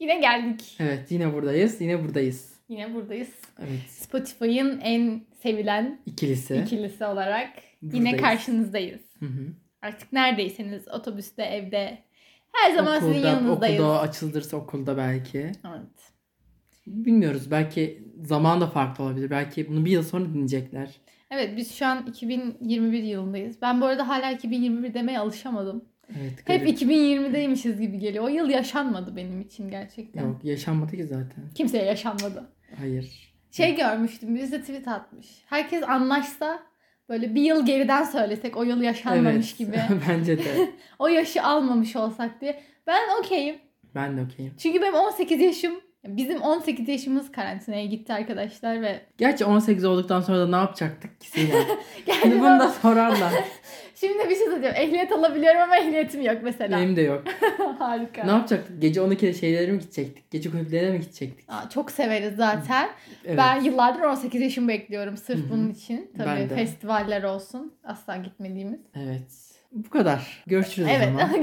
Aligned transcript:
Yine 0.00 0.20
geldik. 0.20 0.76
Evet 0.80 1.10
yine 1.10 1.32
buradayız. 1.34 1.80
Yine 1.80 2.04
buradayız. 2.04 2.52
Yine 2.68 2.94
buradayız. 2.94 3.28
Evet. 3.58 3.90
Spotify'ın 3.90 4.80
en 4.80 5.20
sevilen 5.42 6.00
İkilisi. 6.06 6.56
ikilisi 6.56 7.04
olarak 7.04 7.50
yine 7.82 7.94
Buradayız. 7.94 8.20
karşınızdayız. 8.20 9.00
Hı 9.18 9.26
hı. 9.26 9.46
Artık 9.82 10.12
neredeyseniz 10.12 10.88
otobüste, 10.88 11.42
evde 11.42 11.98
her 12.52 12.74
zaman 12.74 12.98
sizin 13.00 13.12
Okulda, 13.12 13.28
yanınızdayız. 13.28 13.80
okulda 13.80 14.00
açıldırsa 14.00 14.56
okulda 14.56 14.96
belki. 14.96 15.38
Evet. 15.38 16.12
Bilmiyoruz. 16.86 17.50
Belki 17.50 18.02
zaman 18.24 18.60
da 18.60 18.66
farklı 18.66 19.04
olabilir. 19.04 19.30
Belki 19.30 19.68
bunu 19.68 19.84
bir 19.84 19.90
yıl 19.90 20.02
sonra 20.02 20.24
dinleyecekler. 20.24 20.90
Evet 21.30 21.56
biz 21.56 21.74
şu 21.74 21.86
an 21.86 22.06
2021 22.06 23.02
yılındayız. 23.02 23.56
Ben 23.62 23.80
bu 23.80 23.84
arada 23.86 24.08
hala 24.08 24.30
2021 24.30 24.94
demeye 24.94 25.18
alışamadım. 25.18 25.84
Evet. 26.10 26.32
Hep 26.38 26.46
garip. 26.46 26.68
2020'deymişiz 26.68 27.80
gibi 27.80 27.98
geliyor. 27.98 28.24
O 28.24 28.28
yıl 28.28 28.48
yaşanmadı 28.48 29.16
benim 29.16 29.40
için 29.40 29.70
gerçekten. 29.70 30.22
Yok 30.22 30.44
yaşanmadı 30.44 30.96
ki 30.96 31.06
zaten. 31.06 31.44
Kimseye 31.54 31.84
yaşanmadı. 31.84 32.50
Hayır. 32.78 33.36
Şey 33.50 33.76
görmüştüm 33.76 34.34
birisi 34.34 34.60
tweet 34.60 34.88
atmış. 34.88 35.26
Herkes 35.46 35.82
anlaşsa 35.82 36.62
böyle 37.08 37.34
bir 37.34 37.42
yıl 37.42 37.66
geriden 37.66 38.04
söylesek 38.04 38.56
o 38.56 38.62
yıl 38.62 38.82
yaşanmamış 38.82 39.46
evet. 39.48 39.58
gibi. 39.58 39.80
Bence 40.08 40.38
de. 40.38 40.70
o 40.98 41.08
yaşı 41.08 41.42
almamış 41.42 41.96
olsak 41.96 42.40
diye. 42.40 42.62
Ben 42.86 43.20
okeyim. 43.20 43.56
Ben 43.94 44.16
de 44.16 44.22
okeyim. 44.22 44.54
Çünkü 44.58 44.82
benim 44.82 44.94
18 44.94 45.40
yaşım 45.40 45.80
bizim 46.08 46.42
18 46.42 46.88
yaşımız 46.88 47.32
karantinaya 47.32 47.86
gitti 47.86 48.12
arkadaşlar 48.12 48.82
ve 48.82 49.00
Gerçi 49.18 49.44
18 49.44 49.84
olduktan 49.84 50.20
sonra 50.20 50.38
da 50.38 50.48
ne 50.48 50.56
yapacaktık 50.56 51.20
ki 51.20 51.30
Sinem? 51.30 51.64
Şimdi 52.22 52.34
bunu 52.40 52.58
da 52.60 52.68
sorarlar. 52.68 53.32
Şimdi 53.94 54.18
bir 54.18 54.34
şey 54.36 54.46
söyleyeceğim. 54.46 54.76
Ehliyet 54.76 55.12
alabiliyorum 55.12 55.60
ama 55.60 55.76
ehliyetim 55.76 56.22
yok 56.22 56.36
mesela. 56.42 56.78
Benim 56.78 56.96
de 56.96 57.00
yok. 57.00 57.24
Harika. 57.78 58.24
Ne 58.24 58.30
yapacaktık? 58.30 58.82
Gece 58.82 59.00
12'de 59.00 59.32
şeylere 59.32 59.72
mi 59.72 59.78
gidecektik? 59.78 60.30
Gece 60.30 60.50
kulüplerine 60.50 60.90
mi 60.90 61.00
gidecektik? 61.00 61.44
Aa, 61.48 61.68
çok 61.70 61.90
severiz 61.90 62.36
zaten. 62.36 62.88
Evet. 63.24 63.38
Ben 63.38 63.60
yıllardır 63.60 64.00
18 64.00 64.42
yaşımı 64.42 64.68
bekliyorum 64.68 65.16
sırf 65.16 65.50
bunun 65.50 65.70
için. 65.70 66.10
Tabii 66.18 66.48
festivaller 66.48 67.22
olsun. 67.22 67.74
Asla 67.84 68.16
gitmediğimiz. 68.16 68.80
Evet. 68.94 69.55
Bu 69.84 69.90
kadar. 69.90 70.44
Görüşürüz 70.46 70.88
Evet. 70.90 71.08
o 71.14 71.18
zaman. 71.18 71.42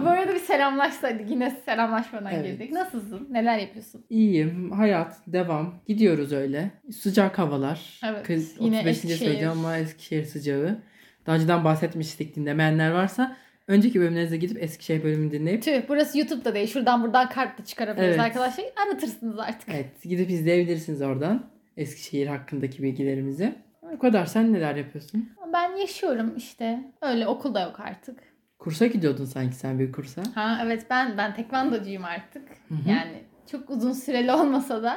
Bu 0.04 0.08
arada 0.08 0.34
bir 0.34 0.38
selamlaşsaydık. 0.38 1.30
Yine 1.30 1.50
selamlaşmadan 1.64 2.32
Evet. 2.34 2.46
girdik. 2.46 2.72
Nasılsın? 2.72 3.28
Neler 3.30 3.58
yapıyorsun? 3.58 4.04
İyiyim. 4.10 4.70
Hayat. 4.72 5.16
Devam. 5.26 5.74
Gidiyoruz 5.86 6.32
öyle. 6.32 6.70
Sıcak 6.92 7.38
havalar. 7.38 8.00
Evet, 8.06 8.26
Kız, 8.26 8.54
yine 8.60 8.76
35. 8.76 8.96
Eskişehir. 8.96 9.18
söyleyeceğim 9.18 9.52
ama 9.52 9.78
Eskişehir 9.78 10.24
sıcağı. 10.24 10.78
Daha 11.26 11.36
önceden 11.36 11.64
bahsetmiştik 11.64 12.36
dinlemeyenler 12.36 12.90
varsa 12.90 13.36
önceki 13.68 14.00
bölümlerinize 14.00 14.36
gidip 14.36 14.62
Eskişehir 14.62 15.02
bölümünü 15.02 15.30
dinleyip 15.30 15.62
Tüh 15.62 15.82
burası 15.88 16.18
YouTube'da 16.18 16.54
değil. 16.54 16.66
Şuradan 16.66 17.02
buradan 17.02 17.28
kart 17.28 17.58
da 17.58 17.64
çıkarabiliriz 17.64 18.08
Evet. 18.08 18.20
arkadaşlar. 18.20 18.64
Aratırsınız 18.86 19.38
artık. 19.38 19.68
evet 19.68 20.02
gidip 20.02 20.30
izleyebilirsiniz 20.30 21.02
oradan 21.02 21.46
Eskişehir 21.76 22.26
hakkındaki 22.26 22.82
bilgilerimizi. 22.82 23.54
Bu 23.92 23.98
kadar. 23.98 24.26
Sen 24.26 24.52
neler 24.52 24.74
yapıyorsun? 24.76 25.28
Ben 25.52 25.76
yaşıyorum 25.76 26.32
işte. 26.36 26.92
Öyle 27.02 27.26
okulda 27.26 27.60
yok 27.60 27.80
artık. 27.80 28.18
Kursa 28.58 28.86
gidiyordun 28.86 29.24
sanki 29.24 29.56
sen 29.56 29.78
bir 29.78 29.92
kursa. 29.92 30.22
Ha 30.34 30.58
evet 30.64 30.86
ben 30.90 31.18
ben 31.18 31.34
tekvandocuyum 31.34 32.04
artık. 32.04 32.48
Hı 32.68 32.74
hı. 32.74 32.88
Yani 32.90 33.22
çok 33.50 33.70
uzun 33.70 33.92
süreli 33.92 34.32
olmasa 34.32 34.82
da 34.82 34.96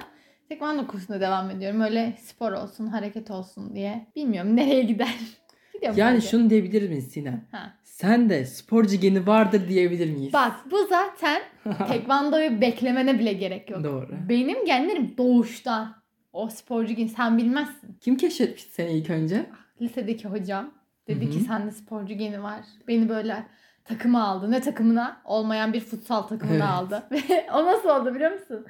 tekvando 0.50 0.88
kursuna 0.88 1.22
devam 1.22 1.50
ediyorum. 1.52 1.82
Öyle 1.82 2.16
spor 2.22 2.52
olsun, 2.52 2.88
hareket 2.88 3.32
olsun 3.32 3.76
diye. 3.76 4.08
Bilmiyorum 4.16 4.56
nereye 4.56 4.84
gider. 4.84 5.16
Gidiyorum 5.74 5.98
Yani 6.00 6.16
sadece. 6.16 6.28
şunu 6.28 6.50
diyebilir 6.50 6.90
miyiz 6.90 7.08
Sinem? 7.12 7.48
Ha. 7.52 7.74
Sen 7.84 8.30
de 8.30 8.46
sporcu 8.46 8.96
geni 8.96 9.28
vardır 9.28 9.68
diyebilir 9.68 10.10
miyiz? 10.14 10.34
Bak 10.34 10.52
bu 10.72 10.78
zaten 10.90 11.42
tekvandoyu 11.88 12.62
beklemene 12.62 13.20
bile 13.20 13.34
gerek 13.34 13.70
yok. 13.70 13.84
Doğru. 13.84 14.10
Benim 14.30 14.66
genlerim 14.66 15.14
doğuştan. 15.18 15.96
O 16.36 16.50
sporcu 16.50 16.94
gen 16.94 17.08
sen 17.08 17.38
bilmezsin. 17.38 17.98
Kim 18.02 18.18
keşfetmişti 18.18 18.74
seni 18.74 18.92
ilk 18.92 19.10
önce? 19.10 19.46
Lisedeki 19.82 20.28
hocam 20.28 20.72
dedi 21.08 21.26
Hı 21.26 21.30
ki 21.30 21.40
sende 21.40 21.72
sporcu 21.72 22.14
geni 22.14 22.44
var. 22.44 22.60
Beni 22.88 23.10
böyle 23.10 23.44
takıma 23.86 24.24
aldı. 24.24 24.52
Ne 24.52 24.62
takımına? 24.62 25.18
Olmayan 25.26 25.74
bir 25.74 25.80
futsal 25.80 26.22
takımına 26.22 26.56
Evet. 26.56 26.64
aldı. 26.64 27.04
Ve 27.12 27.48
o 27.54 27.66
nasıl 27.66 27.90
oldu 27.90 28.16
biliyor 28.16 28.32
musun? 28.32 28.66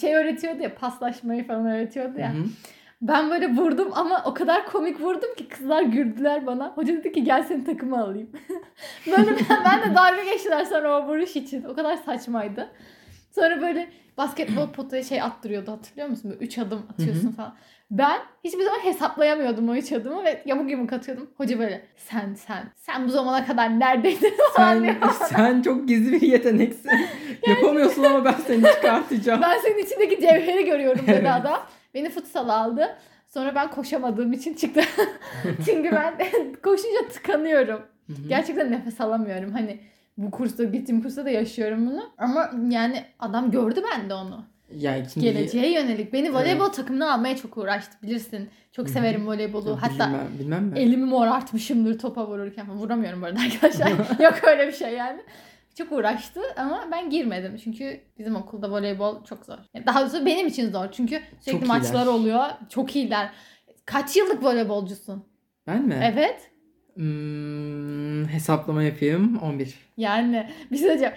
Şey 0.00 0.14
öğretiyordu 0.14 0.62
ya 0.62 0.74
paslaşmayı 0.74 1.46
falan 1.46 1.66
öğretiyordu 1.66 2.18
ya. 2.18 2.34
Hı 2.34 2.38
hı. 2.38 2.44
Ben 3.02 3.30
böyle 3.30 3.48
vurdum 3.48 3.88
ama 3.94 4.22
o 4.24 4.34
kadar 4.34 4.66
komik 4.66 5.00
vurdum 5.00 5.34
ki 5.36 5.48
kızlar 5.48 5.82
güldüler 5.82 6.46
bana. 6.46 6.72
Hoca 6.74 6.94
dedi 6.94 7.12
ki 7.12 7.24
gel 7.24 7.42
seni 7.42 7.64
takıma 7.64 7.98
alayım. 8.00 8.30
böyle 9.06 9.30
ben, 9.50 9.64
ben 9.64 9.90
de 9.90 9.94
dalga 9.94 10.24
geçtiler 10.24 10.64
sonra 10.64 10.98
o 10.98 11.06
vuruş 11.08 11.36
için. 11.36 11.64
O 11.64 11.74
kadar 11.74 11.96
saçmaydı. 11.96 12.68
Sonra 13.36 13.62
böyle 13.62 13.88
basketbol 14.18 14.72
potaya 14.72 15.02
şey 15.02 15.22
attırıyordu 15.22 15.72
hatırlıyor 15.72 16.08
musun? 16.08 16.30
Böyle 16.30 16.44
üç 16.44 16.58
adım 16.58 16.86
atıyorsun 16.92 17.32
falan. 17.32 17.54
Ben 17.90 18.20
hiçbir 18.44 18.64
zaman 18.64 18.78
hesaplayamıyordum 18.78 19.68
o 19.68 19.74
üç 19.74 19.92
adımı 19.92 20.24
ve 20.24 20.42
yamuk 20.46 20.70
yumuk 20.70 20.92
atıyordum. 20.92 21.30
Hoca 21.36 21.58
böyle 21.58 21.86
sen 21.96 22.34
sen 22.34 22.72
sen 22.76 23.06
bu 23.06 23.10
zamana 23.10 23.46
kadar 23.46 23.80
neredeydin 23.80 24.34
Sen, 24.56 24.96
sen 25.28 25.62
çok 25.62 25.88
gizli 25.88 26.12
bir 26.20 26.28
yeteneksin. 26.28 26.90
Yapamıyorsun 27.46 28.02
ama 28.02 28.24
ben 28.24 28.34
seni 28.46 28.62
çıkartacağım. 28.62 29.42
Ben 29.42 29.58
senin 29.58 29.78
içindeki 29.86 30.20
cevheri 30.20 30.64
görüyorum 30.64 31.06
dedi 31.06 31.10
Evet. 31.20 31.30
adam. 31.32 31.60
Beni 31.94 32.10
futsal 32.10 32.48
aldı. 32.48 32.96
Sonra 33.28 33.54
ben 33.54 33.70
koşamadığım 33.70 34.32
için 34.32 34.54
çıktı. 34.54 34.80
Çünkü 35.64 35.92
ben 35.92 36.14
koşunca 36.62 37.08
tıkanıyorum. 37.12 37.82
Gerçekten 38.28 38.72
nefes 38.72 39.00
alamıyorum. 39.00 39.52
Hani 39.52 39.80
bu 40.16 40.30
kursta 40.30 40.64
gittiğim 40.64 41.02
kursta 41.02 41.24
da 41.24 41.30
yaşıyorum 41.30 41.86
bunu. 41.86 42.02
Ama 42.18 42.50
yani 42.68 43.04
adam 43.18 43.50
gördü 43.50 43.82
bende 43.92 44.14
onu. 44.14 44.44
ya 44.74 45.04
şimdi 45.08 45.26
Geleceğe 45.26 45.72
yönelik. 45.72 46.12
Beni 46.12 46.34
voleybol 46.34 46.68
takımına 46.68 47.12
almaya 47.14 47.36
çok 47.36 47.56
uğraştı 47.56 47.92
bilirsin. 48.02 48.48
Çok 48.72 48.88
severim 48.90 49.26
voleybolu. 49.26 49.78
Hatta 49.82 50.06
bilmem, 50.08 50.28
bilmem 50.38 50.64
mi? 50.64 50.78
elimi 50.78 51.04
morartmışımdır 51.04 51.98
topa 51.98 52.26
vururken. 52.26 52.70
Vuramıyorum 52.70 53.22
bu 53.22 53.26
arada 53.26 53.40
arkadaşlar. 53.40 53.88
Yok 54.24 54.34
öyle 54.44 54.66
bir 54.66 54.72
şey 54.72 54.92
yani. 54.94 55.20
Çok 55.78 55.92
uğraştı 55.92 56.40
ama 56.56 56.84
ben 56.92 57.10
girmedim. 57.10 57.56
Çünkü 57.64 58.00
bizim 58.18 58.36
okulda 58.36 58.70
voleybol 58.70 59.24
çok 59.24 59.44
zor. 59.44 59.58
Yani 59.74 59.86
Daha 59.86 60.00
doğrusu 60.00 60.26
benim 60.26 60.46
için 60.46 60.70
zor. 60.70 60.86
Çünkü 60.92 61.20
sürekli 61.40 61.60
Çok 61.60 61.68
maçlar 61.68 61.94
iyiler. 61.94 62.06
oluyor. 62.06 62.44
Çok 62.68 62.96
iyiler. 62.96 63.30
Kaç 63.84 64.16
yıllık 64.16 64.44
voleybolcusun? 64.44 65.24
Ben 65.66 65.82
mi? 65.82 66.00
Evet. 66.12 66.50
Hmm, 66.96 68.24
hesaplama 68.28 68.82
yapayım. 68.82 69.38
11. 69.42 69.74
Yani 69.96 70.50
bir 70.72 70.76
şey 70.76 70.88
diyeceğim. 70.88 71.14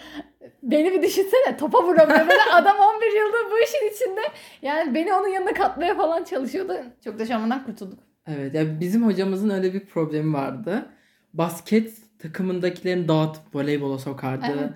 Beni 0.64 0.92
bir 0.92 1.02
düşünsene 1.02 1.58
topa 1.58 1.84
vuramıyor. 1.84 2.28
Böyle 2.28 2.42
adam 2.54 2.78
11 2.80 3.06
yıldır 3.06 3.52
bu 3.52 3.60
işin 3.64 3.96
içinde. 3.96 4.22
Yani 4.62 4.96
beni 4.96 5.14
onun 5.14 5.28
yanına 5.28 5.54
katmaya 5.54 5.96
falan 5.96 6.24
çalışıyordu. 6.24 6.74
Çok 7.04 7.20
da 7.20 7.26
şamandan 7.26 7.66
kurtulduk. 7.66 8.00
Evet 8.28 8.54
ya 8.54 8.80
bizim 8.80 9.06
hocamızın 9.06 9.50
öyle 9.50 9.74
bir 9.74 9.86
problemi 9.86 10.34
vardı. 10.34 10.86
Basket 11.34 11.94
takımındakilerini 12.20 13.08
dağıtıp 13.08 13.56
voleybola 13.56 13.98
sokardı. 13.98 14.46
Evet. 14.60 14.70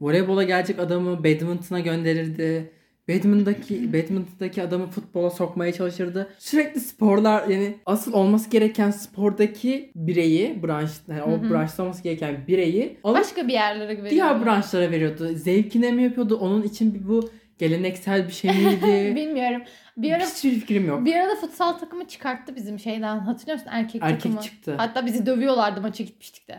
Voleybola 0.00 0.42
gelecek 0.42 0.78
adamı 0.78 1.18
badminton'a 1.18 1.80
gönderirdi. 1.80 2.72
Badminton'daki, 3.08 3.92
badminton'daki 3.92 4.62
adamı 4.62 4.86
futbola 4.86 5.30
sokmaya 5.30 5.72
çalışırdı. 5.72 6.28
Sürekli 6.38 6.80
sporlar 6.80 7.48
yani 7.48 7.74
asıl 7.86 8.12
olması 8.12 8.50
gereken 8.50 8.90
spordaki 8.90 9.92
bireyi, 9.94 10.62
branş, 10.62 10.90
yani 11.08 11.22
o 11.22 11.30
hı. 11.30 11.50
branşta 11.50 11.82
olması 11.82 12.02
gereken 12.02 12.36
bireyi 12.48 12.98
alıp 13.04 13.18
Başka 13.18 13.48
bir 13.48 13.52
yerlere 13.52 13.88
veriyor. 13.88 14.10
diğer 14.10 14.44
branşlara 14.44 14.90
veriyordu. 14.90 15.28
Zevkine 15.34 15.92
mi 15.92 16.02
yapıyordu? 16.02 16.36
Onun 16.36 16.62
için 16.62 16.94
bir 16.94 17.08
bu 17.08 17.30
geleneksel 17.58 18.28
bir 18.28 18.32
şey 18.32 18.50
miydi? 18.50 19.12
Bilmiyorum. 19.16 19.62
Bir 19.96 20.12
ara 20.12 20.24
Hiçbir 20.24 20.50
fikrim 20.50 20.86
yok. 20.86 21.04
Bir 21.04 21.14
arada 21.14 21.36
futsal 21.36 21.72
takımı 21.72 22.08
çıkarttı 22.08 22.56
bizim 22.56 22.78
şeyden. 22.78 23.18
Hatırlıyor 23.18 23.58
musun? 23.58 23.70
Erkek, 23.72 24.02
Erkek 24.04 24.22
takımı. 24.22 24.40
çıktı. 24.40 24.74
Hatta 24.76 25.06
bizi 25.06 25.26
dövüyorlardı 25.26 25.80
maça 25.80 26.04
gitmiştik 26.04 26.48
de. 26.48 26.58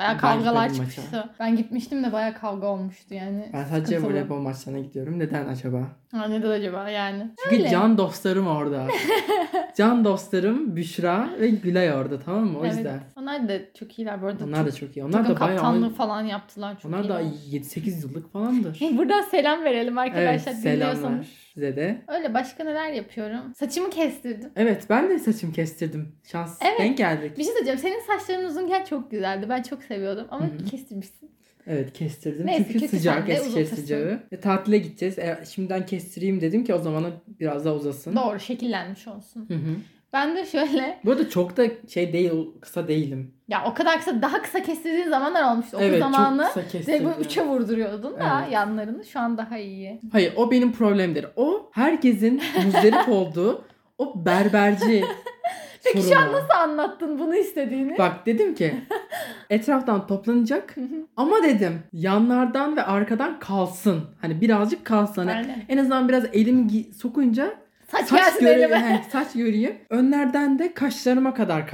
Baya 0.00 0.16
kavgalar 0.16 0.66
gitmedim 0.66 0.84
maça. 0.84 1.02
çıkmıştı. 1.02 1.30
Ben 1.40 1.56
gitmiştim 1.56 2.04
de 2.04 2.12
baya 2.12 2.34
kavga 2.34 2.66
olmuştu 2.66 3.14
yani. 3.14 3.50
Ben 3.52 3.64
sadece 3.64 3.86
Sıkıntılı. 3.86 4.10
voleybol 4.10 4.38
maçlarına 4.40 4.80
gidiyorum. 4.80 5.18
Neden 5.18 5.48
acaba? 5.48 5.78
Ha, 6.12 6.28
neden 6.28 6.50
acaba 6.50 6.90
yani? 6.90 7.30
Çünkü 7.44 7.56
Öyle. 7.56 7.68
can 7.70 7.98
dostlarım 7.98 8.46
orada. 8.46 8.86
can 9.76 10.04
dostlarım 10.04 10.76
Büşra 10.76 11.28
ve 11.40 11.48
Gülay 11.48 11.92
orada 11.94 12.18
tamam 12.20 12.44
mı? 12.44 12.58
O 12.58 12.64
Evet. 12.64 12.74
yüzden. 12.76 13.00
Onlar 13.16 13.48
da 13.48 13.52
çok 13.78 13.98
iyiler 13.98 14.22
bu 14.22 14.26
arada. 14.26 14.44
Onlar 14.44 14.66
da 14.66 14.70
çok, 14.70 14.80
çok 14.80 14.96
iyi. 14.96 15.04
Onlar 15.04 15.24
da 15.28 15.40
bayağı 15.40 15.56
kaptanlığı 15.56 15.90
falan 15.94 16.22
yaptılar. 16.24 16.76
Çok 16.82 16.88
onlar 16.92 17.08
da 17.08 17.20
iyiler. 17.20 17.60
7-8 17.60 18.00
yıllık 18.08 18.32
falandır. 18.32 18.80
Buradan 18.98 19.22
selam 19.22 19.64
verelim 19.64 19.98
evet 19.98 20.14
arkadaşlar. 20.16 20.52
selamlar 20.52 20.92
dinliyorsanız. 20.96 21.26
Size 21.60 21.76
de. 21.76 22.02
Öyle 22.08 22.34
başka 22.34 22.64
neler 22.64 22.92
yapıyorum? 22.92 23.54
Saçımı 23.56 23.90
kestirdim. 23.90 24.50
Evet 24.56 24.86
ben 24.90 25.08
de 25.10 25.18
saçımı 25.18 25.52
kestirdim. 25.52 26.08
Şans 26.24 26.58
Evet. 26.62 26.78
denk 26.80 26.98
geldik. 26.98 27.38
Bir 27.38 27.44
şey 27.44 27.52
söyleyeceğim. 27.52 27.78
Senin 27.78 28.00
saçların 28.00 28.44
uzunken 28.44 28.84
çok 28.84 29.10
güzeldi. 29.10 29.46
Ben 29.48 29.62
çok 29.62 29.82
seviyordum 29.82 30.26
ama 30.30 30.46
Hı 30.46 30.50
hı. 30.52 30.64
kestirmişsin. 30.64 31.30
Evet 31.66 31.92
kestirdim. 31.92 32.46
Neyse, 32.46 32.66
Çünkü 32.72 32.88
sıcak 32.88 33.28
uzatırsın. 33.28 33.76
sıcağı. 33.76 34.20
E, 34.32 34.36
tatile 34.40 34.78
gideceğiz. 34.78 35.18
E, 35.18 35.38
şimdiden 35.50 35.86
kestireyim 35.86 36.40
dedim 36.40 36.64
ki 36.64 36.74
o 36.74 36.78
zamana 36.78 37.10
biraz 37.40 37.64
daha 37.64 37.74
uzasın. 37.74 38.16
Doğru 38.16 38.40
şekillenmiş 38.40 39.08
olsun. 39.08 39.48
Hı 39.48 39.54
hı. 39.54 39.76
Ben 40.12 40.36
de 40.36 40.46
şöyle 40.46 41.00
Bu 41.04 41.10
arada 41.12 41.28
çok 41.28 41.56
da 41.56 41.62
şey 41.88 42.12
değil, 42.12 42.32
kısa 42.60 42.88
değilim. 42.88 43.34
ya 43.48 43.64
o 43.66 43.74
kadar 43.74 43.98
kısa 43.98 44.22
daha 44.22 44.42
kısa 44.42 44.62
kestirdiğin 44.62 45.08
zamanlar 45.08 45.52
olmuştu. 45.52 45.76
Okul 45.76 45.86
evet 45.86 45.98
zamanı 46.00 46.42
çok 46.44 46.54
kısa 46.54 46.68
kestirdim. 46.68 47.04
böyle 47.06 47.20
üçe 47.20 47.46
vurduruyordun 47.46 48.12
da 48.18 48.40
Evet. 48.42 48.52
yanlarını. 48.52 49.04
Şu 49.04 49.20
an 49.20 49.38
daha 49.38 49.58
iyi. 49.58 50.00
Hayır 50.12 50.32
o 50.36 50.50
benim 50.50 50.72
problemdir. 50.72 51.26
O 51.36 51.70
herkesin 51.72 52.42
muzdarip 52.64 53.08
olduğu 53.08 53.64
o 53.98 54.24
berberci 54.26 55.04
Peki 55.84 55.98
şu 55.98 56.02
sorunu. 56.08 56.18
an 56.20 56.32
nasıl 56.32 56.54
anlattın 56.54 57.18
bunu 57.18 57.36
istediğini? 57.36 57.98
Bak 57.98 58.26
dedim 58.26 58.54
ki 58.54 58.74
etraftan 59.50 60.06
toplanacak 60.06 60.74
ama 61.16 61.42
dedim 61.42 61.82
yanlardan 61.92 62.76
ve 62.76 62.82
arkadan 62.82 63.38
kalsın. 63.38 64.00
Hani 64.20 64.40
birazcık 64.40 64.84
kalsın. 64.84 65.26
Hani 65.26 65.36
Aynen. 65.38 65.64
en 65.68 65.78
azından 65.78 66.08
biraz 66.08 66.24
elim 66.32 66.68
sokunca 66.98 67.54
Saç, 67.90 68.08
saç 68.08 68.38
göreyim. 68.40 68.70
he, 68.70 69.02
saç 69.12 69.32
göreyim. 69.34 69.74
Önlerden 69.90 70.58
de 70.58 70.74
kaşlarıma 70.74 71.34
kadar 71.34 71.66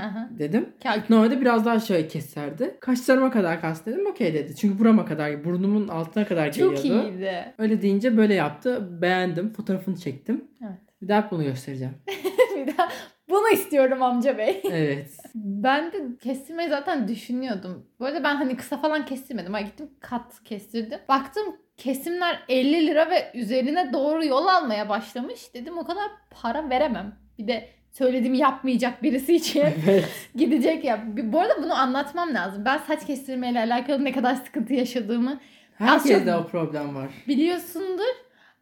hı. 0.00 0.38
dedim. 0.38 0.68
Normalde 1.10 1.40
biraz 1.40 1.64
daha 1.64 1.80
şöyle 1.80 2.08
keserdi. 2.08 2.76
Kaşlarıma 2.80 3.30
kadar 3.30 3.60
kalsın 3.60 3.92
dedim. 3.92 4.06
Okey 4.06 4.34
dedi. 4.34 4.56
Çünkü 4.56 4.78
burama 4.78 5.04
kadar, 5.04 5.44
burnumun 5.44 5.88
altına 5.88 6.26
kadar 6.26 6.46
geliyordu. 6.46 6.76
Çok 6.76 6.84
iyiydi. 6.84 7.54
Öyle 7.58 7.82
deyince 7.82 8.16
böyle 8.16 8.34
yaptı. 8.34 8.88
Beğendim. 9.02 9.52
Fotoğrafını 9.52 9.96
çektim. 9.96 10.44
Evet. 10.62 10.80
Bir 11.02 11.08
daha 11.08 11.30
bunu 11.30 11.44
göstereceğim. 11.44 11.94
Bir 12.56 12.76
daha 12.76 12.88
bunu 13.32 13.48
istiyorum 13.48 14.02
amca 14.02 14.38
bey. 14.38 14.62
Evet. 14.64 15.10
Ben 15.34 15.92
de 15.92 15.98
kestirmeyi 16.22 16.68
zaten 16.68 17.08
düşünüyordum. 17.08 17.86
Bu 18.00 18.06
arada 18.06 18.24
ben 18.24 18.36
hani 18.36 18.56
kısa 18.56 18.76
falan 18.76 19.06
kestirmedim. 19.06 19.52
Ben 19.54 19.64
gittim 19.64 19.90
kat 20.00 20.44
kestirdim. 20.44 20.98
Baktım 21.08 21.56
kesimler 21.76 22.38
50 22.48 22.86
lira 22.86 23.10
ve 23.10 23.30
üzerine 23.34 23.92
doğru 23.92 24.24
yol 24.24 24.46
almaya 24.46 24.88
başlamış. 24.88 25.54
Dedim 25.54 25.78
o 25.78 25.84
kadar 25.84 26.10
para 26.30 26.70
veremem. 26.70 27.14
Bir 27.38 27.48
de 27.48 27.68
söylediğimi 27.90 28.38
yapmayacak 28.38 29.02
birisi 29.02 29.34
için 29.34 29.60
evet. 29.86 30.04
gidecek 30.34 30.84
ya. 30.84 31.04
Bu 31.06 31.40
arada 31.40 31.62
bunu 31.62 31.74
anlatmam 31.74 32.34
lazım. 32.34 32.64
Ben 32.64 32.78
saç 32.78 33.06
kestirmeyle 33.06 33.58
alakalı 33.58 34.04
ne 34.04 34.12
kadar 34.12 34.34
sıkıntı 34.34 34.74
yaşadığımı 34.74 35.40
Herkeste 35.74 36.34
o 36.34 36.46
problem 36.46 36.94
var. 36.94 37.10
biliyorsundur. 37.28 38.14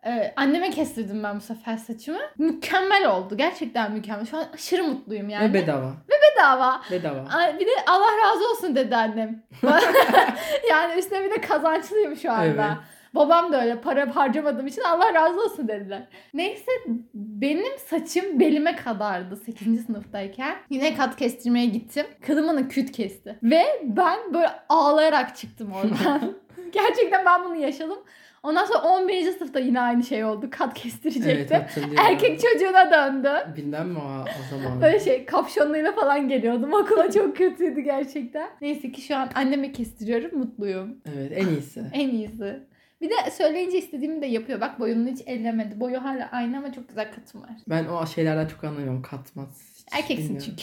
Ee, 0.07 0.33
anneme 0.37 0.71
kestirdim 0.71 1.23
ben 1.23 1.37
bu 1.37 1.41
sefer 1.41 1.77
saçımı. 1.77 2.19
Mükemmel 2.39 3.11
oldu. 3.11 3.37
Gerçekten 3.37 3.93
mükemmel. 3.93 4.27
Şu 4.27 4.37
an 4.37 4.45
aşırı 4.55 4.85
mutluyum 4.85 5.29
yani. 5.29 5.49
Ve 5.49 5.55
bedava. 5.55 5.93
Bedava. 6.11 6.81
Bedava. 6.91 7.29
Ay, 7.37 7.61
Bir 7.61 7.67
de 7.67 7.71
Allah 7.87 8.11
razı 8.25 8.51
olsun 8.51 8.77
dedi 8.77 8.97
annem. 8.97 9.43
yani 10.71 10.99
üstüne 10.99 11.25
bir 11.25 11.31
de 11.31 11.41
kazançlıyım 11.41 12.17
şu 12.17 12.33
anda. 12.33 12.45
Evet. 12.45 12.77
Babam 13.15 13.53
da 13.53 13.63
öyle 13.63 13.81
para 13.81 14.17
harcamadığım 14.17 14.67
için 14.67 14.83
Allah 14.83 15.15
razı 15.15 15.41
olsun 15.45 15.69
dediler. 15.69 16.03
Neyse 16.35 16.71
benim 17.15 17.79
saçım 17.79 18.41
belime 18.41 18.77
kadardı 18.77 19.37
8. 19.37 19.87
sınıftayken. 19.87 20.57
Yine 20.71 20.97
kat 20.97 21.17
kestirmeye 21.17 21.67
gittim. 21.67 22.07
Bana 22.29 22.69
küt 22.69 22.93
kesti. 22.93 23.39
Ve 23.43 23.65
ben 23.83 24.35
böyle 24.35 24.51
ağlayarak 24.69 25.37
çıktım 25.37 25.73
oradan. 25.73 26.21
Gerçekten 26.73 27.27
ben 27.27 27.45
bunu 27.45 27.57
yaşadım. 27.57 27.99
Ondan 28.43 28.65
sonra 28.65 28.79
11. 28.83 29.33
sınıfta 29.33 29.61
yine 29.61 29.81
aynı 29.81 30.03
şey 30.05 30.25
oldu. 30.25 30.49
Kat 30.51 30.71
Evet 30.73 30.83
kestirecektim. 30.83 31.57
hatırlıyorum. 31.61 32.05
Erkek 32.07 32.41
çocuğuna 32.41 32.91
döndü. 32.93 33.31
Bilmem 33.57 33.89
mi 33.89 33.99
o, 33.99 34.25
o 34.25 34.57
zaman? 34.59 34.83
Böyle 34.83 35.01
şey 35.01 35.25
kapşonluyla 35.27 35.93
falan 35.93 36.29
geliyordum. 36.29 36.73
Okula 36.73 37.11
çok 37.15 37.37
kötüydü 37.37 37.81
gerçekten. 37.81 38.49
Neyse 38.61 38.93
ki 38.93 39.01
şu 39.03 39.17
an 39.17 39.29
anneme 39.35 39.73
kestiriyorum. 39.73 40.39
Mutluyum. 40.39 40.97
Evet 41.17 41.33
en 41.35 41.47
iyisi. 41.47 41.83
En 41.93 42.09
iyisi. 42.09 42.61
Bir 43.01 43.11
de 43.11 43.31
söyleyince 43.31 43.79
istediğimi 43.79 44.23
de 44.23 44.27
yapıyor. 44.27 44.61
Bak 44.61 44.81
boyunu 44.81 45.09
hiç 45.09 45.21
ellemedi. 45.27 45.81
Boyu 45.81 46.05
hala 46.05 46.29
aynı 46.33 46.59
ama 46.59 46.73
çok 46.73 46.89
güzel 46.89 47.13
katım 47.15 47.43
var. 47.43 47.51
Ben 47.69 47.85
o 47.85 48.07
şeylerden 48.07 48.47
çok 48.47 48.65
anlamıyorum. 48.65 49.03
Katmaz. 49.03 49.80
Erkeksin 49.93 50.25
bilmiyorum. 50.37 50.55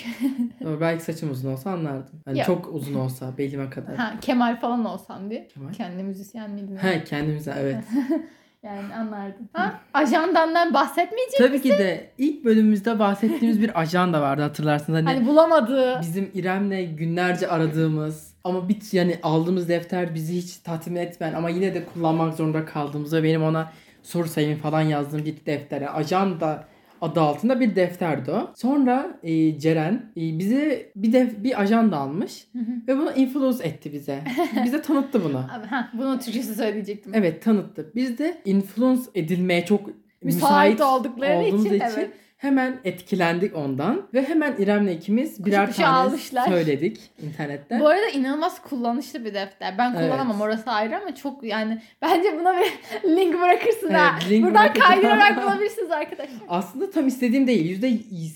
çünkü. 0.59 0.79
Belki 0.81 1.03
saçım 1.03 1.31
uzun 1.31 1.51
olsa 1.53 1.71
anlardım. 1.71 2.19
Yani 2.27 2.37
Ya. 2.37 2.45
çok 2.45 2.73
uzun 2.73 2.93
olsa 2.93 3.37
belime 3.37 3.69
kadar. 3.69 3.95
ha, 3.95 4.13
Kemal 4.21 4.59
falan 4.59 4.85
olsam 4.85 5.29
diye. 5.29 5.47
Kemal. 5.47 5.73
Kendi 5.73 6.03
müzisyenliğini. 6.03 6.77
He 6.77 7.03
kendimize 7.03 7.53
evet. 7.59 7.83
Yani 8.63 8.95
anlardım. 8.95 9.49
Ha? 9.53 9.79
Ajandandan 9.93 10.73
bahsetmeyecek 10.73 11.37
Tabii 11.37 11.61
ki 11.61 11.69
de 11.69 12.09
ilk 12.17 12.45
bölümümüzde 12.45 12.99
bahsettiğimiz 12.99 13.61
bir 13.61 13.79
ajanda 13.81 14.21
vardı 14.21 14.41
hatırlarsınız. 14.41 14.99
Hani, 14.99 15.05
Hani 15.15 15.27
bulamadığı. 15.27 15.99
bizim 16.01 16.31
İrem'le 16.33 16.95
günlerce 16.97 17.47
aradığımız 17.47 18.33
ama 18.43 18.69
bir 18.69 18.77
yani 18.91 19.19
aldığımız 19.23 19.69
defter 19.69 20.15
bizi 20.15 20.35
hiç 20.35 20.57
tatmin 20.57 20.95
etmeyen 20.95 21.33
ama 21.33 21.49
yine 21.49 21.73
de 21.73 21.85
kullanmak 21.85 22.33
zorunda 22.33 22.65
kaldığımız 22.65 23.13
ve 23.13 23.23
benim 23.23 23.43
ona 23.43 23.71
soru 24.03 24.27
sayımı 24.27 24.57
falan 24.57 24.81
yazdığım 24.81 25.25
bir 25.25 25.45
defter. 25.45 25.81
Yani 25.81 25.89
ajanda 25.91 26.63
adı 27.01 27.21
altında 27.21 27.59
bir 27.59 27.75
defterdi 27.75 28.31
o. 28.31 28.51
Sonra 28.55 29.19
e, 29.23 29.59
Ceren 29.59 29.93
e, 30.17 30.39
bize 30.39 30.91
bir 30.95 31.13
def 31.13 31.43
bir 31.43 31.61
ajanda 31.61 31.97
almış 31.97 32.47
Hı 32.53 32.59
hı. 32.59 32.71
ve 32.87 32.97
bunu 32.97 33.11
influence 33.11 33.63
etti 33.63 33.93
bize. 33.93 34.23
Bize 34.65 34.81
tanıttı 34.81 35.23
bunu. 35.23 35.43
Ha, 35.69 35.91
bunun 35.93 36.17
Türkçesi 36.17 36.55
söyleyecektim. 36.55 37.11
Evet 37.15 37.43
tanıttı. 37.43 37.91
Biz 37.95 38.17
de 38.17 38.41
influence 38.45 39.01
edilmeye 39.15 39.65
çok 39.65 39.89
Müsait 40.23 40.73
müsait, 40.73 40.81
oldukları 40.81 41.43
için, 41.43 41.57
için, 41.57 41.79
evet. 41.79 42.09
Hemen 42.37 42.79
etkilendik 42.83 43.55
ondan 43.55 44.01
ve 44.13 44.29
hemen 44.29 44.55
İrem'le 44.59 44.87
ikimiz 44.87 45.45
birer 45.45 45.67
kuşu 45.67 45.81
tane 45.81 45.87
almışlar. 45.95 46.47
söyledik 46.47 46.99
internetten. 47.23 47.79
Bu 47.79 47.87
arada 47.87 48.07
inanılmaz 48.09 48.61
kullanışlı 48.61 49.25
bir 49.25 49.33
defter. 49.33 49.77
Ben 49.77 49.91
Evet. 49.95 50.01
kullanamam 50.11 50.41
orası 50.41 50.71
ayrı 50.71 50.97
ama 51.01 51.15
çok 51.15 51.43
yani 51.43 51.81
bence 52.01 52.39
buna 52.39 52.53
bir 52.57 53.09
link 53.15 53.41
bırakırsın 53.41 53.87
Evet, 53.89 53.99
ha. 53.99 54.19
link 54.29 54.45
Buradan 54.45 54.73
kaydırarak 54.73 55.43
bulabilirsiniz 55.43 55.91
arkadaşlar. 55.91 56.37
Aslında 56.49 56.91
tam 56.91 57.07
istediğim 57.07 57.47
değil. 57.47 57.81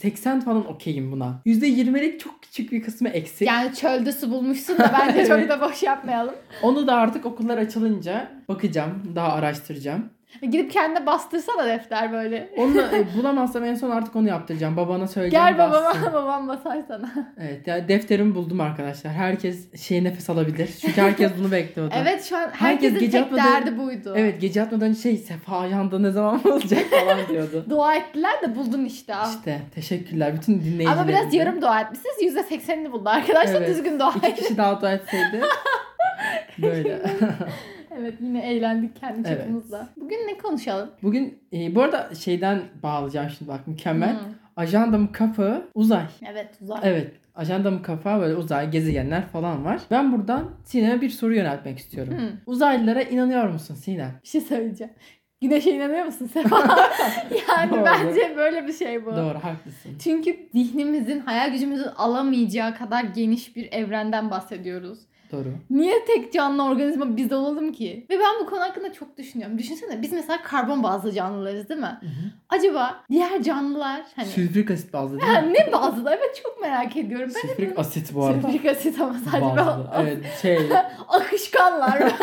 %80 0.03 0.41
falan 0.41 0.67
okeyim 0.73 1.11
buna. 1.11 1.41
%20'lik 1.45 2.19
çok 2.19 2.41
küçük 2.41 2.71
bir 2.71 2.83
kısmı 2.83 3.09
eksik. 3.09 3.47
Yani 3.47 3.75
çölde 3.75 4.11
su 4.11 4.31
bulmuşsun 4.31 4.77
da 4.77 4.91
bence 4.99 5.25
çok 5.27 5.39
Evet. 5.39 5.49
da 5.49 5.61
boş 5.61 5.83
yapmayalım. 5.83 6.35
Onu 6.63 6.87
da 6.87 6.95
artık 6.95 7.25
okullar 7.25 7.57
açılınca 7.57 8.31
bakacağım. 8.47 9.03
Daha 9.15 9.33
araştıracağım. 9.33 10.09
Gidip 10.41 10.71
kendine 10.71 11.05
bastırsana 11.05 11.65
defter 11.67 12.11
böyle. 12.11 12.49
Onu 12.57 12.81
e, 12.81 13.05
bulamazsam 13.17 13.63
en 13.63 13.75
son 13.75 13.89
artık 13.89 14.15
onu 14.15 14.27
yaptıracağım. 14.27 14.77
Babana 14.77 15.07
söyleyeceğim. 15.07 15.45
Gel 15.45 15.57
bassın. 15.57 15.71
babama 16.03 16.13
babam 16.23 16.47
basar 16.47 16.77
sana. 16.87 17.09
Evet 17.39 17.67
yani 17.67 17.87
defterimi 17.87 18.35
buldum 18.35 18.61
arkadaşlar. 18.61 19.13
Herkes 19.13 19.81
şey 19.81 20.03
nefes 20.03 20.29
alabilir. 20.29 20.69
Çünkü 20.81 21.01
herkes 21.01 21.31
bunu 21.39 21.51
bekliyordu. 21.51 21.93
Evet 22.01 22.23
şu 22.25 22.37
an 22.37 22.41
Herkes 22.41 22.59
herkesin 22.61 22.99
gece 22.99 23.11
tek 23.11 23.21
atmadan- 23.31 23.45
derdi 23.65 23.77
buydu. 23.77 24.13
Evet 24.17 24.41
gece 24.41 24.61
atmadan 24.61 24.93
şey 24.93 25.17
Sefa 25.17 25.59
ayağında 25.59 25.99
ne 25.99 26.11
zaman 26.11 26.47
olacak 26.51 26.79
falan 27.05 27.17
diyordu. 27.29 27.65
Dua 27.69 27.95
ettiler 27.95 28.41
de 28.41 28.55
buldun 28.55 28.85
işte. 28.85 29.15
al. 29.15 29.29
İşte 29.29 29.59
teşekkürler 29.75 30.35
bütün 30.35 30.53
dinleyicilerimize. 30.53 30.99
Ama 30.99 31.07
biraz 31.07 31.33
yarım 31.33 31.61
dua 31.61 31.81
etmişsiniz. 31.81 32.35
%80'ini 32.35 32.91
buldu 32.91 33.09
arkadaşlar. 33.09 33.55
Evet. 33.55 33.69
Düzgün 33.69 33.99
dua 33.99 34.13
İki 34.27 34.35
kişi 34.35 34.57
daha 34.57 34.81
dua 34.81 34.91
etseydi. 34.91 35.41
Böyle. 36.57 37.01
Evet 37.97 38.13
yine 38.21 38.51
eğlendik 38.51 38.95
kendi 38.95 39.27
Evet. 39.27 39.39
çapımızda. 39.39 39.89
Bugün 39.97 40.17
ne 40.17 40.37
konuşalım? 40.37 40.89
Bugün 41.03 41.39
e, 41.53 41.75
bu 41.75 41.81
arada 41.81 42.15
şeyden 42.15 42.61
bağlayacağım 42.83 43.29
şimdi 43.29 43.51
bak 43.51 43.67
mükemmel. 43.67 44.13
Hmm. 44.13 44.33
Ajandamın 44.55 45.07
kapağı 45.07 45.67
uzay. 45.75 46.05
Evet 46.31 46.49
uzak. 46.61 46.79
Evet. 46.83 47.11
Ajandamın 47.35 47.79
kapağı 47.79 48.21
böyle 48.21 48.35
uzay, 48.35 48.71
gezegenler 48.71 49.27
falan 49.27 49.65
var. 49.65 49.81
Ben 49.91 50.11
buradan 50.11 50.49
Sinem'e 50.65 51.01
bir 51.01 51.09
soru 51.09 51.35
yöneltmek 51.35 51.79
istiyorum. 51.79 52.13
Hmm. 52.13 52.27
Uzaylılara 52.45 53.01
inanıyor 53.01 53.47
musun 53.47 53.75
Sinem? 53.75 54.11
Bir 54.23 54.27
şey 54.27 54.41
söyleyeceğim. 54.41 54.93
Güneşe 55.41 55.71
inanıyor 55.71 56.05
musun 56.05 56.29
Sefa? 56.33 56.59
yani 57.49 57.71
Doğru. 57.71 57.85
bence 57.85 58.33
böyle 58.37 58.67
bir 58.67 58.73
şey 58.73 59.05
bu. 59.05 59.11
Doğru 59.11 59.39
haklısın. 59.43 59.91
Çünkü 60.03 60.35
zihnimizin, 60.53 61.19
hayal 61.19 61.51
gücümüzün 61.51 61.87
alamayacağı 61.97 62.75
kadar 62.75 63.03
geniş 63.03 63.55
bir 63.55 63.71
evrenden 63.71 64.31
bahsediyoruz. 64.31 64.99
Doğru. 65.31 65.47
Niye 65.69 66.05
tek 66.05 66.33
canlı 66.33 66.63
organizma 66.65 67.17
biz 67.17 67.31
olalım 67.33 67.71
ki? 67.71 68.05
Ve 68.09 68.13
ben 68.19 68.41
bu 68.41 68.49
konu 68.49 68.59
hakkında 68.61 68.93
çok 68.93 69.17
düşünüyorum. 69.17 69.57
Düşünsene 69.57 70.01
biz 70.01 70.11
mesela 70.13 70.41
karbon 70.43 70.83
bazlı 70.83 71.11
canlılarız 71.11 71.69
değil 71.69 71.79
mi? 71.79 71.99
Acaba 72.49 73.03
diğer 73.09 73.43
canlılar 73.43 74.01
hani 74.15 74.27
Sülfürik 74.27 74.71
asit 74.71 74.93
bazlı 74.93 75.19
değil 75.19 75.31
mi? 75.31 75.53
ne 75.53 75.71
bazlı? 75.71 76.09
Evet 76.09 76.41
çok 76.43 76.61
merak 76.61 76.97
ediyorum. 76.97 77.29
Ben 77.35 77.41
Sülfürik 77.47 77.79
asit 77.79 78.15
bu 78.15 78.25
arada. 78.25 78.41
Sülfürik 78.41 78.65
asit 78.65 79.01
ama 79.01 79.13
sadece 79.31 79.41
Bazlı. 79.57 79.87
ben 79.93 80.01
Evet 80.05 80.25
şey 80.41 80.57
akışkanlar 81.07 81.99
böyle. 82.01 82.13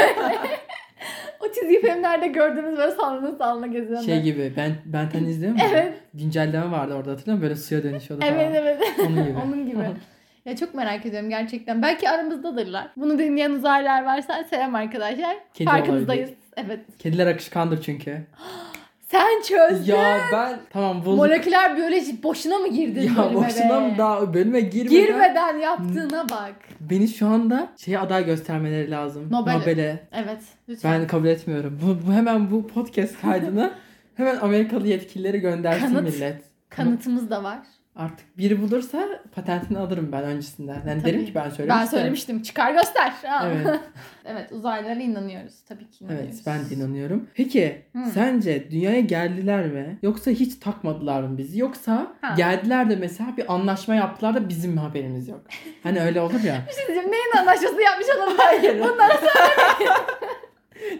o 1.40 1.52
çizgi 1.52 1.80
filmlerde 1.80 2.26
gördüğünüz 2.26 2.76
böyle 2.78 2.92
sallana 2.92 3.36
sallana 3.36 3.66
geziyorlar. 3.66 4.06
şey 4.06 4.22
gibi 4.22 4.52
ben 4.56 4.72
Benten 4.86 5.24
izliyor 5.24 5.52
musun? 5.52 5.66
Evet. 5.72 5.94
Güncelleme 6.14 6.70
vardı 6.70 6.94
orada 6.94 7.10
hatırlıyor 7.10 7.36
musun? 7.38 7.42
Böyle 7.42 7.54
suya 7.56 7.82
dönüşüyordu 7.82 8.24
falan. 8.24 8.34
Evet 8.38 8.52
evet. 8.56 8.82
Onun 9.06 9.24
gibi. 9.24 9.38
Onun 9.46 9.66
gibi. 9.66 9.78
Ya 10.48 10.56
çok 10.56 10.74
merak 10.74 11.06
ediyorum 11.06 11.28
gerçekten. 11.30 11.82
Belki 11.82 12.10
aramızdadırlar. 12.10 12.88
Bunu 12.96 13.18
dinleyen 13.18 13.50
uzaylılar 13.50 14.04
varsa 14.04 14.44
selam 14.50 14.74
arkadaşlar. 14.74 15.36
Kedi 15.54 15.70
Farkınızdayız. 15.70 16.30
Evet. 16.56 16.80
Kediler 16.98 17.26
akışkandır 17.26 17.82
çünkü. 17.82 18.18
Sen 19.08 19.42
çözdün. 19.42 19.92
Ya 19.92 20.18
ben 20.32 20.58
tamam 20.70 21.04
bulduk. 21.04 21.16
Moleküler 21.16 21.76
biyoloji 21.76 22.22
boşuna 22.22 22.58
mı 22.58 22.68
girdin 22.68 23.00
ya 23.02 23.16
bölüme 23.16 23.34
boşuna 23.34 23.80
mı 23.80 23.98
daha 23.98 24.34
bölüme 24.34 24.60
girmeden, 24.60 25.06
Girmeden 25.06 25.58
yaptığına 25.58 26.28
bak. 26.28 26.54
beni 26.80 27.08
şu 27.08 27.26
anda 27.26 27.68
şeye 27.76 27.98
aday 27.98 28.26
göstermeleri 28.26 28.90
lazım. 28.90 29.28
Nobel'e. 29.30 29.58
Nobel'e. 29.58 29.98
Evet. 30.12 30.40
Lütfen. 30.68 31.00
Ben 31.00 31.06
kabul 31.06 31.26
etmiyorum. 31.26 31.80
Bu, 31.82 32.08
bu 32.08 32.12
hemen 32.12 32.50
bu 32.50 32.66
podcast 32.66 33.20
kaydını 33.20 33.72
hemen 34.14 34.36
Amerikalı 34.36 34.86
yetkilileri 34.86 35.38
göndersin 35.38 35.94
Kanıt. 35.94 36.14
millet. 36.14 36.42
Kanıtımız 36.68 37.30
da 37.30 37.42
var. 37.44 37.58
Artık 37.98 38.38
biri 38.38 38.62
bulursa 38.62 39.08
patentini 39.34 39.78
alırım 39.78 40.12
ben 40.12 40.22
öncesinden. 40.22 40.82
Yani 40.88 41.02
Tabii. 41.02 41.12
derim 41.12 41.26
ki 41.26 41.34
ben 41.34 41.50
söylemiştim. 41.50 41.68
Ben 41.80 41.84
söylemiştim. 41.84 42.42
Çıkar 42.42 42.72
göster. 42.72 43.12
Evet. 43.46 43.80
evet 44.24 44.52
uzaylılara 44.52 45.00
inanıyoruz. 45.00 45.54
Tabii 45.68 45.90
ki 45.90 46.04
inanıyoruz. 46.04 46.28
Evet 46.34 46.42
ben 46.46 46.70
de 46.70 46.74
inanıyorum. 46.74 47.26
Peki 47.34 47.82
Hı. 47.92 47.98
sence 48.14 48.70
dünyaya 48.70 49.00
geldiler 49.00 49.66
mi? 49.66 49.98
Yoksa 50.02 50.30
hiç 50.30 50.54
takmadılar 50.54 51.22
mı 51.22 51.38
bizi? 51.38 51.58
Yoksa 51.58 52.12
Ha. 52.20 52.34
geldiler 52.36 52.90
de 52.90 52.96
mesela 52.96 53.36
bir 53.36 53.54
anlaşma 53.54 53.94
yaptılar 53.94 54.34
da 54.34 54.48
bizim 54.48 54.72
mi 54.72 54.80
haberimiz 54.80 55.28
yok? 55.28 55.40
Hani 55.82 56.00
öyle 56.00 56.20
olur 56.20 56.40
ya. 56.40 56.64
Bir 56.68 56.74
şey 56.74 56.86
diyeceğim. 56.86 57.12
Neyin 57.12 57.36
anlaşması 57.38 57.82
yapmış 57.82 58.06
olabilir? 58.16 58.80
Bunlar 58.80 59.10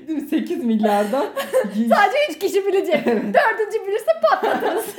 Değil 0.08 0.22
mi? 0.22 0.28
8 0.28 0.64
milyardan 0.64 1.26
sadece 1.64 2.18
3 2.30 2.38
kişi 2.38 2.66
bilecek. 2.66 3.06
Dördüncü 3.06 3.86
bilirse 3.86 4.10
patlatırız. 4.22 4.86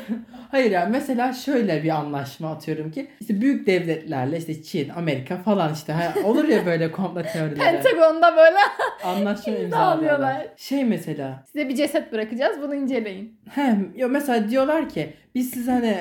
Hayır 0.50 0.70
ya 0.70 0.88
mesela 0.90 1.32
şöyle 1.32 1.82
bir 1.82 1.90
anlaşma 1.90 2.50
atıyorum 2.50 2.90
ki 2.90 3.08
işte 3.20 3.40
büyük 3.40 3.66
devletlerle 3.66 4.38
işte 4.38 4.62
Çin, 4.62 4.88
Amerika 4.88 5.36
falan 5.36 5.74
işte 5.74 5.92
ha, 5.92 6.14
olur 6.24 6.48
ya 6.48 6.66
böyle 6.66 6.92
komplo 6.92 7.22
teorileri. 7.22 7.58
Pentagon'da 7.58 8.36
böyle 8.36 8.58
anlaşma 9.04 9.52
imzalıyorlar. 9.54 10.46
Şey 10.56 10.84
mesela 10.84 11.44
size 11.52 11.68
bir 11.68 11.76
ceset 11.76 12.12
bırakacağız. 12.12 12.62
Bunu 12.62 12.74
inceleyin. 12.74 13.40
hem 13.50 13.92
yo 13.96 14.08
mesela 14.08 14.50
diyorlar 14.50 14.88
ki 14.88 15.12
biz 15.34 15.50
sizi 15.50 15.70
hani 15.70 15.96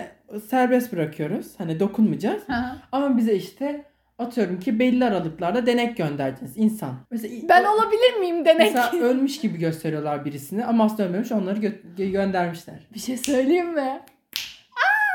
serbest 0.50 0.94
bırakıyoruz. 0.94 1.48
Hani 1.58 1.80
dokunmayacağız. 1.80 2.44
Ama 2.92 3.18
bize 3.18 3.34
işte 3.34 3.84
atıyorum 4.20 4.60
ki 4.60 4.80
belli 4.80 5.06
aralıklarda 5.06 5.66
denek 5.66 5.98
göndereceğiz 5.98 6.54
insan. 6.58 6.96
Mesela 7.12 7.34
Ben 7.50 7.66
olabilir 7.66 8.20
miyim 8.20 8.46
denek? 8.46 8.76
Mesela 8.76 8.92
ölmüş 9.06 9.40
gibi 9.40 9.58
gösteriyorlar 9.58 10.26
birisini 10.26 10.66
ama 10.66 10.84
aslında 10.84 11.04
ölmemiş 11.10 11.32
onları 11.32 11.60
gö- 11.60 12.12
göndermişler. 12.12 12.76
Bir 12.94 13.00
şey 13.00 13.18
söyleyeyim 13.18 13.74
mi? 13.74 14.02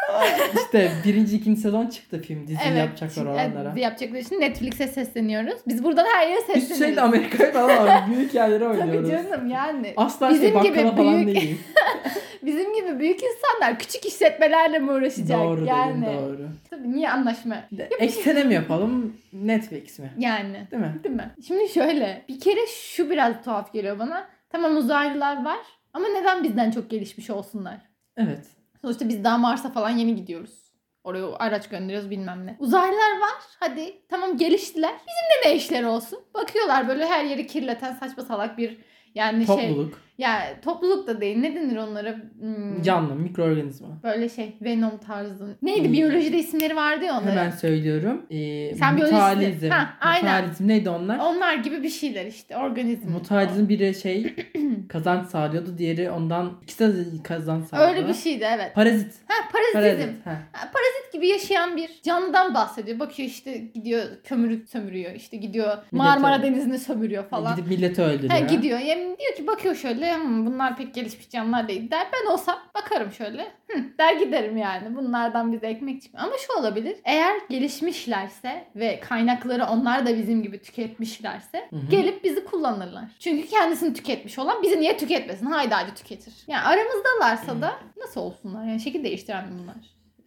İşte 0.64 0.92
birinci 1.04 1.36
ikinci 1.36 1.60
sezon 1.60 1.86
çıktı 1.86 2.22
film 2.22 2.46
dizi 2.46 2.68
yapacaklar 2.78 3.08
Şimdi, 3.14 3.28
olanlara. 3.28 3.72
e, 3.76 3.80
yapacakları 3.80 4.18
için 4.20 4.40
Netflix'e 4.40 4.86
sesleniyoruz. 4.88 5.60
Biz 5.68 5.84
buradan 5.84 6.04
her 6.04 6.28
yere 6.28 6.38
Biz 6.38 6.44
sesleniyoruz. 6.46 6.76
sürekli 6.78 7.00
Amerika'ya 7.00 7.52
falan. 7.52 8.10
Büyük 8.10 8.34
yerlere 8.34 8.64
Tabii 8.64 8.80
oynuyoruz. 8.80 9.10
canım 9.10 9.48
yani. 9.50 9.94
Asla 9.96 10.30
Bizim 10.30 10.52
şey 10.52 10.62
gibi 10.62 10.82
falan 10.96 11.26
büyük- 11.26 11.40
değil. 11.40 11.60
Bizim 12.42 12.74
gibi 12.74 12.98
büyük 12.98 13.20
insanlar 13.22 13.78
küçük 13.78 14.06
işletmelerle 14.06 14.78
mi 14.78 14.90
uğraşacak? 14.92 15.40
doğru 15.40 15.64
yani. 15.64 16.06
dedin 16.06 16.16
doğru. 16.16 16.48
Tabii 16.70 16.92
niye 16.92 17.10
anlaşma? 17.10 17.56
Eksene 17.98 18.44
mi 18.44 18.54
yapalım 18.54 19.16
Netflix 19.32 19.98
mi? 19.98 20.10
Yani. 20.18 20.66
Değil 20.70 20.82
mi? 20.82 20.94
Değil 21.04 21.14
mi? 21.14 21.30
Şimdi 21.46 21.68
şöyle. 21.68 22.24
Bir 22.28 22.40
kere 22.40 22.60
şu 22.66 23.10
biraz 23.10 23.42
tuhaf 23.44 23.72
geliyor 23.72 23.98
bana. 23.98 24.26
Tamam 24.50 24.76
uzaylılar 24.76 25.44
var. 25.44 25.58
Ama 25.92 26.08
neden 26.08 26.44
bizden 26.44 26.70
çok 26.70 26.90
gelişmiş 26.90 27.30
olsunlar? 27.30 27.76
Evet. 28.16 28.46
Sonuçta 28.84 29.08
biz 29.08 29.24
daha 29.24 29.38
Mars'a 29.38 29.70
falan 29.70 29.90
yeni 29.90 30.14
gidiyoruz. 30.14 30.72
Oraya 31.04 31.26
araç 31.26 31.68
gönderiyoruz 31.68 32.10
bilmem 32.10 32.46
ne. 32.46 32.56
Uzaylılar 32.58 33.20
var. 33.20 33.42
Hadi 33.60 34.02
tamam 34.08 34.36
geliştiler. 34.36 34.92
Bizim 34.92 35.44
de 35.44 35.48
ne 35.48 35.56
işleri 35.56 35.86
olsun? 35.86 36.18
Bakıyorlar 36.34 36.88
böyle 36.88 37.06
her 37.06 37.24
yeri 37.24 37.46
kirleten 37.46 37.92
saçma 37.94 38.22
salak 38.22 38.58
bir 38.58 38.78
yani 39.14 39.46
şey. 39.46 39.76
Ya 40.18 40.40
topluluk 40.64 41.06
da 41.06 41.20
değil. 41.20 41.36
Ne 41.38 41.54
denir 41.54 41.76
onlara? 41.76 42.16
Hmm, 42.40 42.82
canlı, 42.82 43.14
mikroorganizma. 43.14 43.88
Böyle 44.02 44.28
şey 44.28 44.56
Venom 44.62 44.98
tarzı. 44.98 45.56
Neydi 45.62 45.84
Hmm. 45.86 45.92
biyolojide 45.92 46.38
isimleri 46.38 46.76
vardı 46.76 47.04
ya 47.04 47.12
onların. 47.12 47.30
Hemen 47.36 47.50
söylüyorum. 47.50 48.26
Ee, 48.30 48.74
Sen 48.74 48.94
mutualizm. 48.94 49.68
Ha, 49.70 49.94
aynen. 50.00 50.34
Mutualizm 50.40 50.68
neydi 50.68 50.90
onlar? 50.90 51.18
Onlar 51.18 51.54
gibi 51.54 51.82
bir 51.82 51.88
şeyler 51.90 52.26
işte 52.26 52.56
organizm. 52.56 53.10
Mutualizm 53.10 53.68
biri 53.68 53.94
şey 53.94 54.34
kazanç 54.88 55.26
sağlıyordu. 55.28 55.78
Diğeri 55.78 56.10
ondan 56.10 56.52
ikisi 56.62 56.96
de 56.96 57.22
kazanç 57.22 57.64
sağlıyordu. 57.68 57.94
Öyle 57.96 58.08
bir 58.08 58.14
şeydi 58.14 58.44
evet. 58.54 58.74
Parazit. 58.74 59.12
Ha 59.28 59.34
parazitizm. 59.52 60.06
Parazit. 60.06 60.26
Ha. 60.26 60.30
Ha, 60.52 60.70
parazit 60.72 61.12
gibi 61.12 61.28
yaşayan 61.28 61.76
bir 61.76 61.90
canlıdan 62.02 62.54
bahsediyor. 62.54 62.98
Bakıyor 62.98 63.28
işte 63.28 63.58
gidiyor 63.74 64.02
kömürü 64.24 64.66
sömürüyor. 64.66 65.12
İşte 65.14 65.36
gidiyor 65.36 65.76
Marmara 65.92 66.42
Denizi'ni 66.42 66.78
sömürüyor 66.78 67.24
falan. 67.28 67.56
Gidip 67.56 67.70
milleti 67.70 68.02
öldürüyor. 68.02 68.30
Ha, 68.32 68.38
gidiyor. 68.38 68.78
Yani 68.78 69.16
diyor 69.20 69.34
ki 69.36 69.46
bakıyor 69.46 69.74
şöyle 69.74 70.03
"Hmm, 70.12 70.46
bunlar 70.46 70.76
pek 70.76 70.94
gelişmiş 70.94 71.30
canlılar 71.30 71.68
değil 71.68 71.90
der. 71.90 72.06
Ben 72.12 72.32
olsam 72.32 72.58
bakarım 72.74 73.12
şöyle. 73.12 73.42
Hı, 73.42 73.78
der 73.98 74.16
giderim 74.16 74.56
yani. 74.56 74.96
Bunlardan 74.96 75.52
bize 75.52 75.66
ekmek 75.66 76.02
çıkmıyor. 76.02 76.26
Ama 76.26 76.36
şu 76.38 76.60
olabilir. 76.60 76.96
Eğer 77.04 77.34
gelişmişlerse 77.50 78.64
ve 78.76 79.00
kaynakları 79.00 79.64
onlar 79.64 80.06
da 80.06 80.16
bizim 80.18 80.42
gibi 80.42 80.62
tüketmişlerse 80.62 81.66
Hı 81.70 81.76
hı. 81.76 81.90
gelip 81.90 82.24
bizi 82.24 82.44
kullanırlar. 82.44 83.04
Çünkü 83.18 83.48
kendisini 83.48 83.94
tüketmiş 83.94 84.38
olan 84.38 84.62
bizi 84.62 84.80
niye 84.80 84.96
tüketmesin? 84.96 85.46
Haydi 85.46 85.74
acı 85.74 85.94
tüketir. 85.94 86.34
Yani 86.46 86.62
aramızdalarsa 86.62 87.62
da 87.62 87.74
nasıl 87.96 88.20
olsunlar? 88.20 88.64
Yani 88.64 88.80
şekil 88.80 89.04
değiştiren 89.04 89.44
bunlar. 89.58 89.76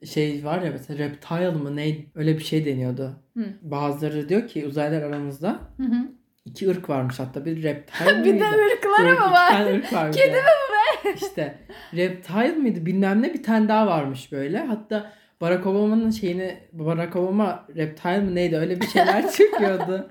Şey 0.06 0.46
var 0.46 0.62
ya 0.62 0.72
mesela 0.72 1.00
reptile 1.00 1.50
mı 1.50 1.76
ne 1.76 1.96
öyle 2.16 2.38
bir 2.38 2.44
şey 2.44 2.66
deniyordu. 2.66 3.16
Hı. 3.38 3.46
Bazıları 3.62 4.30
diyor 4.30 4.48
ki 4.48 4.66
uzaylılar 4.68 5.02
aramızda 5.02 5.60
Hı 5.78 5.84
hı. 5.84 6.12
İki 6.48 6.70
ırk 6.70 6.90
varmış 6.90 7.20
hatta 7.20 7.46
bir 7.46 7.64
reptile 7.64 8.24
bir 8.26 8.40
de 8.40 8.46
ırkları 8.46 9.14
mı 9.14 9.32
var? 9.32 9.48
tane 9.50 9.76
ırk 9.78 9.94
var 9.94 10.08
bir 10.08 10.14
Kedi 10.18 10.34
de. 10.34 10.42
İşte 11.16 11.56
reptile 11.96 12.48
miydi 12.48 12.86
bilmem 12.86 13.22
ne 13.22 13.34
bir 13.34 13.44
tane 13.44 13.68
daha 13.68 13.88
varmış 13.88 14.32
böyle. 14.32 14.60
Hatta 14.60 15.12
Barack 15.42 15.66
Obama'nın 15.68 16.12
şeyini 16.12 16.58
Barack 16.72 17.16
Obama 17.16 17.66
reptile 17.76 18.20
mi 18.20 18.36
neydi 18.36 18.58
öyle 18.58 18.82
bir 18.82 18.88
şeyler 18.88 19.32
çıkıyordu. 19.32 20.10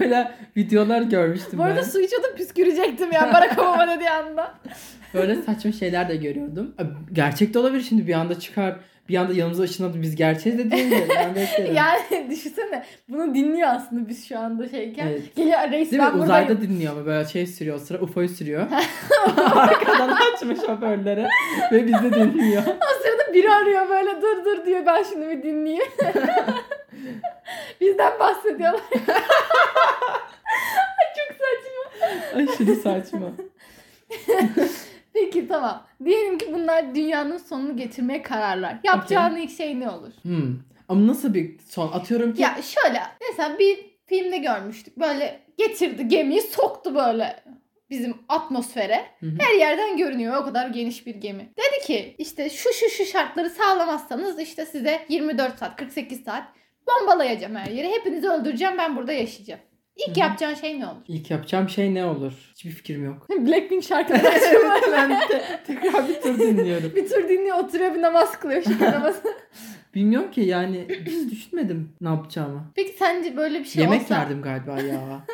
öyle 0.00 0.30
videolar 0.56 1.02
görmüştüm 1.02 1.58
Bu 1.58 1.62
arada 1.62 1.76
ben. 1.76 1.82
su 1.82 2.00
içiyordum 2.00 2.30
püskürecektim 2.36 3.12
ya 3.12 3.30
Barack 3.34 3.58
Obama 3.58 3.88
dediği 3.88 4.10
anda. 4.10 4.54
Böyle 5.14 5.34
saçma 5.42 5.72
şeyler 5.72 6.08
de 6.08 6.16
görüyordum. 6.16 6.74
Gerçek 7.12 7.54
de 7.54 7.58
olabilir 7.58 7.82
şimdi 7.82 8.06
bir 8.06 8.12
anda 8.14 8.38
çıkar. 8.38 8.76
Bir 9.08 9.16
anda 9.16 9.32
yanımıza 9.32 9.62
ışınladı 9.62 10.02
biz 10.02 10.16
gerçeğiz 10.16 10.58
de 10.58 10.70
değil 10.70 10.86
mi? 10.86 11.02
Ben 11.16 11.34
beklerim. 11.34 11.74
Yani 11.78 12.30
düşünsene 12.30 12.84
bunu 13.08 13.34
dinliyor 13.34 13.68
aslında 13.68 14.08
biz 14.08 14.28
şu 14.28 14.38
anda 14.38 14.68
şeyken. 14.68 15.06
Evet. 15.06 15.36
Geliyor 15.36 15.58
reis 15.70 15.90
Değil 15.92 16.02
mi? 16.02 16.08
ben 16.14 16.18
Uzayda 16.18 16.48
buradayım. 16.48 16.72
dinliyor 16.74 16.92
ama 16.92 17.06
böyle 17.06 17.28
şey 17.28 17.46
sürüyor 17.46 17.78
sıra 17.78 17.98
UFO'yu 17.98 18.28
sürüyor. 18.28 18.66
Arkadan 19.54 20.16
açmış 20.34 20.58
hoparlörleri 20.58 21.26
ve 21.72 21.86
bizi 21.86 22.12
dinliyor. 22.14 22.62
O 22.62 23.02
sırada 23.02 23.34
biri 23.34 23.50
arıyor 23.50 23.88
böyle 23.88 24.22
dur 24.22 24.44
dur 24.44 24.66
diyor 24.66 24.86
ben 24.86 25.02
şunu 25.02 25.30
bir 25.30 25.42
dinleyeyim. 25.42 25.84
Bizden 27.80 28.18
bahsediyorlar. 28.20 28.80
Ay 30.98 31.06
çok 31.16 31.36
saçma. 31.38 32.52
Aşırı 32.52 32.74
saçma. 32.76 33.30
Peki 35.20 35.48
tamam. 35.48 35.86
Diyelim 36.04 36.38
ki 36.38 36.46
bunlar 36.54 36.94
dünyanın 36.94 37.36
sonunu 37.38 37.76
getirmeye 37.76 38.22
kararlar. 38.22 38.78
Yapacağın 38.84 39.36
ilk 39.36 39.50
şey 39.50 39.80
ne 39.80 39.90
olur? 39.90 40.12
Hmm. 40.22 40.56
Ama 40.88 41.06
nasıl 41.06 41.34
bir 41.34 41.58
son? 41.58 41.92
Atıyorum 41.92 42.34
ki 42.34 42.42
Ya 42.42 42.56
şöyle 42.62 43.00
mesela 43.28 43.58
bir 43.58 43.78
filmde 44.06 44.38
görmüştük. 44.38 44.98
Böyle 44.98 45.40
getirdi 45.58 46.08
gemiyi 46.08 46.40
soktu 46.40 46.94
böyle 46.94 47.42
bizim 47.90 48.16
atmosfere. 48.28 49.04
Hı 49.20 49.26
hı. 49.26 49.34
Her 49.38 49.58
yerden 49.58 49.96
görünüyor. 49.96 50.36
O 50.42 50.44
kadar 50.44 50.68
geniş 50.68 51.06
bir 51.06 51.14
gemi. 51.14 51.52
Dedi 51.56 51.86
ki 51.86 52.14
işte 52.18 52.50
şu 52.50 52.68
şu 52.72 52.90
şu 52.90 53.04
şartları 53.04 53.50
sağlamazsanız 53.50 54.40
işte 54.40 54.66
size 54.66 55.06
24 55.08 55.58
saat 55.58 55.76
48 55.76 56.24
saat 56.24 56.44
bombalayacağım 56.88 57.56
her 57.56 57.70
yeri. 57.70 57.88
Hepinizi 57.88 58.28
öldüreceğim 58.28 58.78
ben 58.78 58.96
burada 58.96 59.12
yaşayacağım. 59.12 59.60
İlk 59.98 60.08
Hı 60.16 60.20
hı. 60.20 60.24
yapacağın 60.24 60.54
şey 60.54 60.80
ne 60.80 60.86
olur? 60.86 61.02
ilk 61.08 61.30
yapacağım 61.30 61.68
şey 61.68 61.94
ne 61.94 62.04
olur? 62.04 62.32
Hiçbir 62.54 62.70
fikrim 62.70 63.04
yok. 63.04 63.26
Blackpink 63.46 63.84
şarkıları 63.84 64.28
açıyor. 64.28 64.62
ben 64.92 65.28
te- 65.28 65.60
tekrar 65.66 66.08
bir 66.08 66.20
tur 66.20 66.38
dinliyorum. 66.38 66.92
bir 66.96 67.08
tur 67.08 67.28
dinliyor 67.28 67.58
oturuyor 67.58 67.94
bir 67.94 68.02
namaz 68.02 68.38
kılıyor 68.40 68.62
şükür 68.62 68.86
namazı. 68.86 69.22
Bilmiyorum 69.94 70.30
ki 70.30 70.40
yani 70.40 70.86
hiç 71.06 71.30
düşünmedim 71.30 71.92
ne 72.00 72.08
yapacağımı. 72.08 72.72
Peki 72.74 72.92
sence 72.98 73.36
böyle 73.36 73.60
bir 73.60 73.64
şey 73.64 73.82
yemek 73.82 74.02
olsa... 74.02 74.14
yerdim 74.14 74.42
galiba 74.42 74.80
ya. 74.80 75.24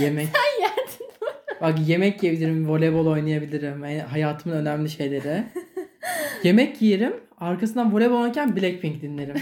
yemek. 0.00 0.28
Sen 0.32 0.62
yerdin. 0.62 1.12
Bak 1.60 1.88
yemek 1.88 2.22
yiyebilirim, 2.22 2.68
voleybol 2.68 3.06
oynayabilirim. 3.06 3.84
Yani 3.84 4.00
hayatımın 4.00 4.56
önemli 4.56 4.90
şeyleri. 4.90 5.44
yemek 6.42 6.82
yerim, 6.82 7.14
arkasından 7.38 7.94
voleybol 7.94 8.14
oynarken 8.16 8.56
Blackpink 8.56 9.02
dinlerim. 9.02 9.36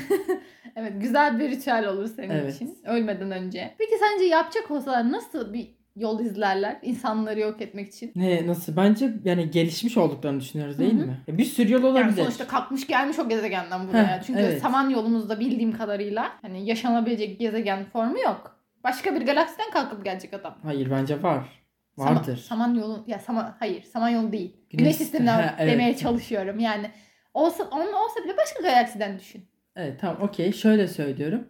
Evet 0.77 0.93
güzel 1.01 1.39
bir 1.39 1.51
ritüel 1.51 1.89
olur 1.89 2.09
senin 2.17 2.31
Evet. 2.31 2.55
için 2.55 2.79
ölmeden 2.85 3.31
önce. 3.31 3.75
Peki 3.79 3.93
sence 4.01 4.25
yapacak 4.25 4.71
olsalar 4.71 5.13
nasıl 5.13 5.53
bir 5.53 5.81
yol 5.97 6.21
izlerler 6.21 6.79
insanları 6.83 7.41
yok 7.41 7.61
etmek 7.63 7.89
için? 7.89 8.13
Ne 8.17 8.47
nasıl? 8.47 8.77
Bence 8.77 9.13
yani 9.25 9.51
gelişmiş 9.51 9.97
olduklarını 9.97 10.41
düşünüyoruz 10.41 10.79
değil 10.79 10.99
Hı 10.99 11.03
hı. 11.03 11.07
mi? 11.07 11.17
Bir 11.29 11.45
sürü 11.45 11.73
yol 11.73 11.83
Yani 11.83 11.91
olabilir. 11.93 12.23
sonuçta 12.23 12.47
kalkmış 12.47 12.87
gelmiş 12.87 13.19
o 13.19 13.29
gezegenden 13.29 13.89
buraya. 13.89 14.19
Heh, 14.19 14.23
Çünkü 14.27 14.41
evet. 14.41 14.63
saman 14.63 14.91
yolumuzda 14.91 15.41
bildiğim 15.41 15.73
kadarıyla 15.73 16.33
hani 16.43 16.67
yaşanabilecek 16.67 17.41
gezegen 17.41 17.85
formu 17.85 18.19
yok. 18.21 18.57
Başka 18.85 19.15
bir 19.15 19.27
galaksiden 19.27 19.71
kalkıp 19.71 20.05
gelecek 20.05 20.35
adam. 20.35 20.55
Hayır 20.63 20.91
bence 20.91 21.23
var. 21.23 21.61
Vardır. 21.97 22.37
saman 22.37 22.75
yolu 22.75 23.05
ya 23.07 23.19
sama 23.19 23.57
hayır 23.59 23.83
saman 23.83 24.09
yolu 24.09 24.33
değil. 24.33 24.57
Güneş 24.71 24.71
Güneş, 24.71 24.97
sistemi, 24.97 25.27
sisteminden 25.29 25.55
evet. 25.59 25.73
demeye 25.73 25.97
çalışıyorum. 25.97 26.59
Yani 26.59 26.91
olsa 27.35 27.65
onun 27.71 27.93
olsa 27.93 28.25
bile 28.25 28.37
başka 28.37 28.63
galaksiden 28.63 29.19
düşün. 29.19 29.45
Evet 29.77 30.01
tamam 30.01 30.23
okey 30.23 30.53
şöyle 30.53 30.89
söylüyorum. 30.89 31.45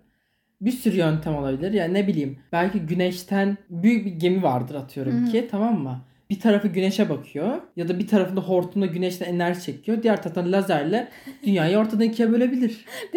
Bir 0.60 0.72
sürü 0.72 0.96
yöntem 0.96 1.36
olabilir. 1.36 1.72
Yani 1.72 1.94
ne 1.94 2.06
bileyim 2.06 2.38
belki 2.52 2.80
güneşten 2.80 3.58
büyük 3.70 4.06
bir 4.06 4.10
gemi 4.12 4.42
vardır 4.42 4.74
atıyorum 4.74 5.12
Hı 5.12 5.26
hı. 5.26 5.30
ki 5.32 5.48
tamam 5.50 5.78
mı? 5.78 6.04
bir 6.30 6.40
tarafı 6.40 6.68
güneşe 6.68 7.08
bakıyor 7.08 7.60
ya 7.76 7.88
da 7.88 7.98
bir 7.98 8.06
tarafında 8.06 8.40
hortumla 8.40 8.86
güneşten 8.86 9.26
enerji 9.26 9.62
çekiyor. 9.62 10.02
Diğer 10.02 10.22
taraftan 10.22 10.52
lazerle 10.52 11.08
dünyayı 11.42 11.78
ortadan 11.78 12.04
ikiye 12.04 12.32
bölebilir. 12.32 12.84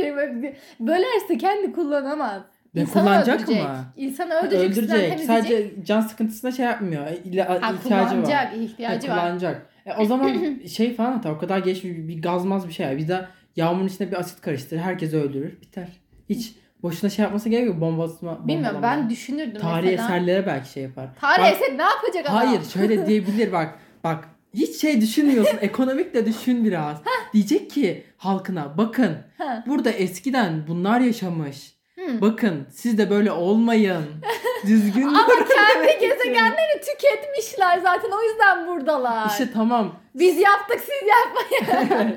Bölerse 0.79 1.37
kendi 1.37 1.71
kullanamaz. 1.71 2.41
Ne 2.75 2.85
kullanacak 2.85 3.41
öldürecek. 3.41 3.63
mı? 3.63 3.85
İnsanı 3.97 4.33
öldürecek. 4.33 4.71
Öldürecek. 4.71 5.19
Sadece 5.19 5.71
can 5.85 6.01
sıkıntısına 6.01 6.51
şey 6.51 6.65
yapmıyor. 6.65 7.07
İla, 7.25 7.49
ha, 7.49 7.55
ihtiyacı 7.73 7.95
var. 7.95 8.09
kullanacak, 8.09 8.51
Ha, 8.51 8.55
ihtiyacı 8.55 9.09
var. 9.09 9.19
kullanacak. 9.19 9.65
E, 9.85 9.93
o 9.93 10.05
zaman 10.05 10.33
şey 10.67 10.95
falan 10.95 11.11
hatta 11.11 11.31
o 11.31 11.37
kadar 11.37 11.59
geç 11.59 11.83
bir, 11.83 12.07
bir 12.07 12.21
gazmaz 12.21 12.67
bir 12.67 12.73
şey. 12.73 12.97
Bir 12.97 13.07
de 13.07 13.25
yağmurun 13.55 13.87
içine 13.87 14.11
bir 14.11 14.19
asit 14.19 14.41
karıştırır. 14.41 14.81
Herkesi 14.81 15.17
öldürür. 15.17 15.61
Biter. 15.61 15.87
Hiç 16.29 16.55
boşuna 16.83 17.09
şey 17.09 17.23
yapması 17.23 17.49
gerekiyor. 17.49 17.81
Bombasma, 17.81 18.47
Bilmiyorum 18.47 18.75
bombalama. 18.77 19.01
ben 19.01 19.09
düşünürdüm 19.09 19.61
Tarihi 19.61 19.91
mesela. 19.91 20.07
eserlere 20.07 20.45
belki 20.45 20.69
şey 20.71 20.83
yapar. 20.83 21.07
Tarih 21.21 21.43
Bak- 21.43 21.53
eser 21.53 21.77
ne 21.77 21.81
yapacak 21.83 22.25
adam? 22.25 22.35
Hayır 22.35 22.61
şöyle 22.73 23.05
diyebilir 23.07 23.51
bak. 23.51 23.79
Bak 24.03 24.27
hiç 24.53 24.81
şey 24.81 25.01
düşünmüyorsun. 25.01 25.57
ekonomik 25.61 26.13
de 26.13 26.25
düşün 26.25 26.65
biraz. 26.65 26.97
Diyecek 27.33 27.71
ki 27.71 28.03
halkına 28.17 28.77
bakın 28.77 29.17
burada 29.67 29.89
eskiden 29.91 30.67
bunlar 30.67 30.99
yaşamış. 30.99 31.73
Hı. 31.95 32.21
Bakın 32.21 32.67
siz 32.71 32.97
de 32.97 33.09
böyle 33.09 33.31
olmayın. 33.31 34.03
Düzgün 34.67 35.03
Ama 35.07 35.27
kendi 35.27 35.99
gezegenleri 35.99 36.81
tüketmişler 36.81 37.79
zaten 37.79 38.09
o 38.11 38.23
yüzden 38.23 38.67
buradalar. 38.67 39.29
İşte 39.29 39.49
tamam. 39.53 39.95
Biz 40.15 40.37
yaptık 40.39 40.79
siz 40.79 41.09
yapmayın. 41.09 42.15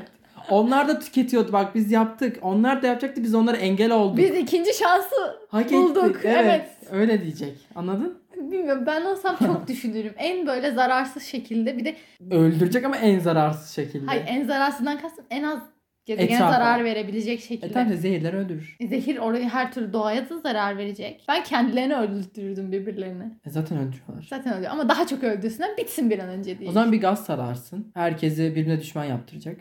Evet. 0.48 0.52
Onlar 0.60 0.88
da 0.88 0.98
tüketiyordu 0.98 1.52
bak 1.52 1.74
biz 1.74 1.92
yaptık. 1.92 2.38
Onlar 2.42 2.82
da 2.82 2.86
yapacaktı 2.86 3.22
biz 3.22 3.34
onlara 3.34 3.56
engel 3.56 3.92
olduk. 3.92 4.16
Biz 4.18 4.34
ikinci 4.34 4.74
şansı 4.74 5.14
Hak 5.48 5.72
bulduk. 5.72 6.06
ettik. 6.10 6.20
Evet. 6.24 6.68
Öyle 6.90 7.22
diyecek. 7.22 7.58
Anladın? 7.74 8.18
bilmiyorum 8.36 8.82
ben 8.86 9.04
olsam 9.04 9.36
çok 9.46 9.68
düşünürüm. 9.68 10.12
En 10.16 10.46
böyle 10.46 10.70
zararsız 10.70 11.22
şekilde 11.22 11.78
bir 11.78 11.84
de 11.84 11.96
Öldürecek 12.30 12.84
ama 12.84 12.96
en 12.96 13.18
zararsız 13.18 13.70
şekilde. 13.70 14.06
hayır 14.06 14.24
en 14.26 14.44
zararsızdan 14.44 14.98
kastım 15.00 15.24
en 15.30 15.42
az 15.42 15.58
gezegen 16.04 16.34
Etrafa. 16.34 16.52
zarar 16.52 16.84
verebilecek 16.84 17.38
E 17.38 17.42
şekilde. 17.42 17.72
tamam 17.72 17.92
da 17.92 17.96
zehirler 17.96 18.32
öldürür. 18.32 18.76
Zehir 18.88 19.16
oraya 19.18 19.48
her 19.48 19.72
türlü 19.72 19.92
doğaya 19.92 20.30
da 20.30 20.38
zarar 20.38 20.76
verecek. 20.78 21.24
Ben 21.28 21.42
kendilerini 21.44 21.94
öldürürdüm 21.96 22.72
birbirlerini. 22.72 23.24
E 23.46 23.50
zaten 23.50 23.78
öldürüyorlar. 23.78 24.26
Zaten 24.30 24.56
öyle 24.56 24.68
ama 24.68 24.88
daha 24.88 25.06
çok 25.06 25.24
öldürsünler 25.24 25.76
bitsin 25.76 26.10
bir 26.10 26.18
an 26.18 26.28
önce 26.28 26.58
diye. 26.58 26.70
O 26.70 26.72
zaman 26.72 26.92
bir 26.92 27.00
gaz 27.00 27.24
sararsın. 27.24 27.90
Herkesi 27.94 28.42
birbirine 28.50 28.80
düşman 28.80 29.04
yaptıracak. 29.04 29.60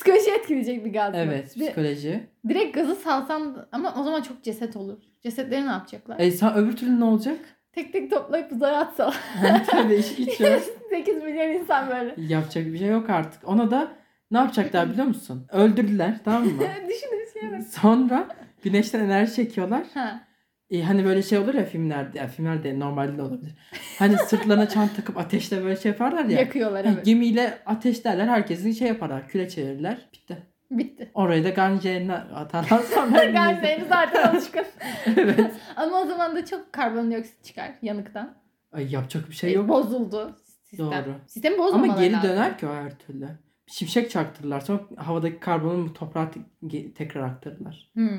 Psikoloji 0.00 0.30
etkileyecek 0.30 0.84
bir 0.84 0.92
gaz. 0.92 1.12
bu. 1.14 1.16
Evet 1.16 1.56
Bir- 1.56 1.66
psikoloji. 1.66 2.26
direkt 2.48 2.74
gazı 2.74 2.94
salsam 2.94 3.56
ama 3.72 3.94
o 4.00 4.02
zaman 4.02 4.22
çok 4.22 4.42
ceset 4.42 4.76
olur. 4.76 4.98
Cesetleri 5.22 5.66
ne 5.66 5.70
yapacaklar? 5.70 6.16
E 6.20 6.30
sen 6.30 6.54
öbür 6.54 6.76
türlü 6.76 7.00
ne 7.00 7.04
olacak? 7.04 7.38
Tek 7.72 7.92
tek 7.92 8.10
toplayıp 8.10 8.52
uzaya 8.52 8.80
atsalar. 8.80 9.16
Tabii 9.66 9.94
iş 9.94 10.16
geçiyor. 10.16 10.60
8 10.90 11.22
milyon 11.22 11.48
insan 11.48 11.88
böyle. 11.90 12.14
Yapacak 12.18 12.66
bir 12.66 12.78
şey 12.78 12.88
yok 12.88 13.10
artık. 13.10 13.48
Ona 13.48 13.70
da 13.70 13.88
ne 14.30 14.38
yapacaklar 14.38 14.90
biliyor 14.92 15.06
musun? 15.06 15.46
Öldürdüler 15.52 16.14
tamam 16.24 16.44
mı? 16.44 16.50
Düşünün 16.88 17.50
şey. 17.52 17.62
Sonra 17.62 18.28
güneşten 18.62 19.00
enerji 19.00 19.34
çekiyorlar. 19.34 19.82
Ha. 19.94 20.20
E, 20.70 20.82
hani 20.82 21.04
böyle 21.04 21.22
şey 21.22 21.38
olur 21.38 21.54
ya 21.54 21.64
filmlerde. 21.64 22.18
Ya 22.18 22.28
filmlerde 22.28 22.80
normalde 22.80 23.16
de 23.18 23.22
olabilir. 23.22 23.54
Hani 23.98 24.18
sırtlarına 24.18 24.68
çant 24.68 24.96
takıp 24.96 25.18
ateşle 25.18 25.64
böyle 25.64 25.76
şey 25.76 25.92
yaparlar 25.92 26.24
ya. 26.24 26.40
Yakıyorlar 26.40 26.84
evet. 26.84 27.04
Gemiyle 27.04 27.58
ateşlerler. 27.66 28.26
Herkesin 28.28 28.72
şey 28.72 28.88
yaparlar. 28.88 29.28
Küle 29.28 29.48
çevirirler. 29.48 30.08
Bitti. 30.14 30.38
Bitti. 30.70 31.10
Orayı 31.14 31.44
da 31.44 31.48
ganjeline 31.50 32.14
atarlar. 32.14 32.78
Sonra 32.82 33.24
Gazları 33.24 33.84
zaten 33.88 34.22
alışkın. 34.28 34.64
evet. 35.16 35.50
Ama 35.76 36.00
o 36.00 36.06
zaman 36.06 36.36
da 36.36 36.44
çok 36.46 36.72
karbondioksit 36.72 37.44
çıkar 37.44 37.70
yanıktan. 37.82 38.34
Ay 38.72 38.92
yapacak 38.92 39.30
bir 39.30 39.34
şey 39.34 39.50
E, 39.50 39.52
yok. 39.52 39.68
Bozuldu 39.68 40.36
sistem. 40.64 40.86
Doğru. 40.86 41.14
Sistemi 41.26 41.58
bozmamaları 41.58 41.92
Ama 41.92 42.02
geri 42.02 42.12
lazım. 42.12 42.30
döner 42.30 42.58
ki 42.58 42.66
o 42.66 42.74
her 42.74 42.98
türlü. 42.98 43.28
Şimşek 43.70 44.10
çaktırırlar. 44.10 44.60
Sonra 44.60 44.80
havadaki 44.96 45.40
karbonu 45.40 45.92
toprağa 45.92 46.30
te- 46.30 46.92
tekrar 46.92 47.20
aktarırlar. 47.22 47.90
Hmm. 47.94 48.10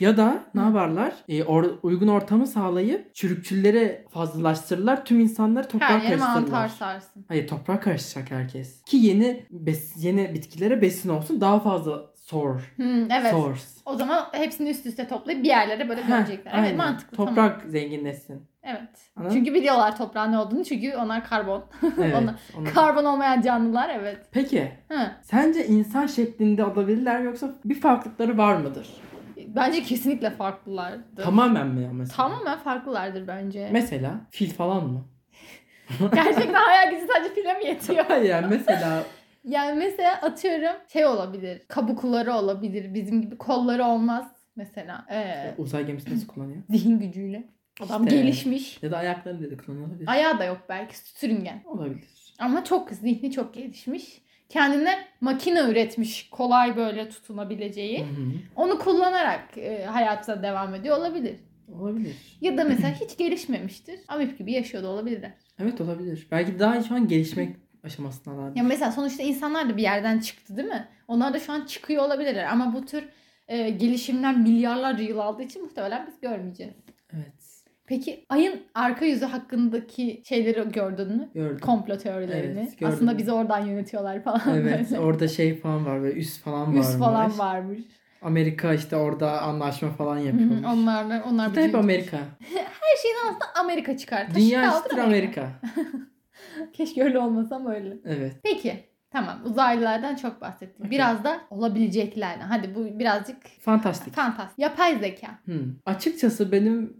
Ya 0.00 0.16
da 0.16 0.44
ne 0.54 0.60
yaparlar? 0.60 1.12
E, 1.28 1.40
or- 1.40 1.74
uygun 1.82 2.08
ortamı 2.08 2.46
sağlayıp 2.46 3.14
çürükçülleri 3.14 4.04
fazlalaştırırlar. 4.10 5.04
Tüm 5.04 5.20
insanları 5.20 5.68
toprağa 5.68 5.88
Her 5.88 6.02
karıştırırlar. 6.08 6.68
sarsın. 6.68 7.24
Hayır 7.28 7.48
toprağa 7.48 7.80
karışacak 7.80 8.30
herkes. 8.30 8.82
Ki 8.82 8.96
yeni 8.96 9.46
bes- 9.64 9.92
yeni 10.06 10.34
bitkilere 10.34 10.82
besin 10.82 11.08
olsun. 11.08 11.40
Daha 11.40 11.60
fazla 11.60 12.10
source. 12.14 12.64
Hmm, 12.76 13.10
evet. 13.10 13.30
Source. 13.30 13.60
O 13.86 13.96
zaman 13.96 14.24
hepsini 14.32 14.70
üst 14.70 14.86
üste 14.86 15.08
toplayıp 15.08 15.42
bir 15.42 15.48
yerlere 15.48 15.88
böyle 15.88 16.02
Heh, 16.02 16.08
gömecekler. 16.08 16.50
Evet 16.54 16.64
aynen. 16.64 16.76
mantıklı. 16.76 17.16
tamam. 17.16 17.34
Toprak 17.34 17.62
zenginleşsin. 17.70 18.42
Evet. 18.62 19.10
Anladın? 19.16 19.34
Çünkü 19.34 19.54
biliyorlar 19.54 19.96
toprağın 19.96 20.32
ne 20.32 20.38
olduğunu. 20.38 20.64
Çünkü 20.64 20.96
onlar 20.96 21.24
karbon. 21.24 21.64
Evet. 21.98 22.14
Onlar- 22.58 22.74
Karbon 22.74 23.04
olmayan 23.04 23.40
canlılar 23.40 23.88
evet. 23.88 24.18
Peki 24.32 24.72
Hı. 24.88 25.10
sence 25.22 25.66
insan 25.66 26.06
şeklinde 26.06 26.64
olabilirler 26.64 27.20
yoksa 27.20 27.50
bir 27.64 27.80
farklılıkları 27.80 28.38
var 28.38 28.56
mıdır? 28.56 28.88
Bence 29.46 29.82
kesinlikle 29.82 30.30
farklılardır. 30.30 31.22
Tamamen 31.24 31.66
mi 31.66 31.84
ama? 31.84 31.92
mesela? 31.92 32.16
Tamamen 32.16 32.58
farklılardır 32.58 33.26
bence. 33.28 33.68
Mesela 33.72 34.14
fil 34.30 34.50
falan 34.50 34.86
mı? 34.88 35.04
Gerçekten 36.14 36.54
hayal 36.54 36.90
gücü 36.90 37.06
sadece 37.14 37.34
film 37.34 37.58
mi 37.58 37.66
yetiyor? 37.66 38.04
Hayır 38.08 38.44
mesela 38.50 39.02
Yani 39.44 39.78
mesela 39.78 40.12
atıyorum 40.22 40.76
şey 40.92 41.06
olabilir. 41.06 41.62
Kabukları 41.68 42.32
olabilir. 42.34 42.94
Bizim 42.94 43.22
gibi 43.22 43.38
kolları 43.38 43.84
olmaz 43.84 44.26
mesela. 44.56 45.06
Ee, 45.10 45.54
uzay 45.58 45.86
gemisi 45.86 46.14
nasıl 46.14 46.26
kullanıyor? 46.26 46.62
zihin 46.70 46.98
gücüyle. 46.98 47.44
Adam 47.80 48.06
İşte. 48.06 48.16
gelişmiş. 48.16 48.82
Ya 48.82 48.90
da 48.90 48.96
ayakları 48.96 49.42
dedi 49.42 49.56
kullanılabilir. 49.56 50.08
Ayağı 50.08 50.38
da 50.38 50.44
yok 50.44 50.58
belki 50.68 50.98
sürüngen. 50.98 51.62
Olabilir. 51.64 52.34
Ama 52.38 52.64
çok 52.64 52.90
zihni 52.90 53.32
çok 53.32 53.54
gelişmiş. 53.54 54.22
Kendine 54.48 54.98
makine 55.20 55.60
üretmiş 55.60 56.30
kolay 56.30 56.76
böyle 56.76 57.08
tutunabileceği. 57.08 58.00
Hı 58.00 58.04
hı. 58.04 58.32
Onu 58.56 58.78
kullanarak 58.78 59.58
e, 59.58 59.84
hayatına 59.84 60.42
devam 60.42 60.74
ediyor 60.74 60.98
olabilir. 60.98 61.36
Olabilir. 61.72 62.16
Ya 62.40 62.56
da 62.58 62.64
mesela 62.64 62.94
hiç 63.00 63.16
gelişmemiştir. 63.16 64.00
Amip 64.08 64.38
gibi 64.38 64.52
yaşıyor 64.52 64.82
da 64.82 64.88
olabilirler. 64.88 65.32
Evet 65.58 65.80
olabilir. 65.80 66.26
Belki 66.30 66.58
daha 66.58 66.82
şu 66.82 66.94
an 66.94 67.08
gelişmek 67.08 67.56
aşamasındalar. 67.84 68.56
Ya 68.56 68.62
mesela 68.62 68.92
sonuçta 68.92 69.22
insanlar 69.22 69.68
da 69.68 69.76
bir 69.76 69.82
yerden 69.82 70.18
çıktı 70.18 70.56
değil 70.56 70.68
mi? 70.68 70.88
Onlar 71.08 71.34
da 71.34 71.40
şu 71.40 71.52
an 71.52 71.66
çıkıyor 71.66 72.04
olabilirler. 72.04 72.44
Ama 72.44 72.74
bu 72.74 72.86
tür 72.86 73.04
e, 73.48 73.70
gelişimler 73.70 74.36
milyarlarca 74.36 75.04
yıl 75.04 75.18
aldığı 75.18 75.42
için 75.42 75.62
muhtemelen 75.62 76.06
biz 76.06 76.20
görmeyeceğiz. 76.20 76.74
Evet. 77.12 77.39
Peki 77.90 78.24
ayın 78.28 78.60
arka 78.74 79.04
yüzü 79.04 79.24
hakkındaki 79.24 80.22
şeyleri 80.24 80.72
gördün 80.72 81.16
mü? 81.16 81.28
Gördüm. 81.34 81.58
Komplo 81.58 81.98
teorilerini. 81.98 82.60
Evet, 82.60 82.78
gördüm. 82.78 82.94
Aslında 82.94 83.18
bizi 83.18 83.32
oradan 83.32 83.66
yönetiyorlar 83.66 84.22
falan. 84.22 84.40
Evet 84.46 84.90
böyle. 84.90 85.00
orada 85.04 85.28
şey 85.28 85.58
falan 85.58 85.86
var 85.86 86.02
böyle 86.02 86.18
üst 86.18 86.42
falan 86.42 86.60
varmış. 86.66 86.86
Üst 86.86 86.98
falan 86.98 87.38
varmış. 87.38 87.80
Amerika 88.22 88.74
işte 88.74 88.96
orada 88.96 89.42
anlaşma 89.42 89.90
falan 89.90 90.16
Hı 90.16 90.20
hı, 90.20 90.26
yapıyormuş. 90.26 90.66
Onlar 90.66 91.22
onlar 91.28 91.48
Zaten 91.48 91.68
hep 91.68 91.74
Amerika. 91.74 92.16
Her 92.54 92.96
şeyin 93.02 93.16
aslında 93.28 93.44
Amerika 93.60 93.96
çıkar. 93.96 94.26
Taşı 94.26 94.40
Dünya 94.40 94.62
kaldır 94.62 94.84
eşittir 94.84 94.98
Amerika. 94.98 95.50
Keşke 96.72 97.04
öyle 97.04 97.18
olmasam 97.18 97.66
öyle. 97.66 97.96
Evet. 98.04 98.36
Peki. 98.42 98.90
Tamam 99.12 99.40
uzaylılardan 99.44 100.16
çok 100.16 100.40
bahsettik. 100.40 100.80
Okey. 100.80 100.90
Biraz 100.90 101.24
da 101.24 101.40
olabileceklerden. 101.50 102.46
Hadi 102.46 102.74
bu 102.74 102.98
birazcık 102.98 103.36
Fantastik. 103.60 104.14
fantastik. 104.14 104.58
Yapay 104.58 104.98
zeka. 104.98 105.28
Hmm. 105.44 105.74
Açıkçası 105.86 106.52
benim 106.52 106.96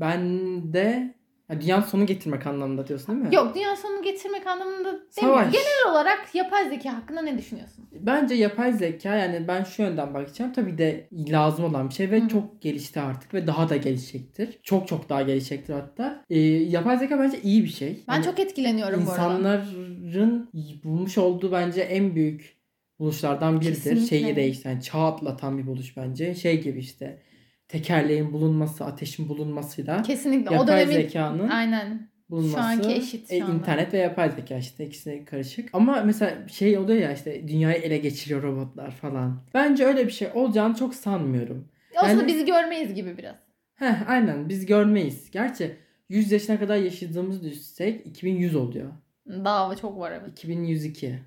bende 0.00 1.14
ya 1.50 1.60
dünyanın 1.60 1.82
sonu 1.82 2.06
getirmek 2.06 2.46
anlamında 2.46 2.86
diyorsun 2.88 3.14
değil 3.16 3.28
mi? 3.28 3.34
Yok 3.34 3.54
dünya 3.54 3.76
sonunu 3.76 4.02
getirmek 4.02 4.46
anlamında. 4.46 5.00
Savaş. 5.10 5.52
Genel 5.52 5.92
olarak 5.92 6.34
yapay 6.34 6.68
zeka 6.68 6.96
hakkında 6.96 7.22
ne 7.22 7.38
düşünüyorsun? 7.38 7.84
Bence 7.92 8.34
yapay 8.34 8.72
zeka 8.72 9.16
yani 9.16 9.48
ben 9.48 9.64
şu 9.64 9.82
yönden 9.82 10.14
bakacağım. 10.14 10.52
Tabii 10.52 10.78
de 10.78 11.08
lazım 11.28 11.64
olan 11.64 11.88
bir 11.88 11.94
şey 11.94 12.10
ve 12.10 12.20
Hı. 12.20 12.28
çok 12.28 12.62
gelişti 12.62 13.00
artık 13.00 13.34
ve 13.34 13.46
daha 13.46 13.68
da 13.68 13.76
gelişecektir. 13.76 14.58
Çok 14.62 14.88
çok 14.88 15.08
daha 15.08 15.22
gelişecektir 15.22 15.74
hatta. 15.74 16.24
Ee, 16.30 16.38
yapay 16.40 16.98
zeka 16.98 17.18
bence 17.18 17.40
iyi 17.42 17.64
bir 17.64 17.68
şey. 17.68 18.04
Ben 18.08 18.14
Yani 18.14 18.24
çok 18.24 18.40
etkileniyorum 18.40 19.06
bu 19.06 19.10
arada. 19.10 19.22
insanların 19.24 20.48
bulmuş 20.84 21.18
olduğu 21.18 21.52
bence 21.52 21.80
en 21.80 22.14
büyük 22.14 22.56
buluşlardan 22.98 23.60
biridir. 23.60 23.74
Kesinlikle. 23.74 24.06
Şeyi 24.06 24.36
değiştiren, 24.36 24.80
çağ 24.80 25.06
atlatan 25.06 25.58
bir 25.58 25.66
buluş 25.66 25.96
bence. 25.96 26.34
Şey 26.34 26.60
gibi 26.62 26.78
işte 26.78 27.22
tekerleğin 27.68 28.32
bulunması, 28.32 28.84
ateşin 28.84 29.28
bulunmasıyla 29.28 30.02
Kesinlikle. 30.02 30.50
o 30.50 30.54
yapay 30.54 30.68
dönemin 30.68 30.92
zekanın 30.94 31.48
aynen. 31.48 32.08
bulunması. 32.30 32.54
Şu 32.56 32.62
anki 32.62 32.92
eşit 32.92 33.28
şu 33.28 33.34
e, 33.34 33.38
internet 33.38 33.92
ve 33.92 33.98
yapay 33.98 34.30
zeka 34.30 34.56
işte 34.56 34.86
ikisi 34.86 35.24
karışık. 35.24 35.68
Ama 35.72 36.02
mesela 36.02 36.48
şey 36.48 36.78
oluyor 36.78 36.98
ya 37.02 37.12
işte 37.12 37.48
dünyayı 37.48 37.82
ele 37.82 37.98
geçiriyor 37.98 38.42
robotlar 38.42 38.90
falan. 38.90 39.42
Bence 39.54 39.84
öyle 39.84 40.06
bir 40.06 40.12
şey 40.12 40.28
olacağını 40.34 40.74
çok 40.76 40.94
sanmıyorum. 40.94 41.68
Aslında 41.96 42.12
Yani- 42.12 42.26
bizi 42.26 42.44
görmeyiz 42.44 42.94
gibi 42.94 43.18
biraz. 43.18 43.36
Heh 43.74 44.10
aynen 44.10 44.48
biz 44.48 44.66
görmeyiz. 44.66 45.30
Gerçi 45.30 45.76
100 46.08 46.32
yaşına 46.32 46.58
kadar 46.58 46.76
yaşadığımızı 46.76 47.42
düşünsek 47.44 48.06
2100 48.06 48.54
oluyor. 48.54 48.90
Daha 49.28 49.76
çok 49.76 49.98
var 49.98 50.12
evet. 50.12 50.32
2102. 50.32 51.18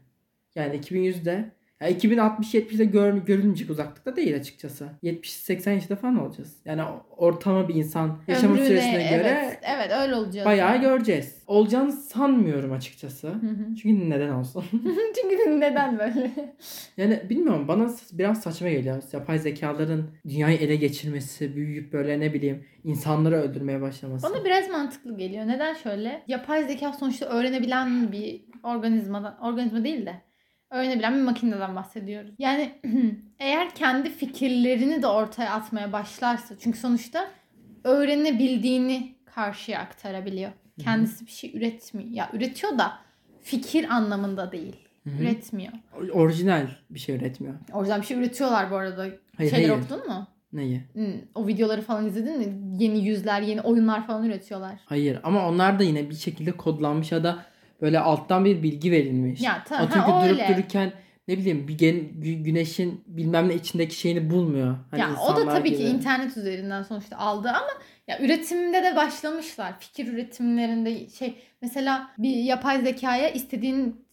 Yani 0.55 0.75
2100'de 0.75 1.51
Ya 1.81 1.91
2060-70'de 1.91 2.85
gör, 2.85 3.13
görülmeyecek 3.13 3.69
uzaklıkta 3.69 4.15
değil 4.15 4.35
açıkçası. 4.35 4.89
70-80 5.03 5.73
yaşında 5.73 5.95
falan 5.95 6.17
olacağız. 6.17 6.55
Yani 6.65 6.81
ortalama 7.17 7.67
bir 7.67 7.75
insan 7.75 8.19
yaşama 8.27 8.53
Ömrüne, 8.53 8.67
süresine 8.67 9.09
göre 9.09 9.43
evet, 9.45 9.59
evet 9.75 9.91
öyle 10.01 10.15
olacağız. 10.15 10.45
bayağı 10.45 10.71
yani. 10.71 10.81
göreceğiz. 10.81 11.43
Olacağını 11.47 11.91
sanmıyorum 11.91 12.71
açıkçası. 12.71 13.27
Hı 13.27 13.31
hı. 13.31 13.75
Çünkü 13.81 14.09
neden 14.09 14.29
olsun? 14.29 14.63
Çünkü 15.21 15.59
neden 15.59 15.99
böyle? 15.99 16.31
yani 16.97 17.21
bilmiyorum 17.29 17.67
bana 17.67 17.89
biraz 18.11 18.41
saçma 18.41 18.69
geliyor. 18.69 19.03
Yapay 19.13 19.39
zekaların 19.39 20.09
dünyayı 20.27 20.57
ele 20.57 20.75
geçirmesi, 20.75 21.55
büyüyüp 21.55 21.93
böyle 21.93 22.19
ne 22.19 22.33
bileyim 22.33 22.65
insanları 22.83 23.35
öldürmeye 23.35 23.81
başlaması. 23.81 24.29
Bana 24.29 24.45
biraz 24.45 24.69
mantıklı 24.69 25.17
geliyor. 25.17 25.47
Neden 25.47 25.73
şöyle? 25.73 26.23
Yapay 26.27 26.63
zeka 26.63 26.93
sonuçta 26.93 27.25
öğrenebilen 27.25 28.11
bir 28.11 28.41
organizmadan, 28.63 29.37
organizma 29.41 29.83
değil 29.83 30.05
de 30.05 30.26
öğrenebilen 30.69 31.15
bir 31.15 31.21
makineden 31.21 31.75
bahsediyoruz. 31.75 32.31
Yani 32.39 32.71
eğer 33.39 33.75
kendi 33.75 34.09
fikirlerini 34.09 35.01
de 35.01 35.07
ortaya 35.07 35.51
atmaya 35.53 35.91
başlarsa 35.93 36.55
çünkü 36.59 36.79
sonuçta 36.79 37.27
öğrenebildiğini 37.83 39.15
karşıya 39.25 39.79
aktarabiliyor. 39.79 40.51
Kendisi 40.79 41.25
bir 41.25 41.31
şey 41.31 41.57
üretmiyor. 41.57 42.09
Ya 42.09 42.29
üretiyor 42.33 42.77
da 42.77 42.93
fikir 43.41 43.95
anlamında 43.95 44.51
değil. 44.51 44.75
Hı 45.03 45.09
hı. 45.09 45.23
Üretmiyor. 45.23 45.73
Orijinal 46.13 46.67
bir 46.89 46.99
şey 46.99 47.15
üretmiyor. 47.15 47.53
Orijinal 47.73 48.01
bir 48.01 48.05
şey 48.05 48.17
üretiyorlar 48.17 48.71
bu 48.71 48.75
arada. 48.75 49.07
Hayır, 49.37 49.51
Şeyleri 49.51 49.71
hayır. 49.71 49.81
okudun 49.83 50.07
mu? 50.07 50.27
Neyi? 50.53 50.81
Hmm, 50.93 51.13
O 51.35 51.47
videoları 51.47 51.81
falan 51.81 52.05
izledin 52.07 52.37
mi? 52.37 52.45
Yeni 52.83 53.05
yüzler, 53.07 53.41
yeni 53.41 53.61
oyunlar 53.61 54.07
falan 54.07 54.23
üretiyorlar. 54.25 54.79
Hayır 54.85 55.19
ama 55.23 55.47
onlar 55.49 55.79
da 55.79 55.83
yine 55.83 56.09
bir 56.09 56.15
şekilde 56.15 56.51
kodlanmış 56.51 57.11
ya 57.11 57.23
da 57.23 57.45
böyle 57.81 57.99
alttan 57.99 58.45
bir 58.45 58.63
bilgi 58.63 58.91
verilmiş. 58.91 59.41
Ya 59.41 59.63
tamam, 59.67 59.85
Atıyorum 59.85 60.11
ha, 60.11 60.21
ki 60.21 60.27
durup 60.29 60.39
öyle. 60.41 60.53
dururken 60.57 60.93
ne 61.27 61.37
bileyim 61.37 61.67
bir 61.67 61.77
gen, 61.77 61.95
gü- 61.95 62.43
güneşin 62.43 63.03
bilmem 63.07 63.49
ne 63.49 63.55
içindeki 63.55 63.95
şeyini 63.95 64.29
bulmuyor. 64.29 64.77
Hani 64.91 65.01
ya 65.01 65.09
o 65.27 65.35
da 65.35 65.49
tabii 65.49 65.71
ki 65.71 65.77
gibi. 65.77 65.87
internet 65.87 66.37
üzerinden 66.37 66.83
sonuçta 66.83 67.17
aldı 67.17 67.49
ama 67.49 67.67
ya 68.07 68.19
üretimde 68.19 68.83
de 68.83 68.95
başlamışlar. 68.95 69.79
Fikir 69.79 70.07
üretimlerinde 70.07 71.09
şey 71.09 71.35
mesela 71.61 72.09
bir 72.17 72.35
yapay 72.35 72.81
zekaya 72.81 73.29
istediğin 73.29 74.05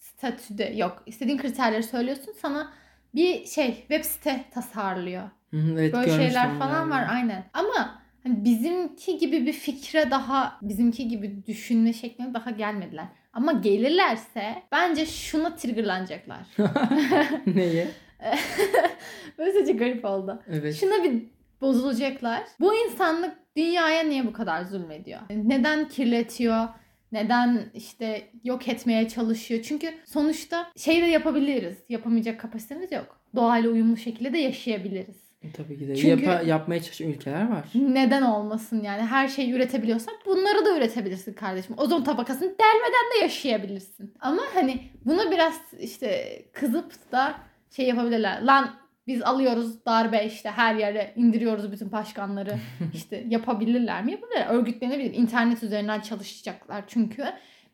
statüde 0.00 0.64
yok 0.64 1.02
istediğin 1.06 1.38
kriterleri 1.38 1.82
söylüyorsun 1.82 2.34
sana 2.42 2.72
bir 3.14 3.46
şey 3.46 3.74
web 3.74 4.04
site 4.04 4.44
tasarlıyor. 4.54 5.30
Evet, 5.52 5.92
Böyle 5.92 6.10
şeyler 6.10 6.58
falan 6.58 6.80
yani. 6.80 6.90
var 6.90 7.06
aynen. 7.10 7.44
Ama 7.52 8.02
hani 8.26 8.44
bizimki 8.44 9.18
gibi 9.18 9.46
bir 9.46 9.52
fikre 9.52 10.10
daha 10.10 10.58
bizimki 10.62 11.08
gibi 11.08 11.46
düşünme 11.46 11.92
şekline 11.92 12.34
daha 12.34 12.50
gelmediler. 12.50 13.06
Ama 13.32 13.52
gelirlerse 13.52 14.62
bence 14.72 15.06
şuna 15.06 15.56
triggerlanacaklar. 15.56 16.40
Neyi? 17.46 17.86
Böyle 19.38 19.52
sadece 19.52 19.72
garip 19.72 20.04
oldu. 20.04 20.42
Evet. 20.48 20.74
Şuna 20.74 21.04
bir 21.04 21.22
bozulacaklar. 21.60 22.42
Bu 22.60 22.74
insanlık 22.74 23.36
dünyaya 23.56 24.02
niye 24.02 24.26
bu 24.26 24.32
kadar 24.32 24.62
zulmediyor? 24.64 25.20
Neden 25.30 25.88
kirletiyor? 25.88 26.68
Neden 27.12 27.70
işte 27.74 28.28
yok 28.44 28.68
etmeye 28.68 29.08
çalışıyor? 29.08 29.62
Çünkü 29.62 29.94
sonuçta 30.04 30.70
şey 30.76 31.02
de 31.02 31.06
yapabiliriz. 31.06 31.78
Yapamayacak 31.88 32.40
kapasitemiz 32.40 32.92
yok. 32.92 33.20
Doğayla 33.36 33.70
uyumlu 33.70 33.96
şekilde 33.96 34.32
de 34.32 34.38
yaşayabiliriz. 34.38 35.23
Tabii 35.52 35.78
ki 35.78 35.88
de. 35.88 35.96
Çünkü- 35.96 36.24
Yapa- 36.24 36.46
yapmaya 36.46 36.82
çalışan 36.82 37.08
ülkeler 37.08 37.50
var. 37.50 37.64
Neden 37.74 38.22
olmasın 38.22 38.82
yani? 38.82 39.02
Her 39.02 39.28
şeyi 39.28 39.52
üretebiliyorsak 39.52 40.14
bunları 40.26 40.64
da 40.64 40.76
üretebilirsin 40.76 41.32
kardeşim. 41.32 41.74
Ozon 41.78 42.02
tabakasını 42.04 42.48
delmeden 42.48 43.14
de 43.18 43.22
yaşayabilirsin. 43.22 44.14
Ama 44.20 44.42
hani 44.54 44.80
buna 45.04 45.30
biraz 45.30 45.60
işte 45.80 46.38
kızıp 46.52 47.12
da 47.12 47.34
şey 47.76 47.86
yapabilirler. 47.86 48.42
Lan 48.42 48.70
biz 49.06 49.22
alıyoruz 49.22 49.84
darbe 49.86 50.24
işte 50.26 50.50
her 50.50 50.74
yere 50.74 51.12
indiriyoruz 51.16 51.72
bütün 51.72 51.92
başkanları. 51.92 52.54
işte 52.94 53.24
yapabilirler 53.28 54.04
mi? 54.04 54.12
Yapabilirler. 54.12 54.46
Örgütlenebilir. 54.50 55.14
İnternet 55.14 55.62
üzerinden 55.62 56.00
çalışacaklar 56.00 56.84
çünkü. 56.86 57.24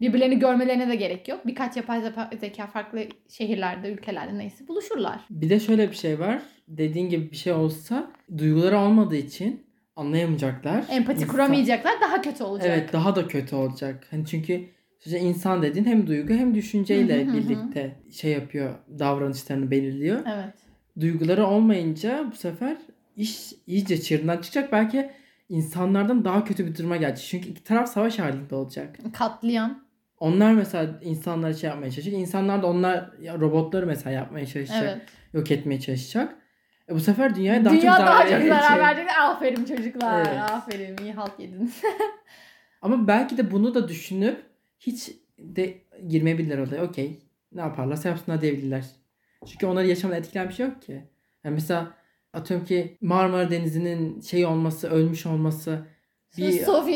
Birbirlerini 0.00 0.38
görmelerine 0.38 0.88
de 0.88 0.96
gerek 0.96 1.28
yok. 1.28 1.46
Birkaç 1.46 1.76
yapay 1.76 1.98
zeka- 1.98 2.66
farklı 2.70 3.00
şehirlerde, 3.28 3.92
ülkelerde 3.92 4.38
neyse 4.38 4.68
buluşurlar. 4.68 5.20
Bir 5.30 5.50
de 5.50 5.60
şöyle 5.60 5.90
bir 5.90 5.96
şey 5.96 6.18
var. 6.18 6.42
Dediğin 6.68 7.08
gibi 7.08 7.30
bir 7.30 7.36
şey 7.36 7.52
olsa 7.52 8.10
duyguları 8.38 8.78
olmadığı 8.78 9.16
için 9.16 9.66
anlayamayacaklar. 9.96 10.84
Empati 10.90 11.18
İnsan- 11.20 11.28
kuramayacaklar 11.28 12.00
daha 12.00 12.22
kötü 12.22 12.44
olacak. 12.44 12.68
Evet 12.70 12.92
daha 12.92 13.16
da 13.16 13.28
kötü 13.28 13.56
olacak. 13.56 14.06
Hani 14.10 14.26
çünkü 14.26 14.64
sonuçta 14.98 15.18
insan 15.26 15.62
dediğin 15.62 15.84
hem 15.84 16.06
duygu 16.06 16.32
hem 16.34 16.54
düşünceyle 16.54 17.24
Hı 17.24 17.28
hı 17.28 17.32
hı 17.32 17.32
hı. 17.32 17.36
birlikte 17.36 17.96
şey 18.12 18.32
yapıyor, 18.32 18.74
davranışlarını 18.98 19.70
belirliyor. 19.70 20.20
Evet. 20.34 20.54
Duyguları 21.00 21.46
olmayınca 21.46 22.24
bu 22.32 22.36
sefer 22.36 22.76
iş 23.16 23.52
iyice 23.66 24.00
çığırından 24.00 24.36
çıkacak. 24.36 24.72
Belki 24.72 25.10
insanlardan 25.48 26.24
daha 26.24 26.44
kötü 26.44 26.66
bir 26.66 26.76
duruma 26.76 26.96
gelecek. 26.96 27.26
Çünkü 27.30 27.48
iki 27.48 27.64
taraf 27.64 27.88
savaş 27.88 28.18
halinde 28.18 28.54
olacak. 28.54 28.98
Katliam. 29.12 29.89
Onlar 30.20 30.52
mesela 30.52 30.98
insanları 31.02 31.54
şey 31.54 31.70
yapmaya 31.70 31.90
çalışacak. 31.90 32.20
İnsanlar 32.20 32.62
da 32.62 32.66
onlar 32.66 33.10
robotları 33.40 33.86
mesela 33.86 34.10
yapmaya 34.10 34.46
çalışacak. 34.46 34.82
Evet. 34.84 35.02
Yok 35.32 35.50
etmeye 35.50 35.80
çalışacak. 35.80 36.36
E 36.88 36.94
bu 36.94 37.00
sefer 37.00 37.34
dünyaya 37.34 37.64
daha 37.64 37.74
Dünya 37.74 37.82
çok 37.82 37.96
zarar 37.96 38.06
daha 38.06 38.22
çok 38.22 38.32
verecek. 38.32 38.52
zarar 38.52 38.78
verecek. 38.78 39.18
Aferin 39.18 39.64
çocuklar. 39.64 40.26
Evet. 40.26 40.50
Aferin. 40.50 40.96
iyi 40.98 41.12
halt 41.12 41.40
yediniz. 41.40 41.82
Ama 42.82 43.08
belki 43.08 43.36
de 43.38 43.50
bunu 43.50 43.74
da 43.74 43.88
düşünüp 43.88 44.42
hiç 44.78 45.10
de 45.38 45.78
girmeyebilirler 46.08 46.58
olaya. 46.58 46.82
Okey. 46.82 47.18
Ne 47.52 47.60
yaparlarsa 47.60 48.08
yapsınlar 48.08 48.40
diyebilirler. 48.40 48.84
Çünkü 49.46 49.66
onları 49.66 49.86
yaşamdan 49.86 50.18
etkilen 50.18 50.48
bir 50.48 50.54
şey 50.54 50.66
yok 50.66 50.82
ki. 50.82 51.04
Yani 51.44 51.54
mesela 51.54 51.94
atıyorum 52.32 52.66
ki 52.66 52.98
Marmara 53.00 53.50
Denizi'nin 53.50 54.20
şey 54.20 54.46
olması, 54.46 54.90
ölmüş 54.90 55.26
olması. 55.26 55.86
Bir, 56.38 56.52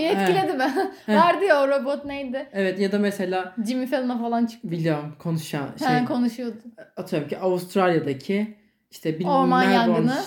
He. 0.07 0.13
etkiledi 0.13 0.53
mi? 0.53 0.73
Vardı 1.09 1.45
ya 1.45 1.63
o 1.63 1.69
robot 1.69 2.05
neydi? 2.05 2.49
evet 2.53 2.79
ya 2.81 2.93
da 2.93 2.99
mesela 2.99 3.55
Jimmy 3.67 3.87
Fallon'a 3.87 4.19
falan 4.19 4.47
çıktı. 4.47 4.71
biliyorum 4.71 5.15
konuşan 5.19 5.69
şey 5.79 5.89
He, 5.89 6.05
konuşuyordu. 6.05 6.57
atıyorum 6.97 7.29
ki 7.29 7.39
Avustralya'daki 7.39 8.57
işte 8.91 9.19
bir 9.19 9.25
Orman 9.25 9.63
yangını. 9.71 10.19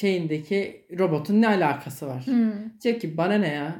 şeyindeki 0.00 0.86
robotun 0.98 1.42
ne 1.42 1.48
alakası 1.48 2.06
var? 2.06 2.22
Hmm. 2.26 2.52
Diyecek 2.82 3.00
ki 3.00 3.16
bana 3.16 3.34
ne 3.34 3.48
ya? 3.48 3.76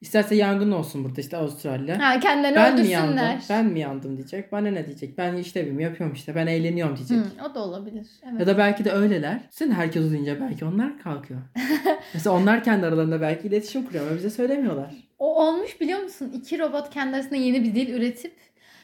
İsterse 0.00 0.34
yangın 0.34 0.72
olsun 0.72 1.04
burada 1.04 1.20
işte 1.20 1.36
Avustralya. 1.36 1.98
Ha, 2.08 2.20
kendilerini 2.20 2.56
ben 2.56 2.80
mi 2.80 2.86
yandım? 2.88 3.12
öldürsünler. 3.12 3.42
Ben 3.50 3.66
mi 3.66 3.80
yandım 3.80 4.16
diyecek. 4.16 4.52
Bana 4.52 4.68
ne 4.70 4.86
diyecek? 4.86 5.18
Ben 5.18 5.36
işlevimi 5.36 5.82
yapıyorum 5.82 6.14
işte. 6.16 6.34
Ben 6.34 6.46
eğleniyorum 6.46 6.96
diyecek. 6.96 7.18
Hmm, 7.18 7.44
o 7.50 7.54
da 7.54 7.60
olabilir. 7.60 8.06
Evet. 8.30 8.40
Ya 8.40 8.46
da 8.46 8.58
belki 8.58 8.84
de 8.84 8.92
öyleler. 8.92 9.40
Sen 9.50 9.70
herkes 9.70 10.02
uzayınca 10.04 10.40
belki 10.40 10.64
onlar 10.64 10.98
kalkıyor. 10.98 11.40
Mesela 12.14 12.36
onlar 12.36 12.64
kendi 12.64 12.86
aralarında 12.86 13.20
belki 13.20 13.48
iletişim 13.48 13.86
kuruyor 13.86 14.06
ama 14.06 14.16
bize 14.16 14.30
söylemiyorlar. 14.30 14.94
O 15.18 15.46
olmuş 15.46 15.80
biliyor 15.80 16.00
musun? 16.00 16.32
İki 16.34 16.58
robot 16.58 16.90
kendi 16.90 17.16
arasında 17.16 17.36
yeni 17.36 17.64
bir 17.64 17.74
dil 17.74 17.94
üretip 17.94 18.34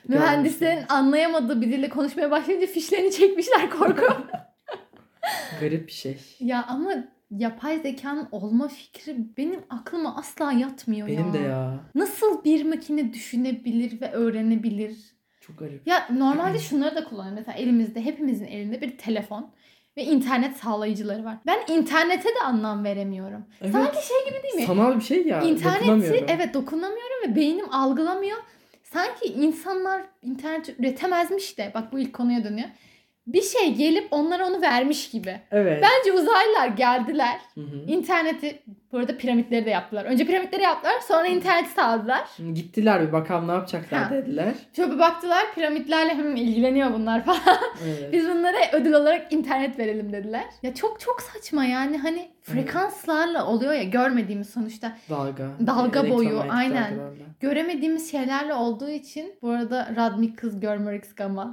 mühendislerin 0.08 0.84
anlayamadığı 0.88 1.60
bir 1.60 1.72
dille 1.72 1.88
konuşmaya 1.88 2.30
başlayınca 2.30 2.66
fişlerini 2.66 3.12
çekmişler 3.12 3.70
korku. 3.70 4.04
Garip 5.60 5.86
bir 5.86 5.92
şey. 5.92 6.16
ya 6.40 6.64
ama 6.68 6.90
yapay 7.38 7.78
zekanın 7.78 8.28
olma 8.32 8.68
fikri 8.68 9.16
benim 9.36 9.60
aklıma 9.70 10.16
asla 10.16 10.52
yatmıyor 10.52 11.08
ya. 11.08 11.18
Benim 11.18 11.32
de 11.32 11.38
ya. 11.38 11.80
Nasıl 11.94 12.44
bir 12.44 12.64
makine 12.64 13.12
düşünebilir 13.12 14.00
ve 14.00 14.12
öğrenebilir? 14.12 14.96
Çok 15.40 15.58
garip. 15.58 15.86
Ya 15.86 16.08
normalde 16.12 16.58
şunları 16.68 16.96
da 16.96 17.04
kullanıyor. 17.04 17.34
Mesela 17.36 17.58
elimizde 17.58 18.04
hepimizin 18.04 18.46
elinde 18.46 18.80
bir 18.80 18.98
telefon 18.98 19.50
ve 19.96 20.04
internet 20.04 20.56
sağlayıcıları 20.56 21.24
var. 21.24 21.36
Ben 21.46 21.58
internete 21.68 22.28
de 22.28 22.40
anlam 22.44 22.84
veremiyorum. 22.84 23.44
Evet. 23.60 23.72
Sanki 23.72 24.06
şey 24.06 24.16
gibi 24.28 24.42
değil 24.42 24.54
mi? 24.54 24.62
Sanal 24.62 24.96
bir 24.96 25.04
şey 25.04 25.26
ya. 25.26 25.42
İnterneti 25.42 26.24
evet 26.28 26.54
dokunamıyorum 26.54 27.30
ve 27.30 27.36
beynim 27.36 27.74
algılamıyor. 27.74 28.38
Sanki 28.84 29.26
insanlar 29.26 30.02
internet 30.22 30.80
üretemezmiş 30.80 31.58
de 31.58 31.70
bak 31.74 31.92
bu 31.92 31.98
ilk 31.98 32.12
konuya 32.12 32.44
dönüyor. 32.44 32.68
Bir 33.26 33.42
şey 33.42 33.74
gelip 33.74 34.08
onlara 34.10 34.46
onu 34.46 34.62
vermiş 34.62 35.10
gibi. 35.10 35.40
Evet. 35.50 35.82
Bence 35.82 36.12
uzaylılar 36.12 36.68
geldiler. 36.68 37.40
Hı 37.54 37.60
hı. 37.60 37.84
İnterneti 37.86 38.62
bu 38.92 38.98
arada 38.98 39.16
piramitleri 39.16 39.66
de 39.66 39.70
yaptılar. 39.70 40.04
Önce 40.04 40.26
piramitleri 40.26 40.62
yaptılar 40.62 41.00
sonra 41.08 41.26
interneti 41.26 41.70
sağladılar. 41.70 42.20
Gittiler 42.54 43.06
bir 43.08 43.12
bakalım 43.12 43.48
ne 43.48 43.52
yapacaklar 43.52 44.02
Ha. 44.02 44.10
dediler. 44.10 44.54
Şöyle 44.76 44.92
bir 44.92 44.98
baktılar 44.98 45.54
piramitlerle 45.54 46.14
hem 46.14 46.36
ilgileniyor 46.36 46.94
bunlar 46.94 47.24
falan. 47.24 47.58
Evet. 47.84 48.12
Biz 48.12 48.28
bunlara 48.28 48.56
ödül 48.72 48.92
olarak 48.92 49.32
internet 49.32 49.78
verelim 49.78 50.12
dediler. 50.12 50.44
Ya 50.62 50.74
çok 50.74 51.00
çok 51.00 51.22
saçma 51.22 51.64
yani 51.64 51.98
hani 51.98 52.28
frekanslarla 52.42 53.46
oluyor 53.46 53.72
ya 53.72 53.82
görmediğimiz 53.82 54.50
sonuçta. 54.50 54.92
Dalga. 55.10 55.48
Dalga 55.66 56.10
boyu, 56.10 56.28
elektromanyetik 56.28 56.52
aynen. 56.54 56.94
Göremediğimiz 57.40 58.10
şeylerle 58.10 58.54
olduğu 58.54 58.90
için 58.90 59.34
bu 59.42 59.50
arada 59.50 59.92
Radmik 59.96 60.38
kız. 60.38 60.56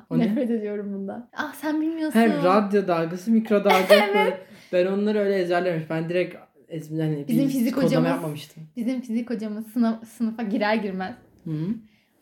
O 0.09 0.19
ne? 0.19 0.23
Nefret 0.23 0.51
ediyorum 0.51 0.93
bundan. 0.93 1.29
Ah 1.37 1.53
sen 1.53 1.81
bilmiyorsun. 1.81 2.19
Hem 2.19 2.43
radyo 2.43 2.87
dalgası, 2.87 3.31
mikro 3.31 3.63
dalga. 3.63 3.89
böyle. 3.89 4.37
Ben 4.73 4.85
onları 4.85 5.19
öyle 5.19 5.35
ezberlemiş. 5.35 5.89
Ben 5.89 6.09
direkt 6.09 6.35
ez, 6.69 6.91
hani 6.91 7.25
Bizim 7.27 7.47
fizik 7.47 7.77
hocamız- 7.77 8.09
yapmamıştım. 8.09 8.63
Bizim 8.75 9.01
fizik 9.01 9.29
hocamız 9.29 9.67
sınıf, 9.67 10.07
sınıfa 10.07 10.43
girer 10.43 10.75
girmez 10.75 11.15
Hı 11.43 11.49
-hı. 11.49 11.73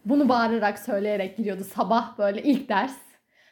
bunu 0.05 0.29
bağırarak 0.29 0.79
söyleyerek 0.79 1.37
giriyordu 1.37 1.63
sabah 1.63 2.17
böyle 2.17 2.43
ilk 2.43 2.69
ders. 2.69 2.97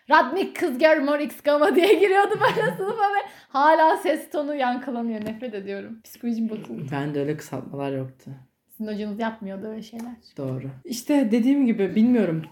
Radmik 0.10 0.55
kız 0.55 0.77
gör 0.77 1.19
x 1.19 1.41
gamma 1.41 1.75
diye 1.75 1.93
giriyordu 1.93 2.39
böyle 2.41 2.71
sınıfa 2.77 3.03
ve 3.03 3.29
hala 3.49 3.97
ses 3.97 4.29
tonu 4.29 4.55
yankılanıyor. 4.55 5.25
Nefret 5.25 5.53
ediyorum. 5.53 6.01
Psikolojim 6.03 6.49
bozuldu. 6.49 6.88
Ben 6.91 7.15
de 7.15 7.19
öyle 7.19 7.38
kısaltmalar 7.38 7.91
yoktu. 7.91 8.31
Sizin 8.77 8.93
hocanız 8.93 9.19
yapmıyordu 9.19 9.67
öyle 9.67 9.81
şeyler. 9.81 10.15
Doğru. 10.38 10.69
İşte 10.86 11.31
dediğim 11.31 11.65
gibi 11.65 11.95
bilmiyorum. 11.95 12.43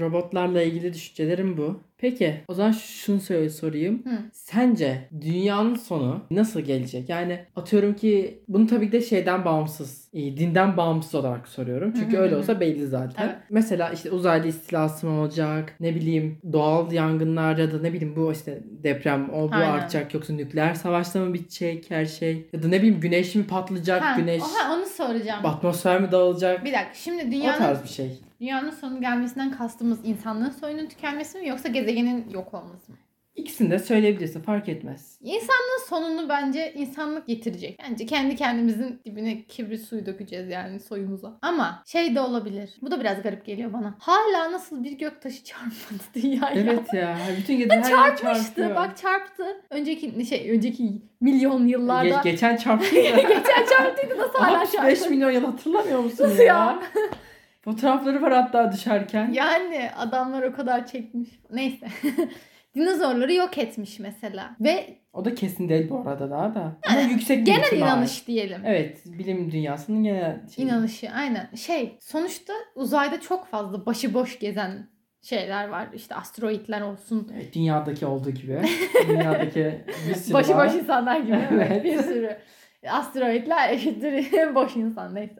Robotlarla 0.00 0.62
ilgili 0.62 0.92
düşüncelerim 0.94 1.56
bu. 1.56 1.80
Peki 1.98 2.34
o 2.48 2.54
zaman 2.54 2.72
şunu 2.72 3.20
söyle 3.20 3.50
sorayım. 3.50 4.02
Hı. 4.04 4.10
Sence 4.32 5.08
dünyanın 5.20 5.74
sonu 5.74 6.20
nasıl 6.30 6.60
gelecek? 6.60 7.08
Yani 7.08 7.38
atıyorum 7.56 7.94
ki 7.94 8.38
bunu 8.48 8.66
tabii 8.66 8.86
ki 8.86 8.92
de 8.92 9.00
şeyden 9.00 9.44
bağımsız, 9.44 10.08
e, 10.14 10.36
dinden 10.36 10.76
bağımsız 10.76 11.14
olarak 11.14 11.48
soruyorum. 11.48 11.92
Çünkü 11.98 12.16
Hı 12.16 12.20
hı 12.20 12.22
öyle 12.22 12.36
olsa 12.36 12.60
belli 12.60 12.86
zaten. 12.86 13.24
Evet. 13.26 13.36
Mesela 13.50 13.90
işte 13.90 14.10
uzaylı 14.10 14.46
istilası 14.48 15.06
mı 15.06 15.20
olacak? 15.20 15.74
Ne 15.80 15.94
bileyim 15.94 16.38
doğal 16.52 16.92
yangınlar 16.92 17.56
ya 17.58 17.72
da 17.72 17.78
ne 17.80 17.92
bileyim 17.92 18.16
bu 18.16 18.32
işte 18.32 18.62
deprem 18.82 19.30
o 19.30 19.48
bu 19.48 19.54
Aynen. 19.54 19.70
artacak 19.70 20.14
yoksa 20.14 20.32
nükleer 20.32 20.74
savaşla 20.74 21.20
mı 21.20 21.34
bitecek 21.34 21.90
her 21.90 22.04
şey? 22.04 22.46
Ya 22.52 22.62
da 22.62 22.68
ne 22.68 22.78
bileyim 22.78 23.00
güneş 23.00 23.34
mi 23.34 23.46
patlayacak? 23.46 24.02
Ha, 24.02 24.16
güneş 24.20 24.42
oha, 24.42 24.74
onu 24.74 24.86
soracağım. 24.86 25.46
atmosfer 25.46 26.00
mi 26.00 26.12
dağılacak? 26.12 26.64
Bir 26.64 26.72
dakika 26.72 26.94
şimdi 26.94 27.24
O 27.28 27.30
dünyanın, 27.30 27.58
tarz 27.58 27.82
bir 27.82 27.88
şey. 27.88 28.20
Dünyanın 28.40 28.70
sonu 28.70 29.00
gelmesinden 29.00 29.50
kastımız 29.52 29.98
insanlığın 30.04 30.50
soyunun 30.50 30.86
tükenmesi 30.86 31.38
mi 31.38 31.48
yoksa 31.48 31.68
gezegenin 31.68 32.30
yok 32.30 32.54
olması 32.54 32.92
mı? 32.92 32.98
İkisini 33.36 33.70
de 33.70 33.78
söyleyebilirsin 33.78 34.40
fark 34.42 34.68
etmez. 34.68 35.18
İnsanlığın 35.22 35.86
sonunu 35.88 36.28
bence 36.28 36.72
insanlık 36.74 37.26
getirecek. 37.26 37.80
Bence 37.90 38.06
kendi 38.06 38.36
kendimizin 38.36 39.00
dibine 39.04 39.44
kibrit 39.44 39.80
suyu 39.80 40.06
dökeceğiz 40.06 40.48
yani 40.48 40.80
soyumuza. 40.80 41.38
Ama 41.42 41.82
şey 41.86 42.14
de 42.14 42.20
olabilir. 42.20 42.70
Bu 42.82 42.90
da 42.90 43.00
biraz 43.00 43.22
garip 43.22 43.44
geliyor 43.46 43.72
bana. 43.72 43.94
Hala 43.98 44.52
nasıl 44.52 44.84
bir 44.84 44.92
göktaşı 44.92 45.44
çarpmadı 45.44 46.02
dünyaya. 46.14 46.54
Evet 46.60 46.94
ya. 46.94 47.18
Bütün 47.38 47.58
gece 47.58 47.74
her 47.76 47.82
Çarpmıştı. 47.82 48.24
çarpıyor. 48.44 48.74
Bak 48.74 48.96
çarptı. 48.96 49.44
Önceki 49.70 50.26
şey 50.26 50.50
önceki 50.50 51.02
milyon 51.20 51.66
yıllarda. 51.66 52.08
Ge- 52.14 52.24
geçen 52.24 52.56
çarptı. 52.56 52.94
Geçen 52.94 53.66
çarptıydı 53.70 54.18
nasıl 54.18 54.38
hala 54.38 54.60
65 54.60 54.98
çarptı? 54.98 55.10
milyon 55.10 55.30
yıl 55.30 55.44
hatırlamıyor 55.44 55.98
musun 55.98 56.24
Nasıl 56.24 56.38
ya? 56.38 56.44
ya? 56.46 56.82
Fotoğrafları 57.64 58.22
var 58.22 58.32
hatta 58.32 58.72
düşerken. 58.72 59.32
Yani 59.32 59.90
adamlar 59.96 60.42
o 60.42 60.52
kadar 60.52 60.86
çekmiş. 60.86 61.28
Neyse. 61.50 61.86
Dinozorları 62.74 63.34
yok 63.34 63.58
etmiş 63.58 63.98
mesela. 63.98 64.56
Ve 64.60 64.98
O 65.12 65.24
da 65.24 65.34
kesin 65.34 65.68
değil 65.68 65.90
bu 65.90 65.98
arada 66.08 66.30
daha 66.30 66.54
da. 66.54 66.76
Ama 66.90 67.00
yüksek 67.00 67.40
bir 67.40 67.46
genel 67.46 67.64
ihtimal. 67.64 67.86
inanış 67.86 68.26
diyelim. 68.26 68.60
Evet. 68.64 69.02
Bilim 69.06 69.50
dünyasının 69.52 70.04
genel 70.04 70.48
şey. 70.48 70.64
İnanışı 70.64 71.10
aynen. 71.10 71.50
Şey 71.54 71.98
sonuçta 72.00 72.52
uzayda 72.74 73.20
çok 73.20 73.46
fazla 73.46 73.86
başıboş 73.86 74.38
gezen 74.38 74.88
şeyler 75.22 75.68
var. 75.68 75.88
İşte 75.94 76.14
asteroidler 76.14 76.80
olsun. 76.80 77.32
Evet, 77.34 77.54
dünyadaki 77.54 78.06
olduğu 78.06 78.30
gibi. 78.30 78.60
Dünyadaki 79.08 79.84
bir 80.08 80.14
sürü 80.14 80.34
Başıboş 80.34 80.56
var. 80.56 80.74
insanlar 80.74 81.20
gibi. 81.20 81.38
Evet. 81.52 81.84
Bir 81.84 81.98
sürü. 82.02 82.36
Asteroidler 82.88 83.70
eşittir 83.70 84.54
boş 84.54 84.76
insan 84.76 85.14
neyse. 85.14 85.38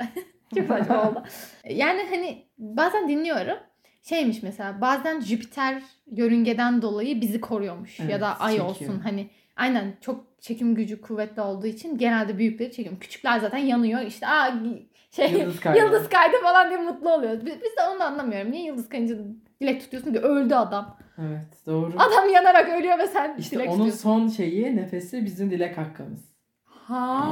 çok 0.56 0.66
saçma 0.66 1.10
oldu. 1.10 1.22
Yani 1.68 2.02
hani 2.10 2.44
bazen 2.58 3.08
dinliyorum. 3.08 3.58
Şeymiş 4.02 4.42
mesela 4.42 4.80
bazen 4.80 5.20
Jüpiter 5.20 5.82
yörüngeden 6.06 6.82
dolayı 6.82 7.20
bizi 7.20 7.40
koruyormuş. 7.40 8.00
Evet, 8.00 8.10
ya 8.10 8.20
da 8.20 8.40
ay 8.40 8.50
çekiyor. 8.52 8.70
olsun 8.70 9.00
hani. 9.00 9.30
Aynen 9.56 9.96
çok 10.00 10.24
çekim 10.40 10.74
gücü 10.74 11.00
kuvvetli 11.00 11.42
olduğu 11.42 11.66
için 11.66 11.98
genelde 11.98 12.38
büyükleri 12.38 12.72
çekiyor. 12.72 13.00
Küçükler 13.00 13.38
zaten 13.38 13.58
yanıyor. 13.58 14.00
İşte 14.00 14.26
aa 14.26 14.52
şey 15.10 15.32
Yıldız 15.32 15.60
kaydı. 15.60 15.78
Yıldız 15.78 16.08
kaydı 16.08 16.36
falan 16.42 16.68
diye 16.70 16.78
mutlu 16.80 17.12
oluyoruz. 17.12 17.46
Biz, 17.46 17.54
biz 17.54 17.76
de 17.76 17.80
onu 17.90 18.00
da 18.00 18.04
anlamıyorum. 18.04 18.50
Niye 18.50 18.64
yıldız 18.64 18.88
kayınca 18.88 19.14
dilek 19.60 19.80
tutuyorsun 19.80 20.12
ki 20.12 20.18
öldü 20.18 20.54
adam. 20.54 20.96
Evet 21.18 21.66
doğru. 21.66 21.92
Adam 21.98 22.28
yanarak 22.28 22.68
ölüyor 22.68 22.98
ve 22.98 23.06
sen 23.06 23.36
İşte 23.38 23.56
dilek 23.56 23.68
onun 23.68 23.76
tutuyorsun. 23.76 24.02
son 24.02 24.28
şeyi 24.28 24.76
nefesi 24.76 25.24
bizim 25.24 25.50
dilek 25.50 25.78
hakkımız. 25.78 26.20
Ha. 26.64 27.28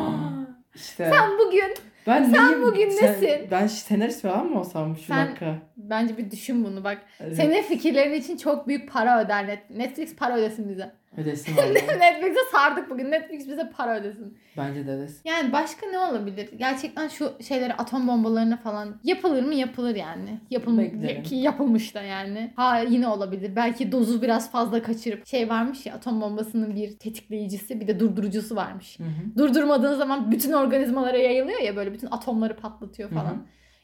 İşte 0.75 1.11
Sen 1.11 1.39
bugün 1.39 1.75
ben 2.07 2.25
sen 2.25 2.47
neyim? 2.47 2.63
bugün 2.63 2.91
Sen- 2.91 3.13
nesin? 3.13 3.49
Ben 3.51 3.67
senarist 3.67 4.23
falan 4.23 4.47
mı 4.47 4.61
olsam 4.61 4.97
şu 4.97 5.03
Sen- 5.03 5.27
dakika? 5.29 5.55
bence 5.77 6.17
bir 6.17 6.31
düşün 6.31 6.65
bunu 6.65 6.85
bak. 6.85 6.99
Evet, 7.21 7.37
Senin 7.37 7.63
fikirlerin 7.63 8.13
için 8.15 8.37
çok 8.37 8.69
büyük 8.69 8.93
para 8.93 9.25
öder 9.25 9.45
Net- 9.49 9.71
Netflix 9.71 10.17
para 10.17 10.37
ödesin 10.37 10.69
bize. 10.69 10.93
Ödesin. 11.17 11.57
Netflix'e 12.01 12.41
sardık 12.53 12.91
bugün. 12.91 13.11
Netflix 13.11 13.49
bize 13.49 13.71
para 13.77 14.01
ödesin. 14.01 14.39
Bence 14.57 14.87
de 14.87 14.91
ödesin. 14.91 15.21
Yani 15.25 15.53
başka 15.53 15.87
ne 15.87 15.99
olabilir? 15.99 16.49
Gerçekten 16.57 17.09
şu 17.09 17.33
şeyleri 17.49 17.75
atom 17.75 18.09
bombalarına 18.09 18.57
falan 18.57 19.01
yapılır 19.05 19.43
mı? 19.43 19.55
Yapılır 19.55 19.97
yani. 19.97 20.41
Yapılmış 20.51 20.89
ki 21.25 21.35
yapılmış 21.35 21.95
da 21.95 22.03
yani. 22.03 22.53
Ha 22.57 22.79
yine 22.79 23.09
olabilir. 23.09 23.57
Belki 23.57 23.93
dozu 23.93 24.23
biraz 24.23 24.53
fazla 24.53 24.83
kaçırıp 24.83 25.27
şey 25.27 25.49
varmış 25.49 25.87
ya 25.87 25.95
atom 25.95 26.21
bombasının 26.21 26.77
bir 26.77 26.99
tetikleyicisi 26.99 27.81
bir 27.81 27.87
de 27.87 28.01
durdurucusu 28.01 28.57
varmış. 28.57 28.99
Hı 28.99 29.05
hı. 29.05 29.39
Durdurmadığın 29.39 29.95
zaman 29.95 30.31
bütün 30.31 30.53
organizmalara 30.53 31.19
yayılıyor 31.19 31.61
ya 31.61 31.77
böyle 31.77 31.93
bütün 31.93 32.09
atomları 32.11 32.57
patlatıyor 32.57 33.11
Hı 33.11 33.15
hı. 33.15 33.19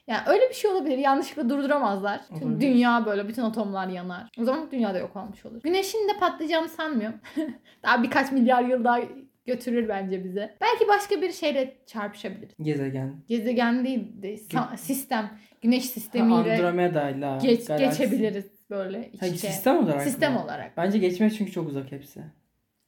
Yani 0.09 0.21
öyle 0.27 0.49
bir 0.49 0.55
şey 0.55 0.71
olabilir. 0.71 0.99
Yanlışlıkla 0.99 1.49
durduramazlar. 1.49 2.21
Tüm 2.39 2.49
Olabilir. 2.53 2.61
dünya 2.75 3.07
böyle 3.07 3.29
bütün 3.29 3.43
atomlar 3.43 3.89
yanar. 3.89 4.29
O 4.41 4.45
zaman 4.45 4.71
dünyada 4.71 4.99
yok 4.99 5.17
olmuş 5.17 5.47
olur. 5.47 5.61
Güneşin 5.63 6.09
de 6.09 6.19
patlayacağını 6.21 6.69
sanmıyorum. 6.69 7.19
daha 7.83 8.03
birkaç 8.03 8.33
milyar 8.33 8.63
yıl 8.65 8.85
daha 8.85 9.01
götürür 9.47 9.89
bence 9.89 10.25
bize. 10.25 10.57
Belki 10.61 10.89
başka 10.89 11.23
bir 11.23 11.33
şeyle 11.33 11.77
çarpışabilir. 11.87 12.51
Gezegen. 12.63 13.15
Gezegen 13.29 13.85
değil 13.85 14.23
de 14.23 14.37
sistem. 14.77 15.31
Güneş 15.63 15.85
Ha, 15.85 15.89
sistemiyle 15.89 16.53
Andromeda'yla 16.55 17.39
geç, 17.43 17.67
galaksi. 17.67 18.03
geçebiliriz 18.03 18.47
böyle 18.71 19.11
iç 19.13 19.23
içe. 19.23 19.37
sistem 19.37 19.79
olarak 19.79 20.03
Sistem 20.03 20.33
mı? 20.33 20.45
olarak. 20.45 20.77
Bence 20.77 20.99
geçmek 20.99 21.35
çünkü 21.35 21.53
çok 21.53 21.69
uzak 21.69 21.93
hepsi. 21.93 22.21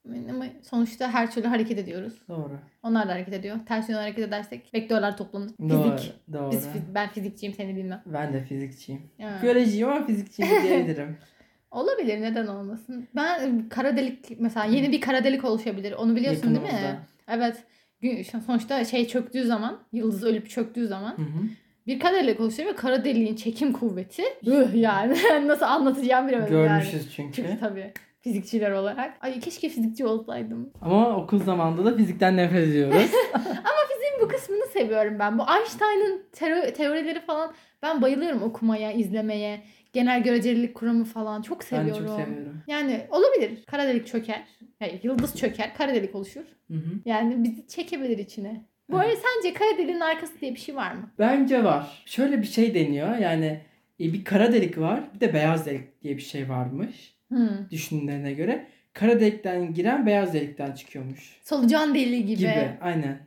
Ama 0.09 0.45
sonuçta 0.63 1.11
her 1.13 1.31
türlü 1.31 1.47
hareket 1.47 1.79
ediyoruz. 1.79 2.15
Doğru. 2.29 2.59
Onlar 2.83 3.09
da 3.09 3.13
hareket 3.13 3.35
ediyor. 3.35 3.57
Ters 3.67 3.89
yöne 3.89 3.99
hareket 4.01 4.29
edersek 4.29 4.75
vektörler 4.75 5.17
toplanır. 5.17 5.51
Doğru. 5.69 5.97
Fizik. 5.97 6.13
Doğru. 6.33 6.51
Biz, 6.53 6.67
fiz- 6.67 6.95
ben 6.95 7.09
fizikçiyim 7.09 7.55
seni 7.55 7.77
bilmem. 7.77 8.03
Ben 8.07 8.33
de 8.33 8.45
fizikçiyim. 8.45 9.03
Ya. 9.19 9.39
Biyolojiyim 9.43 9.89
ama 9.89 10.07
fizikçiyim 10.07 10.51
diyebilirim. 10.63 11.19
Olabilir 11.71 12.21
neden 12.23 12.47
olmasın. 12.47 13.09
Ben 13.17 13.69
kara 13.69 13.97
delik 13.97 14.41
mesela 14.41 14.67
yeni 14.67 14.93
bir 14.93 15.01
kara 15.01 15.25
delik 15.25 15.45
oluşabilir. 15.45 15.93
Onu 15.93 16.17
biliyorsun 16.17 16.43
değil 16.55 16.61
mi? 16.61 16.67
Yakınımızda. 16.67 17.07
Evet. 17.29 17.65
Sonuçta 18.47 18.85
şey 18.85 19.09
çöktüğü 19.09 19.45
zaman, 19.45 19.79
yıldız 19.93 20.25
ölüp 20.25 20.51
çöktüğü 20.51 20.87
zaman 20.87 21.11
Hı 21.17 21.23
hı. 21.23 21.43
bir 21.87 22.01
kara 22.01 22.15
delik 22.17 22.41
oluşuyor 22.41 22.69
ve 22.69 22.77
kara 22.77 23.05
deliğin 23.05 23.37
çekim 23.37 23.73
kuvveti 23.73 24.23
üh 24.47 24.75
yani 24.75 25.17
nasıl 25.47 25.65
anlatacağım 25.67 26.29
bilemedim 26.29 26.55
yani. 26.57 26.69
Görmüşüz 26.69 27.15
çünkü. 27.17 27.33
Çünkü 27.43 27.59
tabii 27.61 27.93
fizikçiler 28.21 28.71
olarak. 28.71 29.19
Ay 29.21 29.41
keşke 29.41 29.69
fizikçi 29.69 30.07
olsaydım. 30.07 30.71
Ama 30.81 31.17
okul 31.17 31.43
zamanında 31.43 31.85
da 31.85 31.97
fizikten 31.97 32.37
nefret 32.37 32.69
ediyoruz. 32.69 33.11
Bu 34.21 34.29
kısmını 34.29 34.67
seviyorum 34.73 35.19
ben. 35.19 35.39
Bu 35.39 35.43
Einstein'ın 35.59 36.23
tero- 36.33 36.73
teorileri 36.73 37.21
falan 37.21 37.55
ben 37.83 38.03
bayılıyorum 38.03 38.43
okumaya, 38.43 38.93
izlemeye. 38.93 39.63
Genel 39.93 40.23
görecelilik 40.23 40.75
kuramı 40.75 41.05
falan 41.05 41.43
çok 41.43 41.61
ben 41.61 41.67
seviyorum. 41.67 42.07
çok 42.07 42.21
seviyorum. 42.21 42.63
Yani 42.67 43.01
olabilir. 43.11 43.65
Kara 43.67 43.89
delik 43.89 44.07
çöker. 44.07 44.43
Yani 44.81 45.01
yıldız 45.03 45.37
çöker. 45.37 45.75
Kara 45.75 45.95
delik 45.95 46.15
oluşur. 46.15 46.45
Hı 46.71 46.75
hı. 46.75 46.91
Yani 47.05 47.45
bizi 47.45 47.67
çekebilir 47.67 48.19
içine. 48.19 48.65
Bu 48.91 48.99
arada 48.99 49.13
sence 49.17 49.55
kara 49.55 49.79
deliğin 49.79 50.01
arkası 50.01 50.41
diye 50.41 50.55
bir 50.55 50.61
şey 50.61 50.77
var 50.77 50.93
mı? 50.93 51.11
Bence 51.19 51.65
var. 51.65 52.03
Şöyle 52.07 52.43
bir 52.43 52.47
şey 52.47 52.75
deniyor. 52.75 53.17
Yani 53.17 53.61
e, 54.01 54.13
bir 54.13 54.25
kara 54.25 54.53
delik 54.53 54.79
var. 54.79 55.01
Bir 55.15 55.21
de 55.21 55.35
beyaz 55.35 55.67
delik 55.67 56.03
diye 56.03 56.17
bir 56.17 56.23
şey 56.23 56.49
varmış. 56.49 57.15
Hmm. 57.31 57.49
Düşünülene 57.71 58.33
göre. 58.33 58.67
Kara 58.93 59.21
delikten 59.21 59.75
giren 59.75 60.07
beyaz 60.07 60.35
delikten 60.35 60.73
çıkıyormuş. 60.73 61.37
Solucan 61.45 61.95
deliği 61.95 62.25
gibi. 62.25 62.39
Gibi. 62.39 62.69
Aynen. 62.81 63.19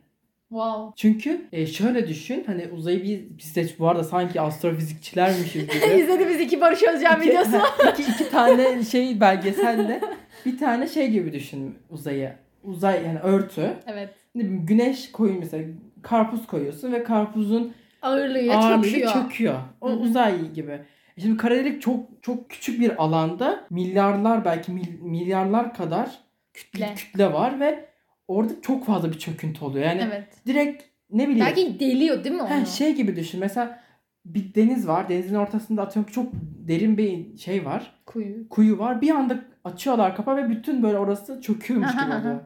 Wow. 0.48 0.92
Çünkü 0.96 1.40
e, 1.52 1.66
şöyle 1.66 2.08
düşün. 2.08 2.44
Hani 2.46 2.68
uzayı 2.68 3.02
biz, 3.02 3.38
biz 3.38 3.56
de 3.56 3.66
bu 3.78 3.88
arada 3.88 4.04
sanki 4.04 4.40
astrofizikçilermişiz 4.40 5.62
gibi. 5.66 5.76
İzledi 6.00 6.28
biz 6.28 6.40
iki 6.40 6.60
Barış 6.60 6.82
Özcan 6.82 7.20
İki- 7.20 7.30
videosu. 7.30 7.56
iki, 7.92 8.02
iki 8.12 8.30
tane 8.30 8.84
şey 8.84 9.20
belgeselde 9.20 10.00
bir 10.46 10.58
tane 10.58 10.86
şey 10.88 11.10
gibi 11.10 11.32
düşün 11.32 11.74
uzayı. 11.90 12.32
Uzay 12.64 13.02
yani 13.06 13.18
örtü. 13.18 13.70
evet. 13.86 14.10
Güneş 14.34 15.12
koyun 15.12 15.38
mesela 15.38 15.64
karpuz 16.02 16.46
koyuyorsun 16.46 16.92
ve 16.92 17.04
karpuzun 17.04 17.72
Ağırlığıyla 18.02 18.56
ağırlığı 18.58 18.84
çöküyor. 18.86 19.12
çöküyor. 19.12 19.58
O 19.80 19.88
Hı 19.90 19.92
hı. 19.92 19.96
uzay 19.96 20.52
gibi. 20.52 20.78
E 21.16 21.20
Şimdi 21.20 21.36
kara 21.36 21.54
delik 21.54 21.82
çok 21.82 22.06
çok 22.22 22.50
küçük 22.50 22.80
bir 22.80 23.02
alanda 23.04 23.66
milyarlar 23.70 24.44
belki 24.44 24.72
mil- 24.72 25.00
milyarlar 25.00 25.74
kadar 25.74 26.18
Kütle. 26.54 26.90
bir 26.90 26.96
kütle 26.96 27.32
var 27.32 27.60
ve 27.60 27.84
orada 28.28 28.52
çok 28.62 28.86
fazla 28.86 29.12
bir 29.12 29.18
çöküntü 29.18 29.64
oluyor. 29.64 29.84
Yani 29.86 30.02
Evet. 30.06 30.46
direkt 30.46 30.82
ne 31.10 31.28
bileyim 31.28 31.46
Belki 31.46 31.80
deliyor 31.80 32.24
değil 32.24 32.34
mi 32.36 32.42
onu? 32.42 32.50
Ha, 32.50 32.64
şey 32.64 32.94
gibi 32.94 33.16
düşün. 33.16 33.40
Mesela 33.40 33.80
bir 34.24 34.54
deniz 34.54 34.88
var. 34.88 35.08
Denizin 35.08 35.34
ortasında 35.34 35.82
atıyorum 35.82 36.08
ki 36.08 36.14
çok 36.14 36.26
derin 36.68 36.98
bir 36.98 37.38
şey 37.38 37.64
var. 37.64 37.92
Kuyu. 38.06 38.48
Kuyu 38.48 38.78
var. 38.78 39.00
Bir 39.00 39.10
anda 39.10 39.38
açıyorlar 39.64 40.16
kapağı 40.16 40.36
ve 40.36 40.48
bütün 40.48 40.82
böyle 40.82 40.98
orası 40.98 41.40
çöküyormuş 41.40 41.92
gibi 41.92 42.14
oluyor. 42.20 42.40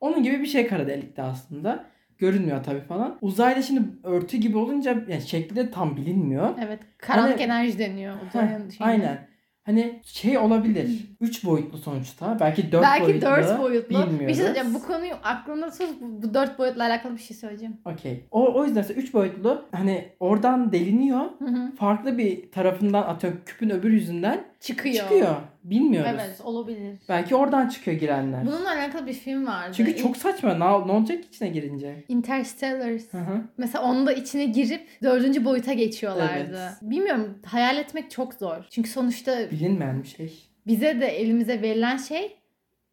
Onun 0.00 0.22
gibi 0.22 0.40
bir 0.40 0.46
şey 0.46 0.66
kara 0.66 0.86
delikte 0.86 1.22
aslında. 1.22 1.84
Görünmüyor 2.18 2.64
tabii 2.64 2.80
falan. 2.80 3.18
Uzayda 3.20 3.62
şimdi 3.62 3.82
örtü 4.02 4.36
gibi 4.36 4.58
olunca 4.58 5.04
yani 5.08 5.22
şekli 5.22 5.56
de 5.56 5.70
tam 5.70 5.96
bilinmiyor. 5.96 6.48
Evet. 6.66 6.80
Karanlık 6.98 7.32
Hani- 7.32 7.42
enerji 7.42 7.78
deniyor. 7.78 8.14
Uzayın 8.28 8.70
şeyine. 8.70 8.92
aynen. 8.92 9.28
Hani 9.62 10.00
şey 10.04 10.38
olabilir. 10.38 11.04
3 11.20 11.44
boyutlu 11.44 11.78
sonuçta. 11.78 12.36
Belki 12.40 12.72
4 12.72 12.82
Belki 12.82 13.04
boyutlu. 13.04 13.20
4 13.20 13.58
boyutlu. 13.60 13.90
Bilmiyoruz. 13.90 14.20
Bir 14.20 14.26
şey 14.26 14.34
söyleyeceğim. 14.34 14.74
Bu 14.74 14.82
konuyu 14.82 15.12
aklımda 15.22 15.70
tut. 15.70 15.88
Bu, 16.00 16.22
bu 16.22 16.34
4 16.34 16.58
boyutla 16.58 16.84
alakalı 16.84 17.16
bir 17.16 17.20
şey 17.20 17.36
söyleyeceğim. 17.36 17.76
Okey. 17.84 18.24
O, 18.30 18.54
o 18.54 18.64
yüzden 18.64 18.84
3 18.96 19.14
boyutlu 19.14 19.64
hani 19.72 20.08
oradan 20.20 20.72
deliniyor. 20.72 21.20
Hı 21.38 21.44
hı. 21.44 21.76
Farklı 21.76 22.18
bir 22.18 22.50
tarafından 22.52 23.02
atıyorum 23.02 23.40
küpün 23.46 23.70
öbür 23.70 23.92
yüzünden 23.92 24.44
Çıkıyor. 24.60 24.94
çıkıyor. 24.96 25.34
Bilmiyoruz. 25.64 26.10
Evet 26.14 26.40
olabilir. 26.44 26.98
Belki 27.08 27.36
oradan 27.36 27.68
çıkıyor 27.68 27.96
girenler. 27.96 28.46
Bununla 28.46 28.70
alakalı 28.70 29.06
bir 29.06 29.12
film 29.12 29.46
vardı. 29.46 29.72
Çünkü 29.76 29.96
çok 29.96 30.16
saçma. 30.16 30.54
Ne, 30.54 30.58
ne 30.88 30.92
olacak 30.92 31.24
içine 31.24 31.48
girince? 31.48 32.04
Interstellar. 32.08 33.00
Mesela 33.58 33.84
onu 33.84 34.06
da 34.06 34.12
içine 34.12 34.44
girip 34.44 34.88
dördüncü 35.02 35.44
boyuta 35.44 35.72
geçiyorlardı. 35.72 36.58
Evet. 36.60 36.72
Bilmiyorum 36.82 37.38
hayal 37.46 37.76
etmek 37.76 38.10
çok 38.10 38.34
zor. 38.34 38.56
Çünkü 38.70 38.90
sonuçta 38.90 39.50
Bilinmeyen 39.50 40.02
bir 40.02 40.08
şey. 40.08 40.48
bize 40.66 41.00
de 41.00 41.06
elimize 41.06 41.62
verilen 41.62 41.96
şey 41.96 42.36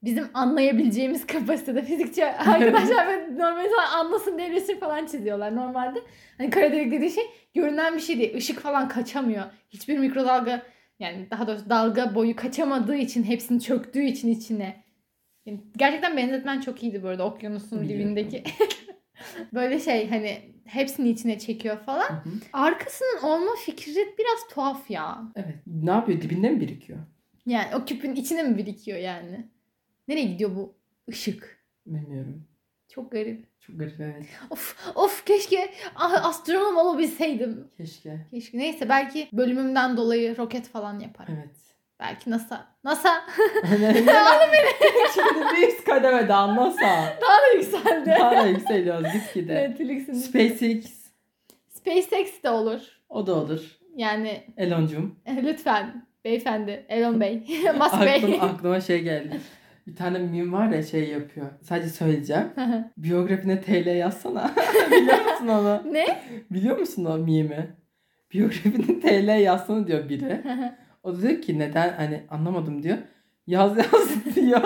bizim 0.04 0.28
anlayabileceğimiz 0.34 1.28
kapasitede 1.28 1.82
fizikçi 1.82 2.26
arkadaşlar 2.26 3.08
böyle 3.08 3.38
normal 3.38 3.66
insan 3.66 4.00
anlasın 4.00 4.38
diye 4.38 4.50
resim 4.50 4.80
falan 4.80 5.06
çiziyorlar 5.06 5.56
normalde. 5.56 6.00
Hani 6.38 6.50
kara 6.50 6.72
delik 6.72 6.92
dediği 6.92 7.12
şey 7.12 7.24
görünen 7.54 7.96
bir 7.96 8.02
şey 8.02 8.20
değil. 8.20 8.34
Işık 8.34 8.60
falan 8.60 8.88
kaçamıyor. 8.88 9.44
Hiçbir 9.70 9.98
mikrodalga 9.98 10.62
yani 11.02 11.28
daha 11.32 11.48
doğrusu 11.48 11.70
dalga 11.70 12.16
boyu 12.16 12.36
kaçamadığı 12.36 12.96
için 12.96 13.24
hepsini 13.24 13.62
çöktüğü 13.62 14.04
için 14.04 14.28
içine. 14.28 14.84
Yani 15.46 15.60
gerçekten 15.78 16.18
benzetmen 16.18 16.62
çok 16.62 16.84
iyiydi 16.84 17.04
bu 17.04 17.08
arada 17.08 17.26
okyanusun 17.26 17.82
Biliyorum. 17.82 18.06
dibindeki. 18.06 18.44
böyle 19.54 19.80
şey 19.80 20.10
hani 20.10 20.42
hepsini 20.66 21.10
içine 21.10 21.40
çekiyor 21.40 21.78
falan. 21.78 22.10
Hı 22.10 22.14
hı. 22.14 22.34
Arkasının 22.54 23.24
olma 23.24 23.56
fikri 23.66 24.16
biraz 24.20 24.48
tuhaf 24.54 24.92
ya. 24.92 25.22
Evet. 25.36 25.56
Ne 25.68 25.92
yapıyor? 25.92 26.22
Dibinde 26.22 26.50
mi 26.50 26.60
birikiyor? 26.62 27.00
Yani 27.46 27.76
o 27.76 27.86
küpün 27.86 28.16
içine 28.16 28.44
mi 28.44 28.58
birikiyor 28.58 28.98
yani? 28.98 29.48
Nereye 30.08 30.26
gidiyor 30.26 30.56
bu 30.56 30.76
ışık? 31.10 31.66
Bilmiyorum. 31.86 32.48
Çok 32.94 33.12
garip. 33.12 33.46
Çok 33.60 33.80
garip 33.80 34.00
evet. 34.00 34.26
Of 34.50 34.96
of 34.96 35.26
keşke 35.26 35.70
ah, 35.96 36.26
astronom 36.26 36.78
olabilseydim. 36.78 37.68
Keşke. 37.78 38.18
Keşke. 38.32 38.58
Neyse 38.58 38.90
belki 38.90 39.28
bölümümden 39.34 39.98
dolayı 39.98 40.38
roket 40.38 40.68
falan 40.68 41.00
yaparım. 41.00 41.38
Evet. 41.38 41.56
Belki 42.00 42.32
NASA. 42.32 42.68
NASA 42.84 43.26
Şimdi 45.14 45.46
bir 45.58 45.68
üst 45.68 45.84
kademede 45.86 46.34
anlasa. 46.34 47.18
daha 47.22 47.42
da 47.42 47.54
yükseldi. 47.56 48.10
Daha 48.20 48.32
da 48.32 48.48
yükseliyoruz 48.48 49.14
gitgide. 49.14 49.56
Netflix'in. 49.56 50.14
SpaceX. 50.14 50.86
SpaceX 51.70 52.44
de 52.44 52.50
olur. 52.50 52.82
O 53.10 53.28
da 53.28 53.36
olur. 53.36 53.80
Yani 53.96 54.44
Eloncum. 54.58 55.20
lütfen 55.44 56.06
beyefendi 56.26 56.86
Elon 56.90 57.22
Bey. 57.22 57.38
Musk 57.78 58.02
Bey. 58.02 58.40
Aklıma 58.42 58.82
şey 58.82 59.02
geldi. 59.02 59.42
Bir 59.92 59.96
tane 59.96 60.20
meme 60.20 60.52
var 60.52 60.68
ya 60.70 60.84
şey 60.84 61.10
yapıyor. 61.10 61.48
Sadece 61.62 61.90
söyleyeceğim. 61.90 62.48
Biyografine 62.98 63.62
TL 63.62 63.96
yazsana. 63.96 64.52
Biliyor 64.92 65.26
musun 65.32 65.48
onu? 65.48 65.82
ne? 65.94 66.22
Biliyor 66.52 66.80
musun 66.80 67.06
o 67.06 67.18
meme'i? 67.18 67.68
Biyografine 68.34 69.00
TL 69.00 69.42
yazsana 69.42 69.88
diyor 69.88 70.10
biri. 70.10 70.42
O 71.04 71.14
da 71.14 71.22
diyor 71.22 71.42
ki 71.42 71.60
neden 71.60 71.94
hani 71.94 72.24
anlamadım 72.30 72.84
diyor. 72.84 72.98
Yaz 73.48 73.78
yaz 73.78 74.26
diyor. 74.36 74.62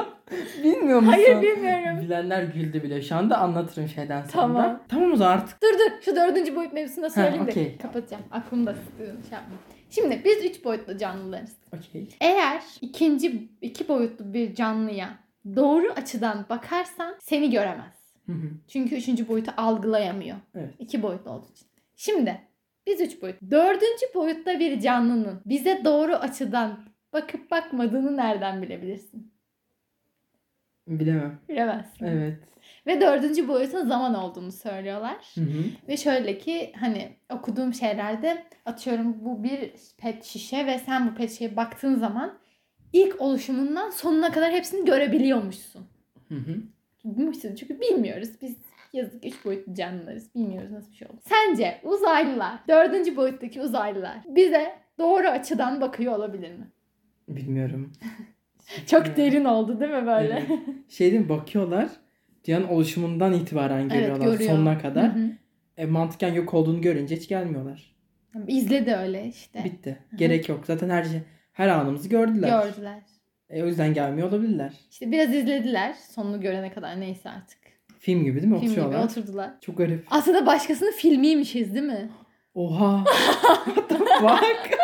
Bilmiyor 0.63 0.99
musun? 0.99 1.11
Hayır 1.11 1.41
bilmiyorum. 1.41 2.01
Bilenler 2.01 2.43
güldü 2.43 2.83
bile. 2.83 3.01
Şu 3.01 3.15
anda 3.15 3.37
anlatırım 3.37 3.87
şeyden 3.87 4.21
sonra. 4.21 4.31
Tamam. 4.31 4.79
Tamam 4.87 5.11
o 5.13 5.15
zaman 5.15 5.31
artık. 5.37 5.61
Dur 5.61 5.79
dur 5.79 6.01
şu 6.01 6.15
dördüncü 6.15 6.55
boyut 6.55 6.73
mevzusunda 6.73 7.09
söyleyeyim 7.09 7.47
de 7.47 7.51
okey. 7.51 7.77
kapatacağım. 7.77 8.23
Aklımda 8.31 8.75
şey 8.97 9.07
yapma. 9.31 9.55
Şimdi 9.95 10.21
biz 10.25 10.45
üç 10.45 10.65
boyutlu 10.65 10.97
canlılarız. 10.97 11.57
Okey. 11.77 12.07
Eğer 12.21 12.63
ikinci 12.81 13.49
iki 13.61 13.87
boyutlu 13.87 14.33
bir 14.33 14.55
canlıya 14.55 15.19
doğru 15.55 15.91
açıdan 15.91 16.45
bakarsan 16.49 17.15
seni 17.19 17.51
göremez. 17.51 17.95
Hı 18.25 18.31
hı. 18.31 18.49
Çünkü 18.67 18.95
üçüncü 18.95 19.27
boyutu 19.27 19.51
algılayamıyor. 19.57 20.37
Evet. 20.55 20.73
İki 20.79 21.01
boyutlu 21.01 21.31
olduğu 21.31 21.51
için. 21.51 21.67
Şimdi 21.95 22.41
biz 22.87 23.01
üç 23.01 23.21
boyut. 23.21 23.35
Dördüncü 23.51 24.05
boyutta 24.15 24.59
bir 24.59 24.79
canlının 24.79 25.41
bize 25.45 25.81
doğru 25.85 26.15
açıdan 26.15 26.79
bakıp 27.13 27.51
bakmadığını 27.51 28.17
nereden 28.17 28.61
bilebilirsin? 28.61 29.33
Bilemem. 30.87 31.39
Bilemezsin. 31.49 32.05
Evet. 32.05 32.39
Ve 32.87 33.01
dördüncü 33.01 33.47
boyutun 33.47 33.87
zaman 33.87 34.15
olduğunu 34.15 34.51
söylüyorlar. 34.51 35.17
Hı 35.35 35.41
hı. 35.41 35.63
Ve 35.87 35.97
şöyle 35.97 36.37
ki 36.37 36.73
hani 36.79 37.09
okuduğum 37.33 37.73
şeylerde 37.73 38.43
atıyorum 38.65 39.25
bu 39.25 39.43
bir 39.43 39.71
pet 39.97 40.23
şişe 40.23 40.65
ve 40.65 40.79
sen 40.79 41.09
bu 41.11 41.15
pet 41.15 41.31
şişeye 41.31 41.55
baktığın 41.55 41.95
zaman 41.95 42.37
ilk 42.93 43.21
oluşumundan 43.21 43.89
sonuna 43.89 44.31
kadar 44.31 44.51
hepsini 44.51 44.85
görebiliyormuşsun. 44.85 45.87
Hı 46.29 46.35
hı. 46.35 46.55
Çünkü 47.55 47.81
bilmiyoruz. 47.81 48.29
Biz 48.41 48.55
yazık 48.93 49.25
üç 49.25 49.45
boyutlu 49.45 49.73
canlılarız. 49.73 50.35
Bilmiyoruz 50.35 50.71
nasıl 50.71 50.91
bir 50.91 50.95
şey 50.95 51.07
oldu. 51.07 51.17
Sence 51.25 51.81
uzaylılar, 51.83 52.59
dördüncü 52.67 53.17
boyuttaki 53.17 53.61
uzaylılar 53.61 54.17
bize 54.27 54.75
doğru 54.99 55.27
açıdan 55.27 55.81
bakıyor 55.81 56.17
olabilir 56.17 56.51
mi? 56.51 56.67
Bilmiyorum. 57.27 57.91
Çok 58.87 59.17
derin 59.17 59.45
oldu 59.45 59.79
değil 59.79 59.91
mi 59.91 60.05
böyle? 60.05 60.45
Evet. 60.47 60.59
Şey 60.89 61.11
değil 61.11 61.21
mi? 61.21 61.29
Bakıyorlar. 61.29 61.89
Dünyanın 62.45 62.67
oluşumundan 62.67 63.33
itibaren 63.33 63.89
görüyorlar 63.89 64.25
görüyor. 64.31 64.49
sonuna 64.51 64.79
kadar. 64.79 65.15
Hı 65.15 65.19
hı. 65.19 65.29
E, 65.77 65.85
mantıken 65.85 66.33
yok 66.33 66.53
olduğunu 66.53 66.81
görünce 66.81 67.15
hiç 67.15 67.27
gelmiyorlar. 67.27 67.95
İzledi 68.47 68.95
öyle 68.95 69.25
işte. 69.27 69.63
Bitti. 69.63 69.97
Gerek 70.15 70.49
yok. 70.49 70.65
Zaten 70.65 70.89
her 70.89 71.03
şey 71.03 71.19
her 71.53 71.67
anımızı 71.67 72.09
gördüler. 72.09 72.63
Gördüler. 72.63 72.99
E, 73.49 73.63
o 73.63 73.65
yüzden 73.65 73.93
gelmiyor 73.93 74.29
olabilirler. 74.29 74.73
İşte 74.91 75.11
biraz 75.11 75.33
izlediler. 75.33 75.93
Sonunu 75.93 76.41
görene 76.41 76.73
kadar 76.73 76.99
neyse 76.99 77.29
artık. 77.29 77.57
Film 77.99 78.23
gibi 78.23 78.41
değil 78.41 78.53
mi? 78.53 78.59
Film 78.59 78.71
gibi 78.71 78.81
Oturuyorlar. 78.81 79.09
oturdular. 79.09 79.51
Çok 79.61 79.77
garip. 79.77 80.05
Aslında 80.09 80.45
başkasının 80.45 80.91
filmiymişiz 80.91 81.73
değil 81.75 81.85
mi? 81.85 82.09
Oha. 82.55 83.03
What 83.65 83.89
the 83.89 83.95
fuck? 83.97 84.79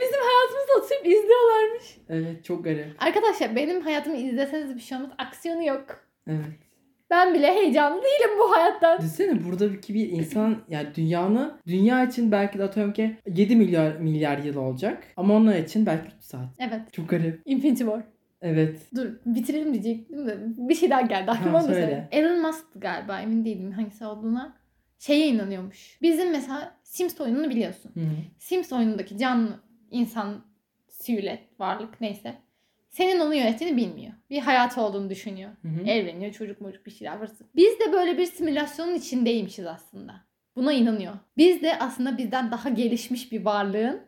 Bizim 0.00 0.20
hayatımızda 0.20 0.72
oturup 0.78 1.06
izliyorlarmış. 1.06 1.98
evet 2.08 2.44
çok 2.44 2.64
garip. 2.64 3.02
Arkadaşlar 3.02 3.56
benim 3.56 3.80
hayatımı 3.80 4.16
izleseniz 4.16 4.74
bir 4.74 4.80
şey 4.80 4.98
olmaz. 4.98 5.10
Aksiyonu 5.18 5.64
yok. 5.64 6.04
Evet. 6.26 6.69
Ben 7.10 7.34
bile 7.34 7.46
heyecanlı 7.54 7.96
değilim 8.02 8.38
bu 8.38 8.52
hayattan. 8.52 8.98
Düşünsene 8.98 9.44
buradaki 9.44 9.94
bir 9.94 10.08
insan 10.10 10.56
yani 10.68 10.88
dünyanın 10.94 11.52
dünya 11.66 12.04
için 12.04 12.32
belki 12.32 12.58
de 12.58 12.64
atıyorum 12.64 12.92
ki 12.92 13.16
7 13.26 13.56
milyar 13.56 13.96
milyar 13.96 14.38
yıl 14.38 14.56
olacak. 14.56 15.04
Ama 15.16 15.34
onlar 15.34 15.56
için 15.56 15.86
belki 15.86 16.16
3 16.16 16.22
saat. 16.24 16.48
Evet. 16.58 16.92
Çok 16.92 17.08
garip. 17.08 17.42
Infinity 17.44 17.84
War. 17.84 18.02
Evet. 18.42 18.78
Dur 18.96 19.06
bitirelim 19.26 19.72
diyecektim 19.72 20.26
de 20.26 20.38
bir 20.56 20.74
şey 20.74 20.90
daha 20.90 21.00
geldi 21.00 21.30
aklıma 21.30 21.58
Ha, 21.58 21.62
söyle. 21.62 22.08
Elon 22.12 22.42
Musk 22.42 22.64
galiba 22.76 23.20
emin 23.20 23.44
değilim 23.44 23.72
hangisi 23.72 24.04
olduğuna. 24.04 24.56
Şeye 24.98 25.28
inanıyormuş. 25.28 25.98
Bizim 26.02 26.30
mesela 26.30 26.74
Sims 26.82 27.20
oyununu 27.20 27.50
biliyorsun. 27.50 27.90
Hı 27.94 28.00
hı. 28.00 28.14
Sims 28.38 28.72
oyunundaki 28.72 29.18
canlı 29.18 29.60
insan 29.90 30.44
siyület 30.88 31.60
varlık 31.60 32.00
neyse. 32.00 32.34
Senin 32.90 33.20
onu 33.20 33.34
yönettiğini 33.34 33.76
bilmiyor. 33.76 34.12
Bir 34.30 34.38
hayatı 34.38 34.80
olduğunu 34.80 35.10
düşünüyor. 35.10 35.50
Hı 35.62 35.68
hı. 35.68 35.82
Evleniyor 35.90 36.32
çocuk 36.32 36.60
mocuk 36.60 36.86
bir 36.86 36.90
şeyler 36.90 37.20
varsa. 37.20 37.44
Biz 37.56 37.80
de 37.80 37.92
böyle 37.92 38.18
bir 38.18 38.26
simülasyonun 38.26 38.94
içindeymişiz 38.94 39.66
aslında. 39.66 40.14
Buna 40.56 40.72
inanıyor. 40.72 41.12
Biz 41.36 41.62
de 41.62 41.78
aslında 41.78 42.18
bizden 42.18 42.50
daha 42.50 42.68
gelişmiş 42.68 43.32
bir 43.32 43.44
varlığın 43.44 44.00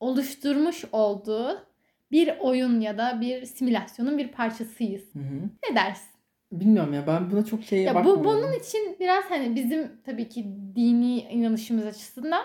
oluşturmuş 0.00 0.84
olduğu 0.92 1.66
bir 2.10 2.38
oyun 2.40 2.80
ya 2.80 2.98
da 2.98 3.20
bir 3.20 3.44
simülasyonun 3.44 4.18
bir 4.18 4.28
parçasıyız. 4.28 5.14
Hı 5.14 5.18
hı. 5.18 5.40
Ne 5.70 5.76
dersin? 5.76 6.08
Bilmiyorum 6.52 6.92
ya 6.94 7.06
ben 7.06 7.30
buna 7.30 7.44
çok 7.44 7.64
şeye 7.64 7.82
Ya 7.82 7.92
bu 7.92 7.98
bakmıyorum. 7.98 8.24
bunun 8.24 8.52
için 8.52 8.96
biraz 9.00 9.24
hani 9.28 9.54
bizim 9.56 9.90
tabii 10.04 10.28
ki 10.28 10.46
dini 10.76 11.18
inanışımız 11.18 11.86
açısından 11.86 12.42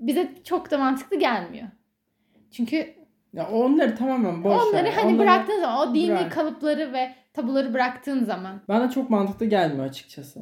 bize 0.00 0.32
çok 0.44 0.70
da 0.70 0.78
mantıklı 0.78 1.18
gelmiyor. 1.18 1.68
Çünkü 2.50 2.94
Ya 3.32 3.48
onları 3.48 3.96
tamamen 3.96 4.44
boş 4.44 4.62
onları 4.62 4.84
ver. 4.84 4.92
hani 4.92 5.06
Onları 5.06 5.18
bıraktığın 5.18 5.60
zaman 5.60 5.88
o 5.88 5.94
dini 5.94 6.08
bırak. 6.10 6.32
kalıpları 6.32 6.92
ve 6.92 7.14
tabuları 7.34 7.74
bıraktığın 7.74 8.24
zaman 8.24 8.60
Bana 8.68 8.90
çok 8.90 9.10
mantıklı 9.10 9.46
gelmiyor 9.46 9.86
açıkçası. 9.86 10.40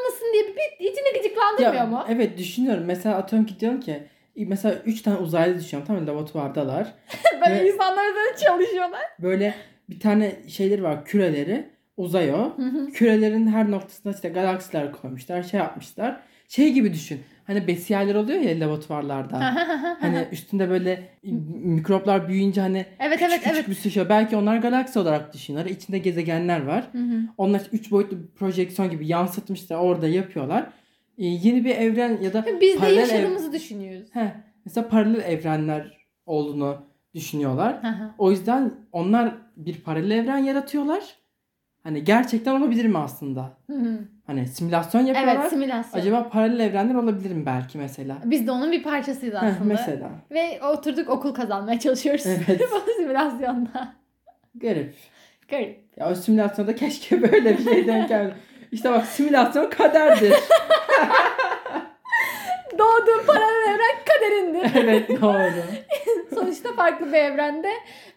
olmasın 0.00 0.26
diye 0.32 0.44
bir, 0.56 0.90
içini 0.90 1.18
gıcıklandırmıyor 1.22 1.74
Ya, 1.74 1.86
mu? 1.86 2.04
Evet 2.08 2.38
düşünüyorum. 2.38 2.84
Mesela 2.86 3.16
atıyorum 3.16 3.46
ki 3.46 3.60
diyorum 3.60 3.80
ki 3.80 4.02
mesela 4.36 4.74
3 4.74 5.02
tane 5.02 5.16
uzaylı 5.18 5.58
düşünüyorum. 5.58 5.86
Tamam 5.86 6.02
mı? 6.02 6.08
laboratuvardalar. 6.10 6.94
Böyle 7.46 7.64
Ve- 7.64 7.68
insanlar 7.72 8.10
üzerinde 8.10 8.36
çalışıyorlar. 8.46 9.00
Böyle 9.18 9.54
bir 9.90 10.00
tane 10.00 10.36
şeyleri 10.48 10.82
var 10.82 11.04
küreleri. 11.04 11.70
Uzay 11.96 12.34
o. 12.34 12.56
Hı 12.56 12.62
hı. 12.62 12.86
Kürelerin 12.86 13.46
her 13.46 13.70
noktasına 13.70 14.12
işte 14.12 14.28
galaksiler 14.28 14.92
koymuşlar. 14.92 15.42
Şey 15.42 15.60
yapmışlar. 15.60 16.20
Şey 16.48 16.72
gibi 16.72 16.92
düşün. 16.92 17.20
Hani 17.50 17.66
besiyerler 17.66 18.14
oluyor 18.14 18.40
ya 18.40 18.60
laboratuvarlarda. 18.60 19.38
hani 20.00 20.26
üstünde 20.32 20.70
böyle 20.70 21.08
mikroplar 21.62 22.28
büyüyünce 22.28 22.60
hani 22.60 22.86
evet 22.98 23.18
küçük 23.18 23.46
evet 23.46 23.64
küçük 23.64 23.84
evet. 23.84 23.92
şey. 23.94 24.08
Belki 24.08 24.36
onlar 24.36 24.56
galaksi 24.56 24.98
olarak 24.98 25.34
düşünüyorlar. 25.34 25.70
İçinde 25.70 25.98
gezegenler 25.98 26.66
var. 26.66 26.84
Hı 26.92 26.98
hı. 26.98 27.20
Onlar 27.38 27.62
3 27.72 27.90
boyutlu 27.90 28.18
bir 28.18 28.26
projeksiyon 28.26 28.90
gibi 28.90 29.06
yansıtmışlar. 29.06 29.76
Orada 29.76 30.08
yapıyorlar. 30.08 30.62
Ee, 31.18 31.26
yeni 31.26 31.64
bir 31.64 31.76
evren 31.76 32.18
ya 32.22 32.32
da 32.32 32.44
Biz 32.60 32.74
de 32.74 32.78
Paralel 32.78 32.96
ev- 32.96 33.00
yaşadığımızı 33.00 33.52
düşünüyoruz. 33.52 34.08
Heh, 34.12 34.30
mesela 34.64 34.88
paralel 34.88 35.20
evrenler 35.20 36.06
olduğunu 36.26 36.76
düşünüyorlar. 37.14 37.80
O 38.18 38.30
yüzden 38.30 38.74
onlar 38.92 39.34
bir 39.56 39.80
paralel 39.80 40.10
evren 40.10 40.38
yaratıyorlar. 40.38 41.19
Hani 41.82 42.04
gerçekten 42.04 42.60
olabilir 42.60 42.84
mi 42.84 42.98
aslında? 42.98 43.52
Hı 43.70 43.76
hı. 43.76 43.98
Hani 44.26 44.46
simülasyon 44.46 45.00
yapıyorlar. 45.00 45.36
evet 45.40 45.50
simülasyon. 45.50 46.00
Acaba 46.00 46.28
paralel 46.28 46.60
evrenler 46.60 46.94
olabilir 46.94 47.30
mi 47.34 47.46
belki 47.46 47.78
mesela? 47.78 48.18
Biz 48.24 48.46
de 48.46 48.50
onun 48.50 48.72
bir 48.72 48.82
parçasıyız 48.82 49.34
Heh, 49.34 49.38
aslında. 49.42 49.64
mesela. 49.64 50.10
Ve 50.30 50.60
oturduk 50.64 51.08
okul 51.08 51.34
kazanmaya 51.34 51.78
çalışıyoruz. 51.78 52.26
Evet. 52.26 52.60
Bu 52.72 52.92
simülasyonda. 52.96 53.94
Garip. 54.54 54.94
Garip. 55.48 55.80
Ya 55.96 56.10
o 56.10 56.14
simülasyonda 56.14 56.74
keşke 56.74 57.22
böyle 57.22 57.58
bir 57.58 57.64
şey 57.64 57.86
denk 57.86 58.08
geldi. 58.08 58.34
İşte 58.72 58.90
bak 58.90 59.06
simülasyon 59.06 59.70
kaderdir. 59.70 60.34
Doğduğun 62.78 63.26
paralel 63.26 63.74
evren 63.74 63.96
kaderindir. 64.06 64.70
evet 64.84 65.08
doğru. 65.22 65.62
Sonuçta 66.50 66.72
farklı 66.72 67.06
bir 67.06 67.12
evrende 67.18 67.68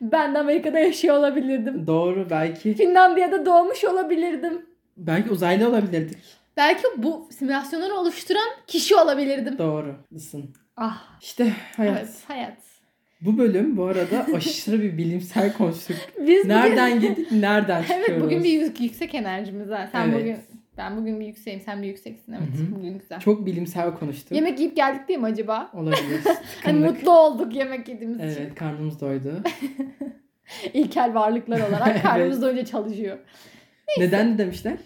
ben 0.01 0.35
de 0.35 0.39
Amerika'da 0.39 0.79
yaşıyor 0.79 1.15
olabilirdim. 1.17 1.87
Doğru 1.87 2.27
belki. 2.29 2.73
Finlandiya'da 2.73 3.45
doğmuş 3.45 3.83
olabilirdim. 3.83 4.65
Belki 4.97 5.29
uzaylı 5.29 5.69
olabilirdik. 5.69 6.17
Belki 6.57 6.83
bu 6.97 7.29
simülasyonları 7.31 7.93
oluşturan 7.95 8.47
kişi 8.67 8.95
olabilirdim. 8.95 9.57
Doğru. 9.57 9.95
Lısın. 10.13 10.55
Ah 10.77 11.17
İşte 11.21 11.51
hayat. 11.77 11.97
evet 11.97 12.09
hayat. 12.27 12.57
Bu 13.21 13.37
bölüm 13.37 13.77
bu 13.77 13.85
arada 13.85 14.25
aşırı 14.35 14.81
bir 14.81 14.97
bilimsel 14.97 15.53
konuştuk. 15.53 15.95
Biz 16.19 16.45
Nereden 16.45 16.97
bugün... 16.97 17.09
gidip 17.15 17.31
nereden 17.31 17.81
çıkıyoruz? 17.81 18.05
Evet 18.09 18.21
bugün 18.21 18.43
bir 18.43 18.49
yük- 18.49 18.81
yüksek 18.81 19.15
enerjimiz 19.15 19.69
var. 19.69 19.89
Sen 19.91 20.09
Evet. 20.09 20.19
bugün 20.21 20.37
ben 20.77 20.97
bugün 20.97 21.19
bir 21.19 21.25
yükseğim 21.25 21.61
sen 21.61 21.81
bir 21.81 21.87
yükseksin 21.87 22.33
evet. 22.33 22.47
Hı 22.57 22.63
hı. 22.63 22.75
Bugün 22.75 22.99
güzel. 22.99 23.19
Çok 23.19 23.45
bilimsel 23.45 23.93
konuştuk. 23.95 24.31
Yemek 24.31 24.59
yiyip 24.59 24.75
geldik 24.75 25.07
değil 25.07 25.19
mi 25.19 25.25
acaba? 25.25 25.71
Olabilir. 25.73 26.21
Hani 26.63 26.79
mutlu 26.79 27.11
olduk 27.19 27.55
yemek 27.55 27.89
yediğimiz 27.89 28.17
için. 28.17 28.41
Evet 28.41 28.55
karnımız 28.55 29.01
doydu. 29.01 29.41
İlkel 30.73 31.13
varlıklar 31.13 31.69
olarak 31.69 32.03
karnımız 32.03 32.41
doyunca 32.41 32.65
çalışıyor. 32.65 33.17
Neden 33.97 34.33
de 34.33 34.37
demişler? 34.37 34.77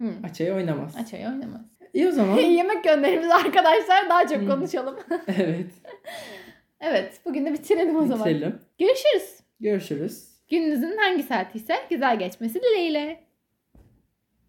Hı. 0.00 0.08
Açayı 0.24 0.54
oynamaz. 0.54 0.96
Açayı 0.96 1.26
oynamaz. 1.26 1.60
İyi 1.94 2.08
o 2.08 2.10
zaman. 2.10 2.36
Yemek 2.38 2.84
gönderimiz 2.84 3.30
arkadaşlar 3.30 4.08
daha 4.10 4.26
çok 4.28 4.42
Hı. 4.42 4.46
konuşalım. 4.46 4.96
evet. 5.28 5.70
evet 6.80 7.20
bugün 7.24 7.46
de 7.46 7.52
bitirelim 7.52 7.96
o 7.96 8.06
zaman. 8.06 8.26
Bitirelim. 8.28 8.58
Görüşürüz. 8.78 9.40
Görüşürüz. 9.60 10.28
Gününüzün 10.48 10.96
hangi 10.96 11.22
saati 11.22 11.58
ise 11.58 11.74
güzel 11.90 12.18
geçmesi 12.18 12.60
dileğiyle. 12.62 13.25